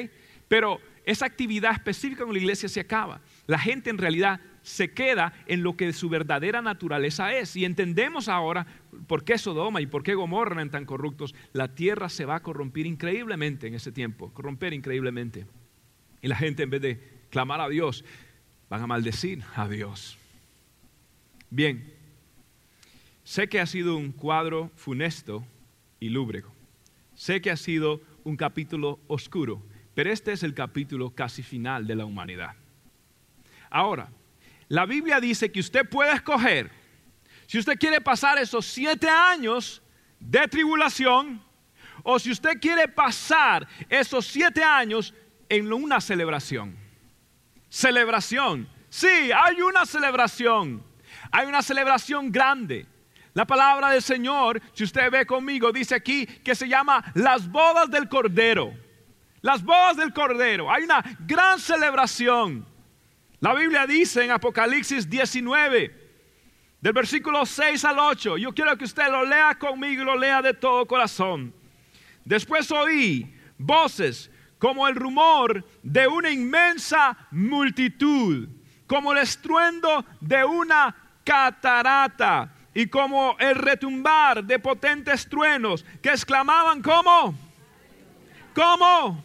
Pero 0.48 0.80
esa 1.04 1.26
actividad 1.26 1.72
específica 1.72 2.24
con 2.24 2.32
la 2.32 2.38
iglesia 2.38 2.68
se 2.68 2.80
acaba. 2.80 3.20
La 3.46 3.58
gente 3.58 3.90
en 3.90 3.98
realidad 3.98 4.40
se 4.62 4.92
queda 4.92 5.34
en 5.46 5.62
lo 5.62 5.76
que 5.76 5.92
su 5.92 6.08
verdadera 6.08 6.62
naturaleza 6.62 7.34
es. 7.34 7.54
Y 7.56 7.64
entendemos 7.64 8.28
ahora 8.28 8.66
por 9.06 9.24
qué 9.24 9.36
Sodoma 9.36 9.80
y 9.80 9.86
por 9.86 10.02
qué 10.02 10.14
Gomorra 10.14 10.54
eran 10.54 10.70
tan 10.70 10.86
corruptos. 10.86 11.34
La 11.52 11.74
tierra 11.74 12.08
se 12.08 12.24
va 12.24 12.36
a 12.36 12.42
corromper 12.42 12.86
increíblemente 12.86 13.66
en 13.66 13.74
ese 13.74 13.92
tiempo, 13.92 14.32
corromper 14.32 14.72
increíblemente. 14.72 15.46
Y 16.22 16.28
la 16.28 16.36
gente 16.36 16.62
en 16.62 16.70
vez 16.70 16.80
de 16.80 17.00
clamar 17.30 17.60
a 17.60 17.68
Dios, 17.68 18.04
van 18.68 18.82
a 18.82 18.86
maldecir 18.86 19.42
a 19.54 19.68
Dios. 19.68 20.16
Bien, 21.50 21.92
sé 23.22 23.48
que 23.48 23.60
ha 23.60 23.66
sido 23.66 23.96
un 23.96 24.12
cuadro 24.12 24.70
funesto 24.76 25.44
y 26.00 26.08
lúbrego. 26.08 26.52
Sé 27.14 27.40
que 27.40 27.50
ha 27.50 27.56
sido 27.56 28.00
un 28.24 28.36
capítulo 28.36 28.98
oscuro, 29.06 29.62
pero 29.94 30.10
este 30.10 30.32
es 30.32 30.42
el 30.42 30.54
capítulo 30.54 31.10
casi 31.10 31.42
final 31.42 31.86
de 31.86 31.94
la 31.94 32.04
humanidad. 32.04 32.54
Ahora, 33.70 34.10
la 34.68 34.86
Biblia 34.86 35.20
dice 35.20 35.52
que 35.52 35.60
usted 35.60 35.88
puede 35.88 36.12
escoger, 36.12 36.70
si 37.46 37.58
usted 37.58 37.78
quiere 37.78 38.00
pasar 38.00 38.38
esos 38.38 38.66
siete 38.66 39.08
años 39.08 39.82
de 40.18 40.48
tribulación, 40.48 41.42
o 42.02 42.18
si 42.18 42.30
usted 42.30 42.60
quiere 42.60 42.88
pasar 42.88 43.66
esos 43.88 44.26
siete 44.26 44.62
años 44.62 45.14
en 45.48 45.72
una 45.72 46.00
celebración 46.00 46.83
celebración. 47.74 48.68
Sí, 48.88 49.08
hay 49.32 49.60
una 49.60 49.84
celebración. 49.84 50.80
Hay 51.32 51.48
una 51.48 51.60
celebración 51.60 52.30
grande. 52.30 52.86
La 53.32 53.44
palabra 53.44 53.90
del 53.90 54.00
Señor, 54.00 54.62
si 54.72 54.84
usted 54.84 55.10
ve 55.10 55.26
conmigo, 55.26 55.72
dice 55.72 55.96
aquí 55.96 56.24
que 56.24 56.54
se 56.54 56.68
llama 56.68 57.04
las 57.14 57.50
bodas 57.50 57.90
del 57.90 58.08
Cordero. 58.08 58.72
Las 59.40 59.64
bodas 59.64 59.96
del 59.96 60.12
Cordero. 60.12 60.70
Hay 60.70 60.84
una 60.84 61.02
gran 61.26 61.58
celebración. 61.58 62.64
La 63.40 63.52
Biblia 63.54 63.88
dice 63.88 64.24
en 64.24 64.30
Apocalipsis 64.30 65.10
19, 65.10 66.02
del 66.80 66.92
versículo 66.92 67.44
6 67.44 67.84
al 67.86 67.98
8, 67.98 68.38
yo 68.38 68.54
quiero 68.54 68.78
que 68.78 68.84
usted 68.84 69.10
lo 69.10 69.24
lea 69.24 69.58
conmigo 69.58 70.02
y 70.02 70.04
lo 70.04 70.16
lea 70.16 70.40
de 70.40 70.54
todo 70.54 70.86
corazón. 70.86 71.52
Después 72.24 72.70
oí 72.70 73.34
voces 73.58 74.30
como 74.58 74.88
el 74.88 74.94
rumor 74.94 75.64
de 75.82 76.06
una 76.06 76.30
inmensa 76.30 77.16
multitud, 77.30 78.48
como 78.86 79.12
el 79.12 79.18
estruendo 79.18 80.04
de 80.20 80.44
una 80.44 80.94
catarata 81.24 82.52
y 82.74 82.86
como 82.86 83.36
el 83.38 83.54
retumbar 83.54 84.44
de 84.44 84.58
potentes 84.58 85.28
truenos 85.28 85.84
que 86.02 86.10
exclamaban 86.10 86.82
¿cómo? 86.82 87.34
¿Cómo? 88.54 89.24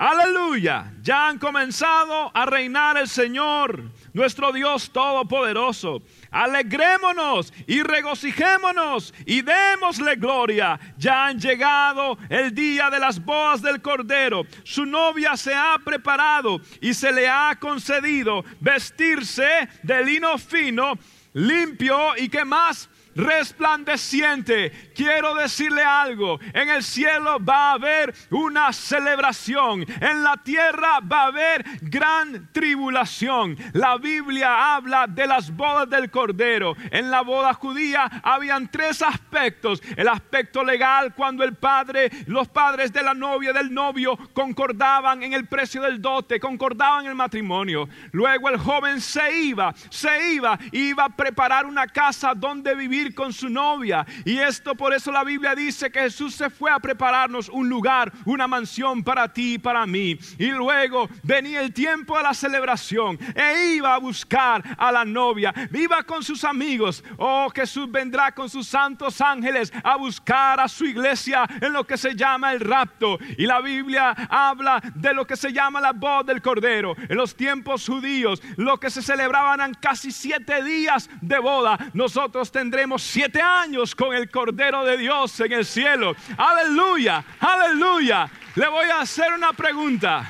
Aleluya. 0.00 0.94
Ya 1.02 1.28
han 1.28 1.38
comenzado 1.38 2.30
a 2.34 2.46
reinar 2.46 2.96
el 2.96 3.06
Señor, 3.06 3.92
nuestro 4.14 4.50
Dios 4.50 4.90
Todopoderoso. 4.90 6.00
Alegrémonos 6.30 7.52
y 7.66 7.82
regocijémonos 7.82 9.12
y 9.26 9.42
démosle 9.42 10.16
gloria. 10.16 10.80
Ya 10.96 11.26
han 11.26 11.38
llegado 11.38 12.16
el 12.30 12.54
día 12.54 12.88
de 12.88 12.98
las 12.98 13.22
bodas 13.22 13.60
del 13.60 13.82
Cordero. 13.82 14.46
Su 14.64 14.86
novia 14.86 15.36
se 15.36 15.52
ha 15.52 15.76
preparado 15.84 16.62
y 16.80 16.94
se 16.94 17.12
le 17.12 17.28
ha 17.28 17.58
concedido 17.60 18.42
vestirse 18.58 19.68
de 19.82 20.02
lino 20.02 20.38
fino, 20.38 20.94
limpio 21.34 22.16
y 22.16 22.30
que 22.30 22.46
más 22.46 22.88
resplandeciente. 23.14 24.92
Quiero 24.94 25.34
decirle 25.34 25.82
algo, 25.82 26.38
en 26.52 26.68
el 26.68 26.82
cielo 26.82 27.38
va 27.44 27.70
a 27.70 27.72
haber 27.72 28.14
una 28.30 28.72
celebración, 28.72 29.84
en 30.00 30.22
la 30.22 30.36
tierra 30.38 31.00
va 31.00 31.22
a 31.22 31.26
haber 31.26 31.64
gran 31.82 32.50
tribulación. 32.52 33.56
La 33.72 33.96
Biblia 33.96 34.74
habla 34.74 35.06
de 35.06 35.26
las 35.26 35.54
bodas 35.54 35.88
del 35.88 36.10
Cordero. 36.10 36.76
En 36.90 37.10
la 37.10 37.22
boda 37.22 37.54
judía 37.54 38.10
habían 38.22 38.70
tres 38.70 39.02
aspectos. 39.02 39.82
El 39.96 40.08
aspecto 40.08 40.64
legal 40.64 41.14
cuando 41.14 41.44
el 41.44 41.54
padre, 41.54 42.10
los 42.26 42.48
padres 42.48 42.92
de 42.92 43.02
la 43.02 43.14
novia, 43.14 43.52
del 43.52 43.72
novio, 43.72 44.16
concordaban 44.32 45.22
en 45.22 45.32
el 45.32 45.46
precio 45.46 45.82
del 45.82 46.00
dote, 46.00 46.40
concordaban 46.40 47.04
en 47.04 47.10
el 47.10 47.16
matrimonio. 47.16 47.88
Luego 48.12 48.48
el 48.48 48.58
joven 48.58 49.00
se 49.00 49.36
iba, 49.36 49.74
se 49.88 50.32
iba, 50.32 50.58
iba 50.72 51.04
a 51.04 51.16
preparar 51.16 51.66
una 51.66 51.86
casa 51.86 52.34
donde 52.34 52.74
vivir 52.74 52.99
con 53.14 53.32
su 53.32 53.48
novia. 53.48 54.06
Y 54.24 54.38
esto 54.38 54.74
por 54.74 54.92
eso 54.92 55.10
la 55.10 55.24
Biblia 55.24 55.54
dice 55.54 55.90
que 55.90 56.00
Jesús 56.00 56.34
se 56.34 56.50
fue 56.50 56.70
a 56.70 56.78
prepararnos 56.78 57.48
un 57.48 57.68
lugar, 57.68 58.12
una 58.24 58.46
mansión 58.46 59.02
para 59.02 59.32
ti 59.32 59.54
y 59.54 59.58
para 59.58 59.86
mí. 59.86 60.18
Y 60.38 60.50
luego 60.50 61.08
venía 61.22 61.60
el 61.60 61.72
tiempo 61.72 62.16
de 62.16 62.22
la 62.22 62.34
celebración 62.34 63.18
e 63.34 63.74
iba 63.74 63.94
a 63.94 63.98
buscar 63.98 64.62
a 64.78 64.92
la 64.92 65.04
novia. 65.04 65.52
Iba 65.72 66.02
con 66.02 66.22
sus 66.22 66.44
amigos. 66.44 67.02
Oh, 67.16 67.48
Jesús 67.54 67.90
vendrá 67.90 68.32
con 68.32 68.48
sus 68.48 68.66
santos 68.66 69.20
ángeles 69.20 69.72
a 69.82 69.96
buscar 69.96 70.60
a 70.60 70.68
su 70.68 70.84
iglesia 70.84 71.46
en 71.60 71.72
lo 71.72 71.86
que 71.86 71.96
se 71.96 72.14
llama 72.14 72.52
el 72.52 72.60
rapto. 72.60 73.18
Y 73.38 73.46
la 73.46 73.60
Biblia 73.60 74.10
habla 74.28 74.80
de 74.94 75.14
lo 75.14 75.26
que 75.26 75.36
se 75.36 75.52
llama 75.52 75.80
la 75.80 75.92
voz 75.92 76.26
del 76.26 76.42
Cordero. 76.42 76.94
En 77.08 77.16
los 77.16 77.34
tiempos 77.34 77.86
judíos, 77.86 78.42
lo 78.56 78.78
que 78.78 78.90
se 78.90 79.02
celebraban 79.02 79.60
en 79.60 79.74
casi 79.74 80.10
siete 80.10 80.62
días 80.62 81.08
de 81.20 81.38
boda, 81.38 81.78
nosotros 81.94 82.50
tendremos 82.50 82.89
siete 82.98 83.40
años 83.40 83.94
con 83.94 84.14
el 84.14 84.30
Cordero 84.30 84.84
de 84.84 84.96
Dios 84.96 85.38
en 85.40 85.52
el 85.52 85.64
cielo. 85.64 86.14
Aleluya, 86.36 87.24
aleluya. 87.38 88.30
Le 88.54 88.68
voy 88.68 88.88
a 88.88 89.00
hacer 89.00 89.32
una 89.32 89.52
pregunta. 89.52 90.28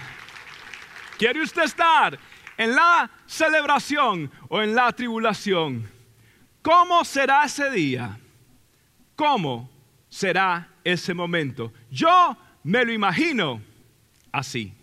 ¿Quiere 1.19 1.43
usted 1.43 1.65
estar 1.65 2.19
en 2.57 2.75
la 2.75 3.11
celebración 3.27 4.31
o 4.49 4.63
en 4.63 4.75
la 4.75 4.93
tribulación? 4.93 5.91
¿Cómo 6.63 7.05
será 7.05 7.45
ese 7.45 7.71
día? 7.71 8.19
¿Cómo 9.17 9.71
será 10.09 10.69
ese 10.85 11.15
momento? 11.15 11.73
Yo 11.91 12.37
me 12.63 12.85
lo 12.85 12.93
imagino 12.93 13.61
así. 14.33 14.75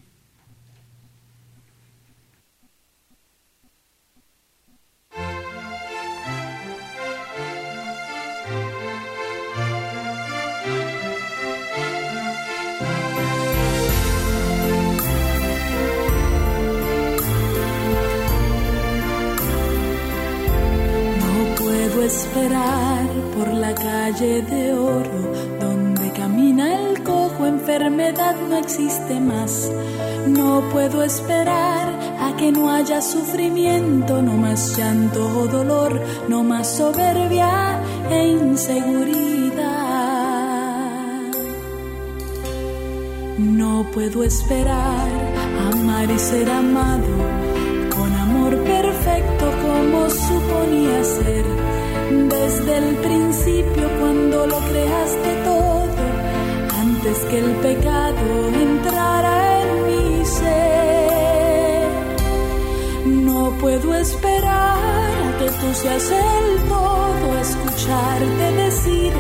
De 24.16 24.74
oro 24.74 25.34
donde 25.60 26.12
camina 26.14 26.76
el 26.80 27.04
cojo, 27.04 27.46
enfermedad 27.46 28.36
no 28.48 28.56
existe 28.56 29.20
más. 29.20 29.70
No 30.28 30.62
puedo 30.72 31.04
esperar 31.04 31.90
a 32.22 32.34
que 32.38 32.54
no 32.54 32.72
haya 32.72 33.02
sufrimiento, 33.02 34.22
no 34.22 34.38
más 34.38 34.78
llanto 34.78 35.28
o 35.40 35.48
dolor, 35.48 36.02
no 36.30 36.42
más 36.42 36.78
soberbia 36.78 37.82
e 38.10 38.28
inseguridad. 38.28 39.68
No 43.38 43.86
puedo 43.94 44.24
esperar 44.24 45.10
amar 45.74 46.10
y 46.10 46.18
ser 46.18 46.50
amado 46.50 47.08
con 47.94 48.14
amor 48.14 48.56
perfecto 48.64 49.52
como 49.62 50.10
suponía 50.10 51.04
ser 51.04 51.78
desde 52.10 52.78
el 52.78 52.96
principio 52.96 53.97
lo 54.46 54.60
creaste 54.60 55.32
todo, 55.44 56.04
antes 56.80 57.18
que 57.30 57.38
el 57.40 57.52
pecado 57.68 58.28
entrara 58.54 59.62
en 59.62 59.70
mi 59.88 60.26
ser. 60.26 61.88
No 63.26 63.40
puedo 63.62 63.96
esperar 63.96 65.10
a 65.26 65.30
que 65.40 65.50
tú 65.60 65.68
seas 65.82 66.12
el 66.12 66.48
todo, 66.70 67.26
escucharte 67.48 68.46
decir, 68.66 69.14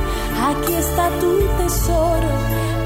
aquí 0.49 0.73
está 0.73 1.09
tu 1.21 1.31
tesoro, 1.61 2.31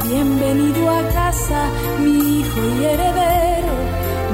bienvenido 0.08 0.90
a 0.90 1.02
casa, 1.20 1.60
mi 2.00 2.40
hijo 2.40 2.60
y 2.78 2.86
heredero. 2.86 3.76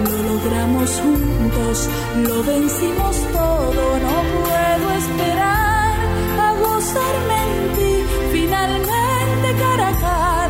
Lo 0.05 0.17
logramos 0.29 0.89
juntos, 1.01 1.89
lo 2.27 2.37
vencimos 2.43 3.15
todo, 3.33 3.56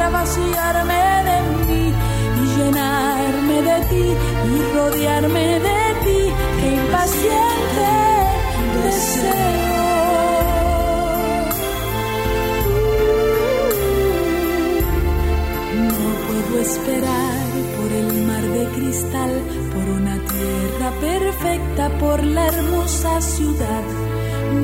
vaciarme 0.10 1.02
de 1.30 1.38
mí 1.68 1.94
y 2.42 2.46
llenarme 2.58 3.62
de 3.62 3.86
ti 3.90 4.06
y 4.52 4.76
rodearme 4.76 5.60
de 5.60 5.82
ti, 6.04 6.20
que 6.60 6.68
impaciente 6.82 7.90
deseo. 8.84 9.68
No 15.90 16.10
puedo 16.28 16.62
esperar 16.62 17.48
por 17.78 17.92
el 17.92 18.10
mar 18.26 18.44
de 18.58 18.66
cristal, 18.76 19.32
por 19.74 19.86
una 20.00 20.16
tierra 20.34 20.90
perfecta, 21.02 21.90
por 22.00 22.24
la 22.24 22.48
hermosa 22.48 23.22
ciudad 23.22 23.97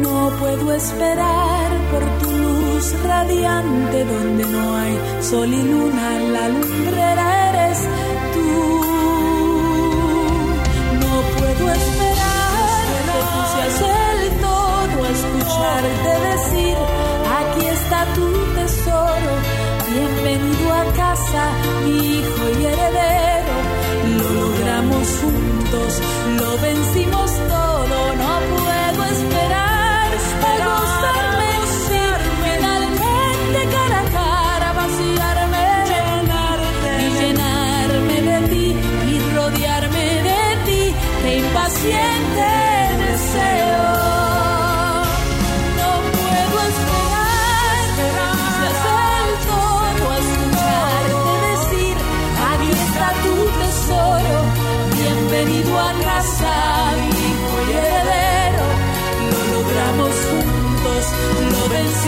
no 0.04 0.30
puedo 0.39 0.74
esperar 0.74 1.70
por 1.91 2.04
tu 2.22 2.30
luz 2.45 2.86
radiante 3.04 3.97
donde 4.14 4.43
no 4.45 4.76
hay 4.78 4.95
sol 5.22 5.51
y 5.62 5.64
luna, 5.72 6.08
la 6.36 6.45
lumbrera 6.49 7.26
eres 7.49 7.80
tú. 8.34 8.49
No 11.04 11.14
puedo 11.38 11.64
esperar 11.80 12.84
que 13.12 13.20
tú 13.32 13.39
seas 13.54 13.78
el 14.01 14.20
todo, 14.47 14.97
escucharte 15.18 16.12
decir, 16.32 16.78
aquí 17.39 17.64
está 17.78 17.99
tu 18.18 18.28
tesoro, 18.58 19.32
bienvenido 19.91 20.66
a 20.82 20.84
casa, 21.04 21.43
hijo 21.97 22.43
y 22.60 22.66
heredero. 22.72 23.56
Lo 24.18 24.28
logramos 24.41 25.06
juntos, 25.22 25.91
lo 26.39 26.49
vencimos 26.68 27.23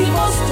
lo 0.02 0.45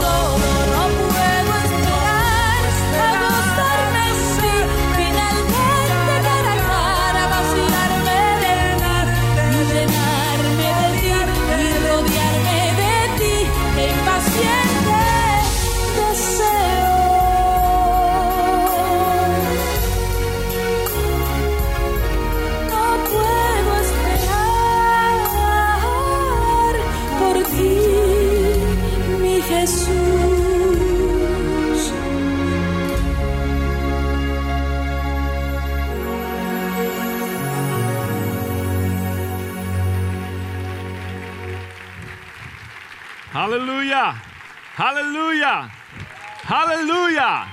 Aleluya. 43.43 44.15
Aleluya. 44.77 45.69
Aleluya. 46.47 47.45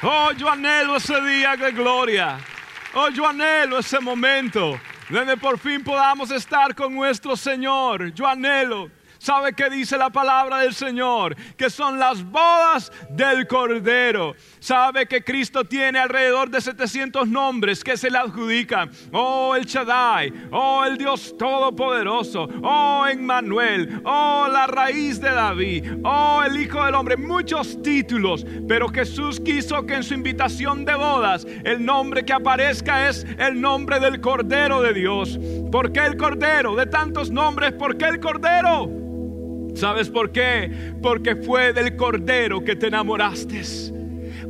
Oh, 0.00 0.30
yo 0.30 0.48
anhelo 0.48 0.94
ese 0.94 1.20
día 1.22 1.56
de 1.56 1.72
gloria. 1.72 2.38
Oh, 2.94 3.08
yo 3.08 3.26
anhelo 3.26 3.80
ese 3.80 3.98
momento 3.98 4.78
donde 5.10 5.36
por 5.36 5.58
fin 5.58 5.82
podamos 5.82 6.30
estar 6.30 6.72
con 6.72 6.94
nuestro 6.94 7.36
Señor. 7.36 8.12
Yo 8.14 8.28
anhelo 8.28 8.92
¿Sabe 9.18 9.52
qué 9.52 9.68
dice 9.68 9.98
la 9.98 10.10
palabra 10.10 10.58
del 10.58 10.74
Señor? 10.74 11.36
Que 11.56 11.70
son 11.70 11.98
las 11.98 12.22
bodas 12.22 12.92
del 13.10 13.46
Cordero. 13.46 14.34
Sabe 14.60 15.06
que 15.06 15.22
Cristo 15.22 15.64
tiene 15.64 15.98
alrededor 15.98 16.50
de 16.50 16.60
700 16.60 17.26
nombres 17.26 17.82
que 17.82 17.96
se 17.96 18.10
le 18.10 18.18
adjudican. 18.18 18.90
Oh, 19.12 19.54
el 19.56 19.64
Shaddai. 19.64 20.32
Oh, 20.52 20.84
el 20.84 20.96
Dios 20.96 21.36
Todopoderoso. 21.36 22.48
Oh, 22.62 23.06
Emmanuel. 23.06 24.00
Oh, 24.04 24.48
la 24.50 24.66
raíz 24.66 25.20
de 25.20 25.30
David. 25.30 26.00
Oh, 26.04 26.42
el 26.44 26.60
Hijo 26.60 26.84
del 26.84 26.94
Hombre. 26.94 27.16
Muchos 27.16 27.82
títulos. 27.82 28.46
Pero 28.68 28.88
Jesús 28.88 29.40
quiso 29.40 29.84
que 29.84 29.94
en 29.94 30.04
su 30.04 30.14
invitación 30.14 30.84
de 30.84 30.94
bodas 30.94 31.46
el 31.64 31.84
nombre 31.84 32.24
que 32.24 32.32
aparezca 32.32 33.08
es 33.08 33.26
el 33.38 33.60
nombre 33.60 33.98
del 34.00 34.20
Cordero 34.20 34.80
de 34.80 34.92
Dios. 34.92 35.38
¿Por 35.72 35.92
qué 35.92 36.06
el 36.06 36.16
Cordero? 36.16 36.76
De 36.76 36.86
tantos 36.86 37.30
nombres, 37.30 37.72
¿por 37.72 37.96
qué 37.96 38.06
el 38.06 38.20
Cordero? 38.20 38.88
¿Sabes 39.74 40.08
por 40.08 40.32
qué? 40.32 40.92
Porque 41.02 41.36
fue 41.36 41.72
del 41.72 41.96
Cordero 41.96 42.64
que 42.64 42.76
te 42.76 42.88
enamoraste. 42.88 43.97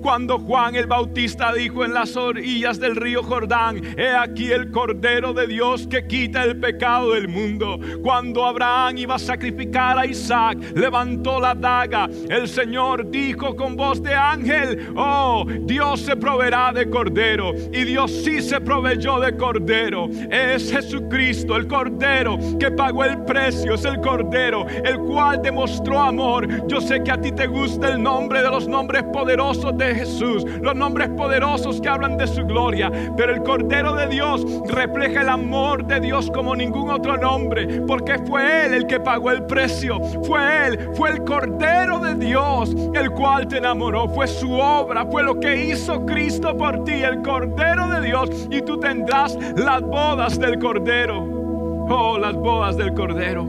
Cuando 0.02 0.38
Juan 0.38 0.76
el 0.76 0.86
Bautista 0.86 1.52
dijo 1.52 1.84
en 1.84 1.94
las 1.94 2.16
orillas 2.16 2.78
del 2.78 2.96
río 2.96 3.22
Jordán, 3.22 3.80
he 3.98 4.08
aquí 4.08 4.50
el 4.52 4.70
Cordero 4.70 5.32
de 5.32 5.46
Dios 5.46 5.86
que 5.86 6.06
quita 6.06 6.44
el 6.44 6.58
pecado 6.58 7.12
del 7.12 7.28
mundo. 7.28 7.78
Cuando 8.02 8.46
Abraham 8.46 8.98
iba 8.98 9.16
a 9.16 9.18
sacrificar 9.18 9.98
a 9.98 10.06
Isaac, 10.06 10.58
levantó 10.74 11.40
la 11.40 11.54
daga. 11.54 12.08
El 12.28 12.48
Señor 12.48 13.10
dijo 13.10 13.56
con 13.56 13.76
voz 13.76 14.02
de 14.02 14.14
ángel, 14.14 14.92
oh, 14.96 15.44
Dios 15.62 16.00
se 16.00 16.16
proveerá 16.16 16.72
de 16.72 16.88
Cordero. 16.88 17.52
Y 17.72 17.84
Dios 17.84 18.10
sí 18.24 18.40
se 18.40 18.60
proveyó 18.60 19.18
de 19.20 19.36
Cordero. 19.36 20.08
Es 20.30 20.70
Jesucristo, 20.70 21.56
el 21.56 21.66
Cordero 21.66 22.38
que 22.58 22.70
pagó 22.70 23.04
el 23.04 23.24
precio. 23.24 23.74
Es 23.74 23.84
el 23.84 24.00
Cordero, 24.00 24.66
el 24.84 24.98
cual 25.00 25.40
demostró 25.42 26.00
amor. 26.00 26.66
Yo 26.68 26.80
sé 26.80 27.02
que 27.02 27.10
a 27.10 27.20
ti 27.20 27.32
te 27.32 27.46
gusta 27.46 27.92
el 27.92 28.02
nombre 28.02 28.42
de 28.42 28.50
los 28.50 28.68
nombres 28.68 29.02
poderosos 29.12 29.76
de 29.76 29.87
Jesús, 29.94 30.44
los 30.60 30.74
nombres 30.74 31.08
poderosos 31.10 31.80
que 31.80 31.88
hablan 31.88 32.16
de 32.16 32.26
su 32.26 32.44
gloria, 32.44 32.90
pero 33.16 33.34
el 33.34 33.42
Cordero 33.42 33.94
de 33.94 34.08
Dios 34.08 34.44
refleja 34.68 35.22
el 35.22 35.28
amor 35.28 35.86
de 35.86 36.00
Dios 36.00 36.30
como 36.32 36.54
ningún 36.54 36.90
otro 36.90 37.16
nombre, 37.16 37.82
porque 37.86 38.18
fue 38.18 38.66
Él 38.66 38.74
el 38.74 38.86
que 38.86 39.00
pagó 39.00 39.30
el 39.30 39.44
precio, 39.44 40.00
fue 40.24 40.66
Él, 40.66 40.90
fue 40.94 41.10
el 41.10 41.24
Cordero 41.24 41.98
de 41.98 42.14
Dios 42.14 42.74
el 42.94 43.10
cual 43.10 43.48
te 43.48 43.58
enamoró, 43.58 44.08
fue 44.08 44.26
su 44.26 44.52
obra, 44.52 45.06
fue 45.06 45.22
lo 45.22 45.38
que 45.38 45.66
hizo 45.66 46.04
Cristo 46.06 46.56
por 46.56 46.84
ti, 46.84 46.92
el 46.92 47.22
Cordero 47.22 47.88
de 47.88 48.06
Dios, 48.06 48.48
y 48.50 48.62
tú 48.62 48.78
tendrás 48.78 49.38
las 49.56 49.82
bodas 49.82 50.38
del 50.38 50.58
Cordero, 50.58 51.86
oh, 51.88 52.18
las 52.18 52.34
bodas 52.34 52.76
del 52.76 52.94
Cordero. 52.94 53.44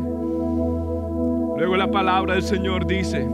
Luego 1.58 1.76
la 1.76 1.92
palabra 1.92 2.36
del 2.36 2.44
Señor 2.44 2.86
dice, 2.86 3.28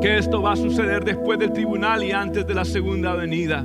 que 0.00 0.18
esto 0.18 0.42
va 0.42 0.52
a 0.52 0.56
suceder 0.56 1.04
después 1.04 1.38
del 1.38 1.52
tribunal 1.52 2.04
y 2.04 2.12
antes 2.12 2.46
de 2.46 2.54
la 2.54 2.64
segunda 2.64 3.14
venida. 3.14 3.64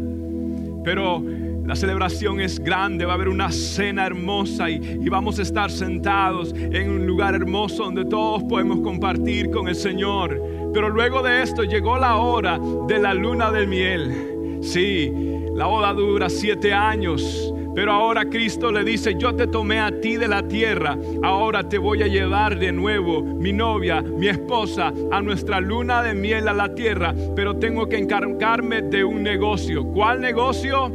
Pero 0.83 1.23
la 1.65 1.75
celebración 1.75 2.41
es 2.41 2.59
grande, 2.59 3.05
va 3.05 3.13
a 3.13 3.15
haber 3.15 3.29
una 3.29 3.51
cena 3.51 4.05
hermosa 4.05 4.69
y, 4.69 5.07
vamos 5.09 5.39
a 5.39 5.43
estar 5.43 5.69
sentados 5.69 6.53
en 6.53 6.89
un 6.89 7.05
lugar 7.05 7.35
hermoso 7.35 7.83
donde 7.83 8.05
todos 8.05 8.43
podemos 8.43 8.79
compartir 8.79 9.51
con 9.51 9.67
el 9.67 9.75
Señor. 9.75 10.41
Pero 10.73 10.89
luego 10.89 11.21
de 11.21 11.43
esto 11.43 11.63
llegó 11.63 11.97
la 11.97 12.17
hora 12.17 12.59
de 12.87 12.99
la 12.99 13.13
luna 13.13 13.51
del 13.51 13.67
miel. 13.67 14.59
Sí, 14.61 15.11
la 15.53 15.65
boda 15.65 15.93
dura 15.93 16.29
siete 16.29 16.73
años. 16.73 17.50
Pero 17.73 17.93
ahora 17.93 18.25
Cristo 18.25 18.71
le 18.71 18.83
dice, 18.83 19.15
yo 19.17 19.33
te 19.33 19.47
tomé 19.47 19.79
a 19.79 19.91
ti 20.01 20.17
de 20.17 20.27
la 20.27 20.43
tierra, 20.43 20.97
ahora 21.23 21.63
te 21.67 21.77
voy 21.77 22.03
a 22.03 22.07
llevar 22.07 22.59
de 22.59 22.71
nuevo, 22.71 23.21
mi 23.21 23.53
novia, 23.53 24.01
mi 24.01 24.27
esposa, 24.27 24.93
a 25.11 25.21
nuestra 25.21 25.61
luna 25.61 26.03
de 26.03 26.13
miel 26.13 26.47
a 26.47 26.53
la 26.53 26.75
tierra, 26.75 27.13
pero 27.35 27.55
tengo 27.55 27.87
que 27.87 27.97
encargarme 27.97 28.81
de 28.81 29.03
un 29.03 29.23
negocio. 29.23 29.85
¿Cuál 29.85 30.19
negocio? 30.19 30.91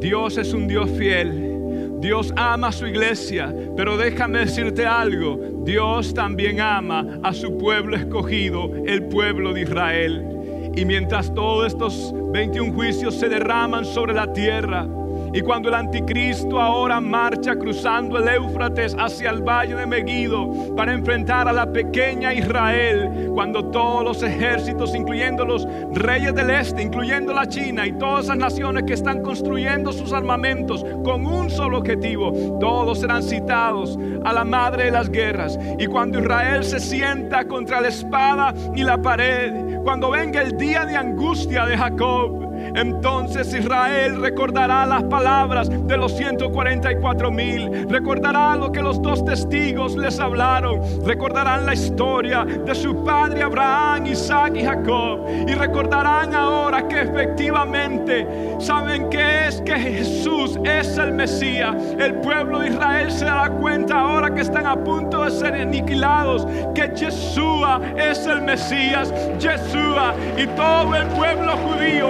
Dios 0.00 0.38
es 0.38 0.54
un 0.54 0.66
Dios 0.66 0.90
fiel. 0.90 1.52
Dios 2.00 2.32
ama 2.36 2.68
a 2.68 2.72
su 2.72 2.86
iglesia, 2.86 3.54
pero 3.76 3.96
déjame 3.96 4.40
decirte 4.40 4.84
algo, 4.84 5.38
Dios 5.64 6.12
también 6.12 6.60
ama 6.60 7.18
a 7.22 7.32
su 7.32 7.56
pueblo 7.56 7.96
escogido, 7.96 8.70
el 8.86 9.04
pueblo 9.04 9.54
de 9.54 9.62
Israel. 9.62 10.22
Y 10.76 10.84
mientras 10.84 11.32
todos 11.34 11.66
estos 11.66 12.12
21 12.32 12.72
juicios 12.74 13.14
se 13.14 13.28
derraman 13.28 13.86
sobre 13.86 14.12
la 14.12 14.32
tierra, 14.32 14.86
y 15.34 15.42
cuando 15.42 15.68
el 15.68 15.74
anticristo 15.74 16.60
ahora 16.60 17.00
marcha 17.00 17.56
cruzando 17.56 18.18
el 18.18 18.28
Éufrates 18.28 18.94
hacia 18.96 19.30
el 19.30 19.42
valle 19.42 19.74
de 19.74 19.84
Megiddo 19.84 20.48
para 20.76 20.92
enfrentar 20.92 21.48
a 21.48 21.52
la 21.52 21.66
pequeña 21.66 22.32
Israel, 22.32 23.32
cuando 23.34 23.64
todos 23.70 24.04
los 24.04 24.22
ejércitos, 24.22 24.94
incluyendo 24.94 25.44
los 25.44 25.66
reyes 25.92 26.32
del 26.36 26.50
este, 26.50 26.82
incluyendo 26.82 27.32
la 27.32 27.48
China 27.48 27.84
y 27.84 27.92
todas 27.94 28.26
esas 28.26 28.36
naciones 28.36 28.84
que 28.84 28.94
están 28.94 29.22
construyendo 29.22 29.92
sus 29.92 30.12
armamentos 30.12 30.84
con 31.02 31.26
un 31.26 31.50
solo 31.50 31.78
objetivo, 31.78 32.32
todos 32.60 33.00
serán 33.00 33.24
citados 33.24 33.98
a 34.24 34.32
la 34.32 34.44
madre 34.44 34.84
de 34.84 34.90
las 34.92 35.10
guerras. 35.10 35.58
Y 35.80 35.86
cuando 35.86 36.20
Israel 36.20 36.62
se 36.62 36.78
sienta 36.78 37.44
contra 37.44 37.80
la 37.80 37.88
espada 37.88 38.54
y 38.76 38.84
la 38.84 39.02
pared, 39.02 39.80
cuando 39.82 40.10
venga 40.10 40.42
el 40.42 40.56
día 40.56 40.84
de 40.84 40.96
angustia 40.96 41.66
de 41.66 41.76
Jacob, 41.76 42.43
entonces 42.74 43.54
Israel 43.54 44.20
recordará 44.20 44.84
las 44.86 45.04
palabras 45.04 45.68
de 45.70 45.96
los 45.96 46.16
144 46.16 47.30
mil, 47.30 47.88
recordará 47.88 48.56
lo 48.56 48.72
que 48.72 48.82
los 48.82 49.00
dos 49.00 49.24
testigos 49.24 49.96
les 49.96 50.18
hablaron, 50.18 50.80
recordarán 51.04 51.66
la 51.66 51.74
historia 51.74 52.44
de 52.44 52.74
su 52.74 53.04
padre 53.04 53.42
Abraham, 53.42 54.06
Isaac 54.06 54.54
y 54.56 54.64
Jacob, 54.64 55.20
y 55.46 55.54
recordarán 55.54 56.34
ahora 56.34 56.86
que 56.88 57.00
efectivamente 57.00 58.26
saben 58.58 59.08
que 59.08 59.46
es 59.46 59.60
que 59.60 59.78
Jesús 59.78 60.58
es 60.64 60.98
el 60.98 61.12
Mesías. 61.12 61.76
El 61.98 62.14
pueblo 62.16 62.60
de 62.60 62.68
Israel 62.68 63.10
se 63.10 63.24
dará 63.24 63.50
cuenta 63.50 64.00
ahora 64.00 64.34
que 64.34 64.40
están 64.40 64.66
a 64.66 64.76
punto 64.76 65.24
de 65.24 65.30
ser 65.30 65.54
aniquilados, 65.54 66.46
que 66.74 66.90
Yeshua 66.94 67.80
es 67.96 68.26
el 68.26 68.42
Mesías, 68.42 69.12
Yeshua, 69.38 70.14
y 70.36 70.46
todo 70.48 70.94
el 70.94 71.06
pueblo 71.08 71.52
judío 71.58 72.08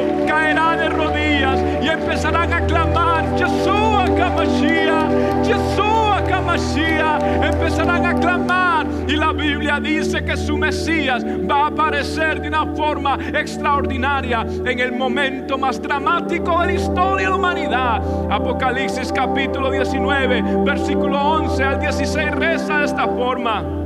caerá 0.55 0.77
de 0.77 0.89
rodillas 0.89 1.61
y 1.83 1.89
empezarán 1.89 2.53
a 2.53 2.67
clamar, 2.67 3.25
Yeshua 3.37 4.05
Kamashia, 4.17 5.09
Yeshua 5.43 6.23
Kamashia, 6.29 7.19
empezarán 7.43 8.07
a 8.07 8.15
clamar 8.15 8.87
y 9.09 9.17
la 9.17 9.33
Biblia 9.33 9.81
dice 9.81 10.25
que 10.25 10.37
su 10.37 10.57
Mesías 10.57 11.25
va 11.25 11.65
a 11.65 11.67
aparecer 11.69 12.41
de 12.41 12.49
una 12.49 12.67
forma 12.75 13.19
extraordinaria 13.35 14.47
en 14.65 14.79
el 14.79 14.93
momento 14.93 15.59
más 15.59 15.81
dramático 15.81 16.61
de 16.61 16.67
la 16.67 16.73
historia 16.73 17.27
de 17.27 17.31
la 17.31 17.37
humanidad. 17.37 18.03
Apocalipsis 18.31 19.13
capítulo 19.13 19.71
19, 19.71 20.43
versículo 20.65 21.19
11 21.19 21.65
al 21.65 21.81
16 21.81 22.31
reza 22.33 22.79
de 22.79 22.85
esta 22.85 23.07
forma. 23.09 23.84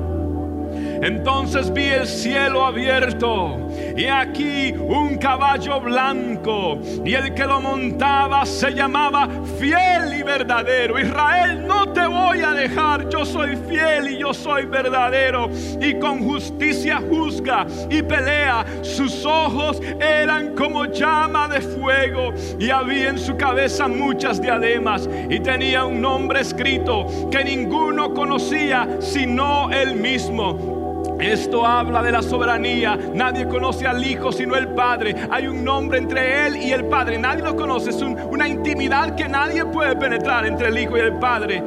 Entonces 1.02 1.72
vi 1.72 1.84
el 1.84 2.06
cielo 2.06 2.64
abierto 2.64 3.68
y 3.96 4.06
aquí 4.06 4.72
un 4.72 5.18
caballo 5.18 5.80
blanco 5.80 6.78
y 7.04 7.14
el 7.14 7.34
que 7.34 7.44
lo 7.44 7.60
montaba 7.60 8.44
se 8.46 8.72
llamaba 8.72 9.28
fiel 9.58 10.14
y 10.18 10.22
verdadero. 10.22 10.98
Israel, 10.98 11.66
no 11.66 11.92
te 11.92 12.06
voy 12.06 12.42
a 12.42 12.52
dejar, 12.52 13.08
yo 13.08 13.24
soy 13.24 13.56
fiel 13.68 14.10
y 14.10 14.18
yo 14.18 14.34
soy 14.34 14.66
verdadero 14.66 15.50
y 15.80 15.98
con 15.98 16.22
justicia 16.22 17.00
juzga 17.08 17.66
y 17.90 18.02
pelea. 18.02 18.64
Sus 18.82 19.24
ojos 19.24 19.80
eran 20.00 20.54
como 20.54 20.86
llama 20.86 21.48
de 21.48 21.60
fuego 21.60 22.32
y 22.58 22.70
había 22.70 23.10
en 23.10 23.18
su 23.18 23.36
cabeza 23.36 23.88
muchas 23.88 24.40
diademas 24.40 25.08
y 25.28 25.40
tenía 25.40 25.84
un 25.84 26.00
nombre 26.00 26.40
escrito 26.40 27.06
que 27.30 27.44
ninguno 27.44 28.14
conocía 28.14 28.88
sino 29.00 29.70
él 29.70 29.94
mismo. 29.96 30.87
Esto 31.18 31.66
habla 31.66 32.02
de 32.02 32.12
la 32.12 32.22
soberanía. 32.22 32.96
Nadie 33.14 33.48
conoce 33.48 33.86
al 33.86 34.04
Hijo 34.04 34.30
sino 34.30 34.54
el 34.56 34.68
Padre. 34.68 35.14
Hay 35.30 35.46
un 35.48 35.64
nombre 35.64 35.98
entre 35.98 36.46
Él 36.46 36.56
y 36.56 36.70
el 36.70 36.86
Padre. 36.86 37.18
Nadie 37.18 37.42
lo 37.42 37.56
conoce. 37.56 37.90
Es 37.90 38.00
una 38.02 38.46
intimidad 38.46 39.16
que 39.16 39.28
nadie 39.28 39.64
puede 39.64 39.96
penetrar 39.96 40.46
entre 40.46 40.68
el 40.68 40.78
Hijo 40.78 40.96
y 40.96 41.00
el 41.00 41.18
Padre. 41.18 41.62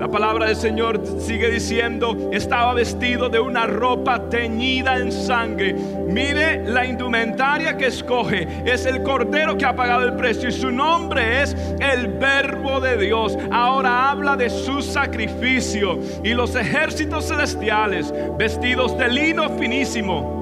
La 0.00 0.08
palabra 0.08 0.46
del 0.46 0.56
Señor 0.56 0.98
sigue 1.18 1.50
diciendo, 1.50 2.30
estaba 2.32 2.72
vestido 2.72 3.28
de 3.28 3.38
una 3.38 3.66
ropa 3.66 4.30
teñida 4.30 4.96
en 4.96 5.12
sangre. 5.12 5.74
Mire 5.74 6.64
la 6.64 6.86
indumentaria 6.86 7.76
que 7.76 7.88
escoge. 7.88 8.48
Es 8.64 8.86
el 8.86 9.02
cordero 9.02 9.58
que 9.58 9.66
ha 9.66 9.76
pagado 9.76 10.04
el 10.04 10.14
precio 10.14 10.48
y 10.48 10.52
su 10.52 10.70
nombre 10.70 11.42
es 11.42 11.54
el 11.80 12.08
verbo 12.14 12.80
de 12.80 12.96
Dios. 12.96 13.36
Ahora 13.52 14.10
habla 14.10 14.38
de 14.38 14.48
su 14.48 14.80
sacrificio 14.80 15.98
y 16.24 16.32
los 16.32 16.54
ejércitos 16.54 17.28
celestiales 17.28 18.10
vestidos 18.38 18.96
de 18.96 19.06
lino 19.06 19.50
finísimo 19.58 20.39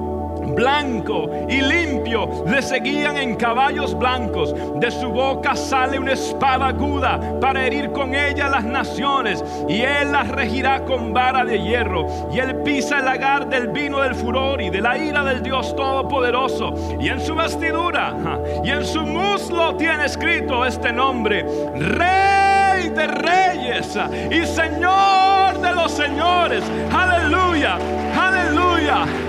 blanco 0.55 1.29
y 1.47 1.61
limpio 1.61 2.43
le 2.47 2.61
seguían 2.61 3.17
en 3.17 3.35
caballos 3.35 3.97
blancos. 3.97 4.53
De 4.79 4.91
su 4.91 5.09
boca 5.09 5.55
sale 5.55 5.99
una 5.99 6.13
espada 6.13 6.67
aguda 6.67 7.39
para 7.39 7.65
herir 7.65 7.91
con 7.91 8.13
ella 8.15 8.49
las 8.49 8.63
naciones. 8.63 9.43
Y 9.67 9.81
él 9.81 10.11
las 10.11 10.27
regirá 10.29 10.83
con 10.85 11.13
vara 11.13 11.43
de 11.45 11.61
hierro. 11.61 12.05
Y 12.31 12.39
él 12.39 12.57
pisa 12.63 12.99
el 12.99 13.05
lagar 13.05 13.49
del 13.49 13.69
vino 13.69 13.99
del 13.99 14.15
furor 14.15 14.61
y 14.61 14.69
de 14.69 14.81
la 14.81 14.97
ira 14.97 15.23
del 15.23 15.41
Dios 15.43 15.75
Todopoderoso. 15.75 16.73
Y 16.99 17.09
en 17.09 17.19
su 17.19 17.35
vestidura 17.35 18.15
y 18.63 18.71
en 18.71 18.85
su 18.85 19.01
muslo 19.01 19.75
tiene 19.75 20.05
escrito 20.05 20.65
este 20.65 20.91
nombre. 20.91 21.45
Rey 21.75 22.89
de 22.89 23.07
reyes 23.07 23.97
y 24.31 24.45
Señor 24.45 25.59
de 25.61 25.73
los 25.73 25.91
señores. 25.91 26.63
Aleluya, 26.91 27.77
aleluya. 28.17 29.28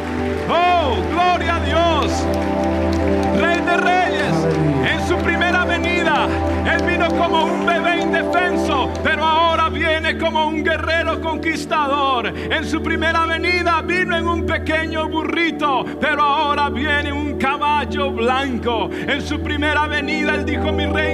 Oh, 0.53 0.97
gloria 1.11 1.57
a 1.57 1.61
Dios. 1.61 2.27
Rey 3.41 3.61
de 3.61 3.77
reyes. 3.77 4.35
En 4.93 5.07
su 5.07 5.17
primera 5.19 5.65
venida, 5.65 6.27
Él 6.67 6.85
vino 6.85 7.09
como 7.17 7.45
un 7.45 7.65
bebé 7.65 8.01
indefenso, 8.03 8.91
pero 9.05 9.25
ahora 9.25 9.69
viene 9.69 10.19
como 10.19 10.47
un 10.47 10.65
guerrero 10.65 11.21
conquistador. 11.21 12.27
En 12.27 12.65
su 12.65 12.83
primera 12.83 13.27
venida 13.27 13.81
vino 13.83 14.17
en 14.17 14.27
un 14.27 14.45
pequeño 14.45 15.09
burrito, 15.09 15.85
pero 16.01 16.23
ahora 16.23 16.69
viene 16.69 17.13
un 17.13 17.39
caballo 17.39 18.11
blanco. 18.11 18.91
En 18.93 19.23
su 19.23 19.41
primera 19.41 19.87
venida 19.87 20.35
Él 20.35 20.45
dijo, 20.45 20.73
mi 20.73 20.87
de 20.87 21.10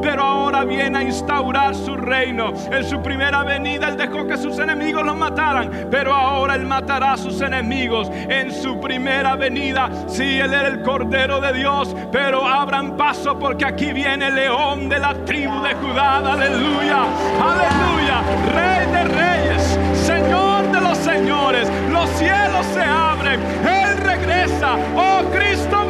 pero 0.00 0.22
ahora 0.22 0.64
viene 0.64 0.98
a 0.98 1.02
instaurar 1.02 1.74
su 1.74 1.96
reino. 1.96 2.52
En 2.70 2.84
su 2.84 3.00
primera 3.02 3.42
venida 3.44 3.88
Él 3.88 3.96
dejó 3.96 4.26
que 4.26 4.36
sus 4.36 4.58
enemigos 4.58 5.04
lo 5.04 5.14
mataran, 5.14 5.88
pero 5.90 6.14
ahora 6.14 6.54
Él 6.54 6.66
matará 6.66 7.14
a 7.14 7.16
sus 7.16 7.40
enemigos. 7.40 8.10
En 8.12 8.52
su 8.52 8.80
primera 8.80 9.36
venida, 9.36 9.90
sí, 10.06 10.38
Él 10.38 10.52
era 10.52 10.68
el 10.68 10.82
Cordero 10.82 11.40
de 11.40 11.52
Dios, 11.52 11.94
pero 12.12 12.46
abran 12.46 12.96
paso 12.96 13.38
porque 13.38 13.64
aquí 13.64 13.92
viene 13.92 14.28
el 14.28 14.34
león 14.34 14.88
de 14.88 14.98
la 14.98 15.14
tribu 15.24 15.60
de 15.62 15.74
Judá. 15.74 16.18
Aleluya, 16.18 17.02
aleluya, 17.40 18.22
Rey 18.54 18.86
de 18.92 19.04
reyes, 19.04 19.78
Señor 19.94 20.70
de 20.72 20.80
los 20.80 20.98
señores. 20.98 21.68
Los 21.90 22.08
cielos 22.10 22.66
se 22.74 22.82
abren, 22.82 23.40
Él 23.66 23.96
regresa. 23.98 24.76
Oh, 24.96 25.22
Cristo 25.32 25.87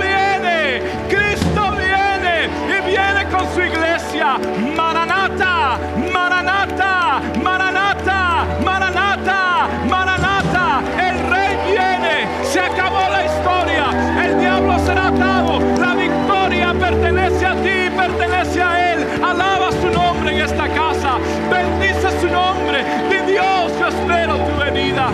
su 3.54 3.60
iglesia. 3.60 4.38
Maranata, 4.76 5.78
Maranata, 6.12 7.20
Maranata, 7.42 8.46
Maranata, 8.64 9.68
Maranata. 9.88 10.82
El 10.98 11.16
rey 11.30 11.56
viene, 11.66 12.26
se 12.44 12.60
acabó 12.60 13.00
la 13.10 13.24
historia. 13.24 13.86
El 14.24 14.38
diablo 14.38 14.78
será 14.80 15.08
atado. 15.08 15.60
La 15.78 15.94
victoria 15.94 16.74
pertenece 16.78 17.46
a 17.46 17.54
ti, 17.62 17.90
pertenece 17.96 18.62
a 18.62 18.92
él. 18.94 19.06
Alaba 19.22 19.70
su 19.72 19.90
nombre 19.90 20.34
en 20.34 20.42
esta 20.42 20.68
casa. 20.68 21.18
Bendice 21.50 22.20
su 22.20 22.28
nombre. 22.28 22.84
Di 23.10 23.32
Dios, 23.32 23.72
yo 23.78 23.88
espero 23.88 24.36
tu 24.36 24.64
venida. 24.64 25.08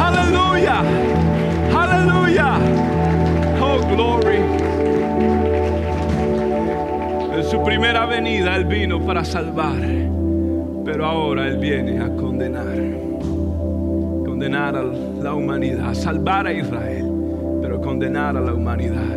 Aleluya. 0.00 0.82
Aleluya. 1.74 2.58
Oh, 3.60 3.78
glory. 3.94 5.57
Su 7.50 7.64
primera 7.64 8.04
venida 8.04 8.56
Él 8.56 8.66
vino 8.66 9.00
para 9.06 9.24
salvar, 9.24 9.80
pero 10.84 11.06
ahora 11.06 11.48
Él 11.48 11.56
viene 11.56 11.98
a 11.98 12.14
condenar. 12.14 12.76
Condenar 14.26 14.76
a 14.76 14.82
la 14.82 15.32
humanidad, 15.32 15.94
salvar 15.94 16.46
a 16.46 16.52
Israel, 16.52 17.10
pero 17.62 17.80
condenar 17.80 18.36
a 18.36 18.42
la 18.42 18.52
humanidad. 18.52 19.16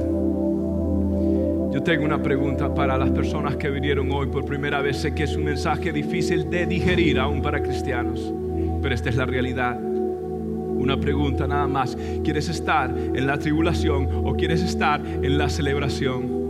Yo 1.73 1.83
tengo 1.83 2.05
una 2.05 2.23
pregunta 2.23 2.73
para 2.73 2.97
las 2.97 3.09
personas 3.09 3.57
que 3.57 3.69
vinieron 3.69 4.09
hoy 4.13 4.27
por 4.27 4.45
primera 4.45 4.81
vez. 4.81 5.01
Sé 5.01 5.13
que 5.13 5.23
es 5.23 5.35
un 5.35 5.43
mensaje 5.43 5.91
difícil 5.91 6.49
de 6.49 6.65
digerir 6.65 7.19
aún 7.19 7.41
para 7.41 7.61
cristianos, 7.61 8.33
pero 8.81 8.95
esta 8.95 9.09
es 9.09 9.17
la 9.17 9.25
realidad. 9.25 9.77
Una 9.77 10.95
pregunta 10.95 11.47
nada 11.47 11.67
más. 11.67 11.97
¿Quieres 12.23 12.47
estar 12.47 12.89
en 12.91 13.27
la 13.27 13.37
tribulación 13.37 14.07
o 14.23 14.35
quieres 14.35 14.63
estar 14.63 15.01
en 15.01 15.37
la 15.37 15.49
celebración? 15.49 16.40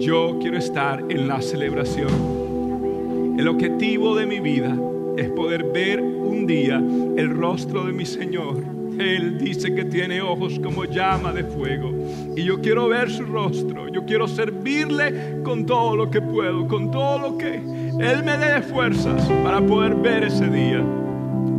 Yo 0.00 0.38
quiero 0.40 0.56
estar 0.56 1.04
en 1.10 1.28
la 1.28 1.42
celebración. 1.42 3.36
El 3.38 3.46
objetivo 3.46 4.16
de 4.16 4.24
mi 4.24 4.40
vida 4.40 4.74
es 5.18 5.28
poder 5.28 5.64
ver 5.64 6.00
un 6.00 6.46
día 6.46 6.76
el 6.78 7.28
rostro 7.36 7.84
de 7.84 7.92
mi 7.92 8.06
Señor. 8.06 8.64
Él 8.98 9.38
dice 9.38 9.74
que 9.74 9.84
tiene 9.84 10.22
ojos 10.22 10.58
como 10.58 10.86
llama 10.86 11.34
de 11.34 11.44
fuego. 11.44 11.92
Y 12.34 12.44
yo 12.44 12.62
quiero 12.62 12.88
ver 12.88 13.10
su 13.10 13.24
rostro. 13.24 13.88
Yo 13.88 14.06
quiero 14.06 14.26
servirle 14.26 15.42
con 15.42 15.66
todo 15.66 15.94
lo 15.94 16.10
que 16.10 16.22
puedo, 16.22 16.66
con 16.66 16.90
todo 16.90 17.18
lo 17.18 17.36
que 17.36 17.56
Él 17.56 18.24
me 18.24 18.38
dé 18.38 18.62
fuerzas 18.62 19.30
para 19.44 19.60
poder 19.60 19.96
ver 19.96 20.24
ese 20.24 20.48
día. 20.48 20.82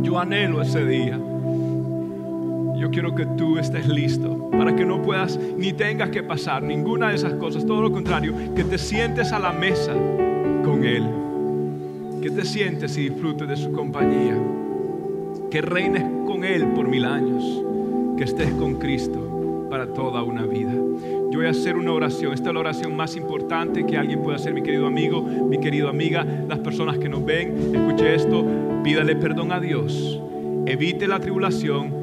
Yo 0.02 0.18
anhelo 0.18 0.60
ese 0.62 0.84
día. 0.84 1.16
Yo 2.82 2.90
quiero 2.90 3.14
que 3.14 3.24
tú 3.24 3.58
estés 3.58 3.86
listo 3.86 4.50
para 4.50 4.74
que 4.74 4.84
no 4.84 5.00
puedas 5.02 5.38
ni 5.56 5.72
tengas 5.72 6.10
que 6.10 6.24
pasar 6.24 6.64
ninguna 6.64 7.10
de 7.10 7.14
esas 7.14 7.34
cosas. 7.34 7.64
Todo 7.64 7.80
lo 7.80 7.92
contrario, 7.92 8.34
que 8.56 8.64
te 8.64 8.76
sientes 8.76 9.30
a 9.30 9.38
la 9.38 9.52
mesa 9.52 9.92
con 10.64 10.84
Él. 10.84 11.04
Que 12.20 12.28
te 12.32 12.44
sientes 12.44 12.98
y 12.98 13.08
disfrutes 13.08 13.46
de 13.46 13.56
su 13.56 13.70
compañía. 13.70 14.36
Que 15.48 15.62
reines 15.62 16.02
con 16.26 16.42
Él 16.42 16.66
por 16.74 16.88
mil 16.88 17.04
años. 17.04 17.44
Que 18.16 18.24
estés 18.24 18.50
con 18.54 18.74
Cristo 18.80 19.68
para 19.70 19.86
toda 19.86 20.24
una 20.24 20.44
vida. 20.44 20.72
Yo 20.72 21.38
voy 21.38 21.46
a 21.46 21.50
hacer 21.50 21.76
una 21.76 21.92
oración. 21.92 22.32
Esta 22.32 22.48
es 22.48 22.54
la 22.54 22.60
oración 22.60 22.96
más 22.96 23.14
importante 23.14 23.86
que 23.86 23.96
alguien 23.96 24.24
puede 24.24 24.38
hacer, 24.38 24.54
mi 24.54 24.62
querido 24.64 24.88
amigo, 24.88 25.22
mi 25.22 25.58
querido 25.58 25.88
amiga, 25.88 26.26
las 26.48 26.58
personas 26.58 26.98
que 26.98 27.08
nos 27.08 27.24
ven. 27.24 27.76
Escuche 27.76 28.16
esto. 28.16 28.44
Pídale 28.82 29.14
perdón 29.14 29.52
a 29.52 29.60
Dios. 29.60 30.20
Evite 30.66 31.06
la 31.06 31.20
tribulación 31.20 32.01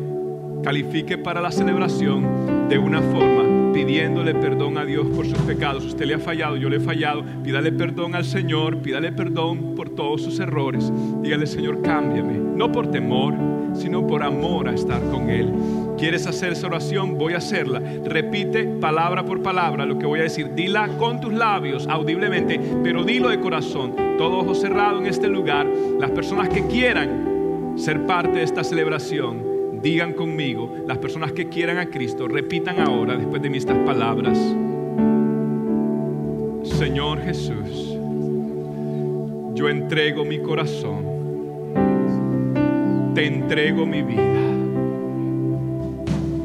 califique 0.64 1.18
para 1.18 1.42
la 1.42 1.52
celebración 1.52 2.68
de 2.70 2.78
una 2.78 3.02
forma 3.02 3.50
pidiéndole 3.74 4.36
perdón 4.36 4.78
a 4.78 4.86
Dios 4.86 5.08
por 5.16 5.26
sus 5.26 5.38
pecados. 5.40 5.86
Usted 5.86 6.06
le 6.06 6.16
ha 6.16 6.20
fallado, 6.20 6.58
yo 6.58 6.70
le 6.70 6.78
he 6.78 6.80
fallado. 6.80 7.24
Pídale 7.44 7.72
perdón 7.72 8.16
al 8.16 8.26
Señor, 8.26 8.78
pídale 8.78 9.12
perdón 9.12 9.76
por 9.76 9.90
todos 9.90 10.22
sus 10.22 10.40
errores. 10.40 10.92
Dígale, 11.22 11.48
Señor, 11.48 11.82
cámbiame. 11.82 12.34
No 12.56 12.72
por 12.72 12.92
temor, 12.92 13.36
sino 13.74 14.06
por 14.06 14.24
amor 14.24 14.68
a 14.68 14.74
estar 14.74 15.02
con 15.10 15.30
Él. 15.30 15.54
¿Quieres 15.98 16.28
hacer 16.28 16.54
esa 16.54 16.68
oración? 16.68 17.18
Voy 17.18 17.34
a 17.34 17.38
hacerla. 17.38 17.82
Repite 18.06 18.66
palabra 18.66 19.24
por 19.26 19.42
palabra 19.42 19.86
lo 19.86 19.98
que 19.98 20.06
voy 20.06 20.20
a 20.20 20.24
decir. 20.24 20.54
Dila 20.56 20.88
con 20.98 21.20
tus 21.20 21.34
labios 21.34 21.88
audiblemente, 21.88 22.60
pero 22.84 23.04
dilo 23.04 23.30
de 23.30 23.40
corazón. 23.40 23.96
Todo 24.18 24.40
ojo 24.40 24.56
cerrado 24.56 25.00
en 25.00 25.06
este 25.06 25.28
lugar. 25.28 25.68
Las 26.00 26.12
personas 26.12 26.50
que 26.50 26.66
quieran 26.68 27.76
ser 27.78 28.06
parte 28.06 28.40
de 28.40 28.44
esta 28.44 28.64
celebración 28.64 29.49
digan 29.82 30.14
conmigo, 30.14 30.76
las 30.88 30.98
personas 30.98 31.32
que 31.32 31.48
quieran 31.48 31.78
a 31.78 31.90
Cristo, 31.90 32.28
repitan 32.28 32.80
ahora, 32.80 33.16
después 33.16 33.42
de 33.42 33.50
mí, 33.50 33.58
estas 33.58 33.78
palabras. 33.80 34.38
Señor 36.64 37.22
Jesús, 37.22 37.98
yo 39.56 39.70
entrego 39.70 40.26
mi 40.26 40.40
corazón, 40.40 41.06
te 43.16 43.26
entrego 43.26 43.86
mi 43.86 44.02
vida, 44.02 44.42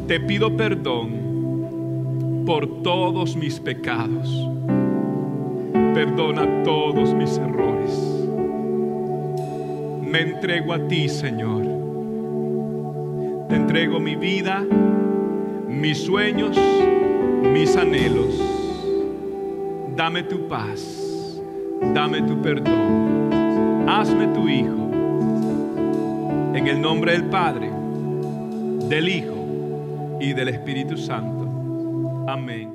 te 0.07 0.21
pido 0.21 0.57
perdón 0.57 2.45
por 2.47 2.83
todos 2.83 3.37
mis 3.37 3.59
pecados, 3.59 4.49
perdona 5.95 6.63
todos 6.63 7.13
mis 7.15 7.37
errores, 7.39 8.29
me 10.01 10.21
entrego 10.21 10.73
a 10.73 10.89
ti, 10.89 11.09
Señor 11.09 11.64
entrego 13.55 14.01
mi 14.01 14.17
vida, 14.17 14.65
mis 15.69 15.99
sueños, 15.99 16.59
mis 17.53 17.77
anhelos. 17.77 18.41
Dame 19.97 20.23
tu 20.25 20.49
paz, 20.49 21.41
dame 21.95 22.23
tu 22.23 22.41
perdón. 22.43 23.89
Hazme 23.89 24.29
tu 24.29 24.49
hijo. 24.49 24.91
En 26.55 26.67
el 26.67 26.81
nombre 26.81 27.13
del 27.13 27.25
Padre, 27.25 27.71
del 28.89 29.09
Hijo 29.09 30.19
y 30.21 30.33
del 30.33 30.49
Espíritu 30.49 30.97
Santo. 30.97 32.25
Amén. 32.27 32.75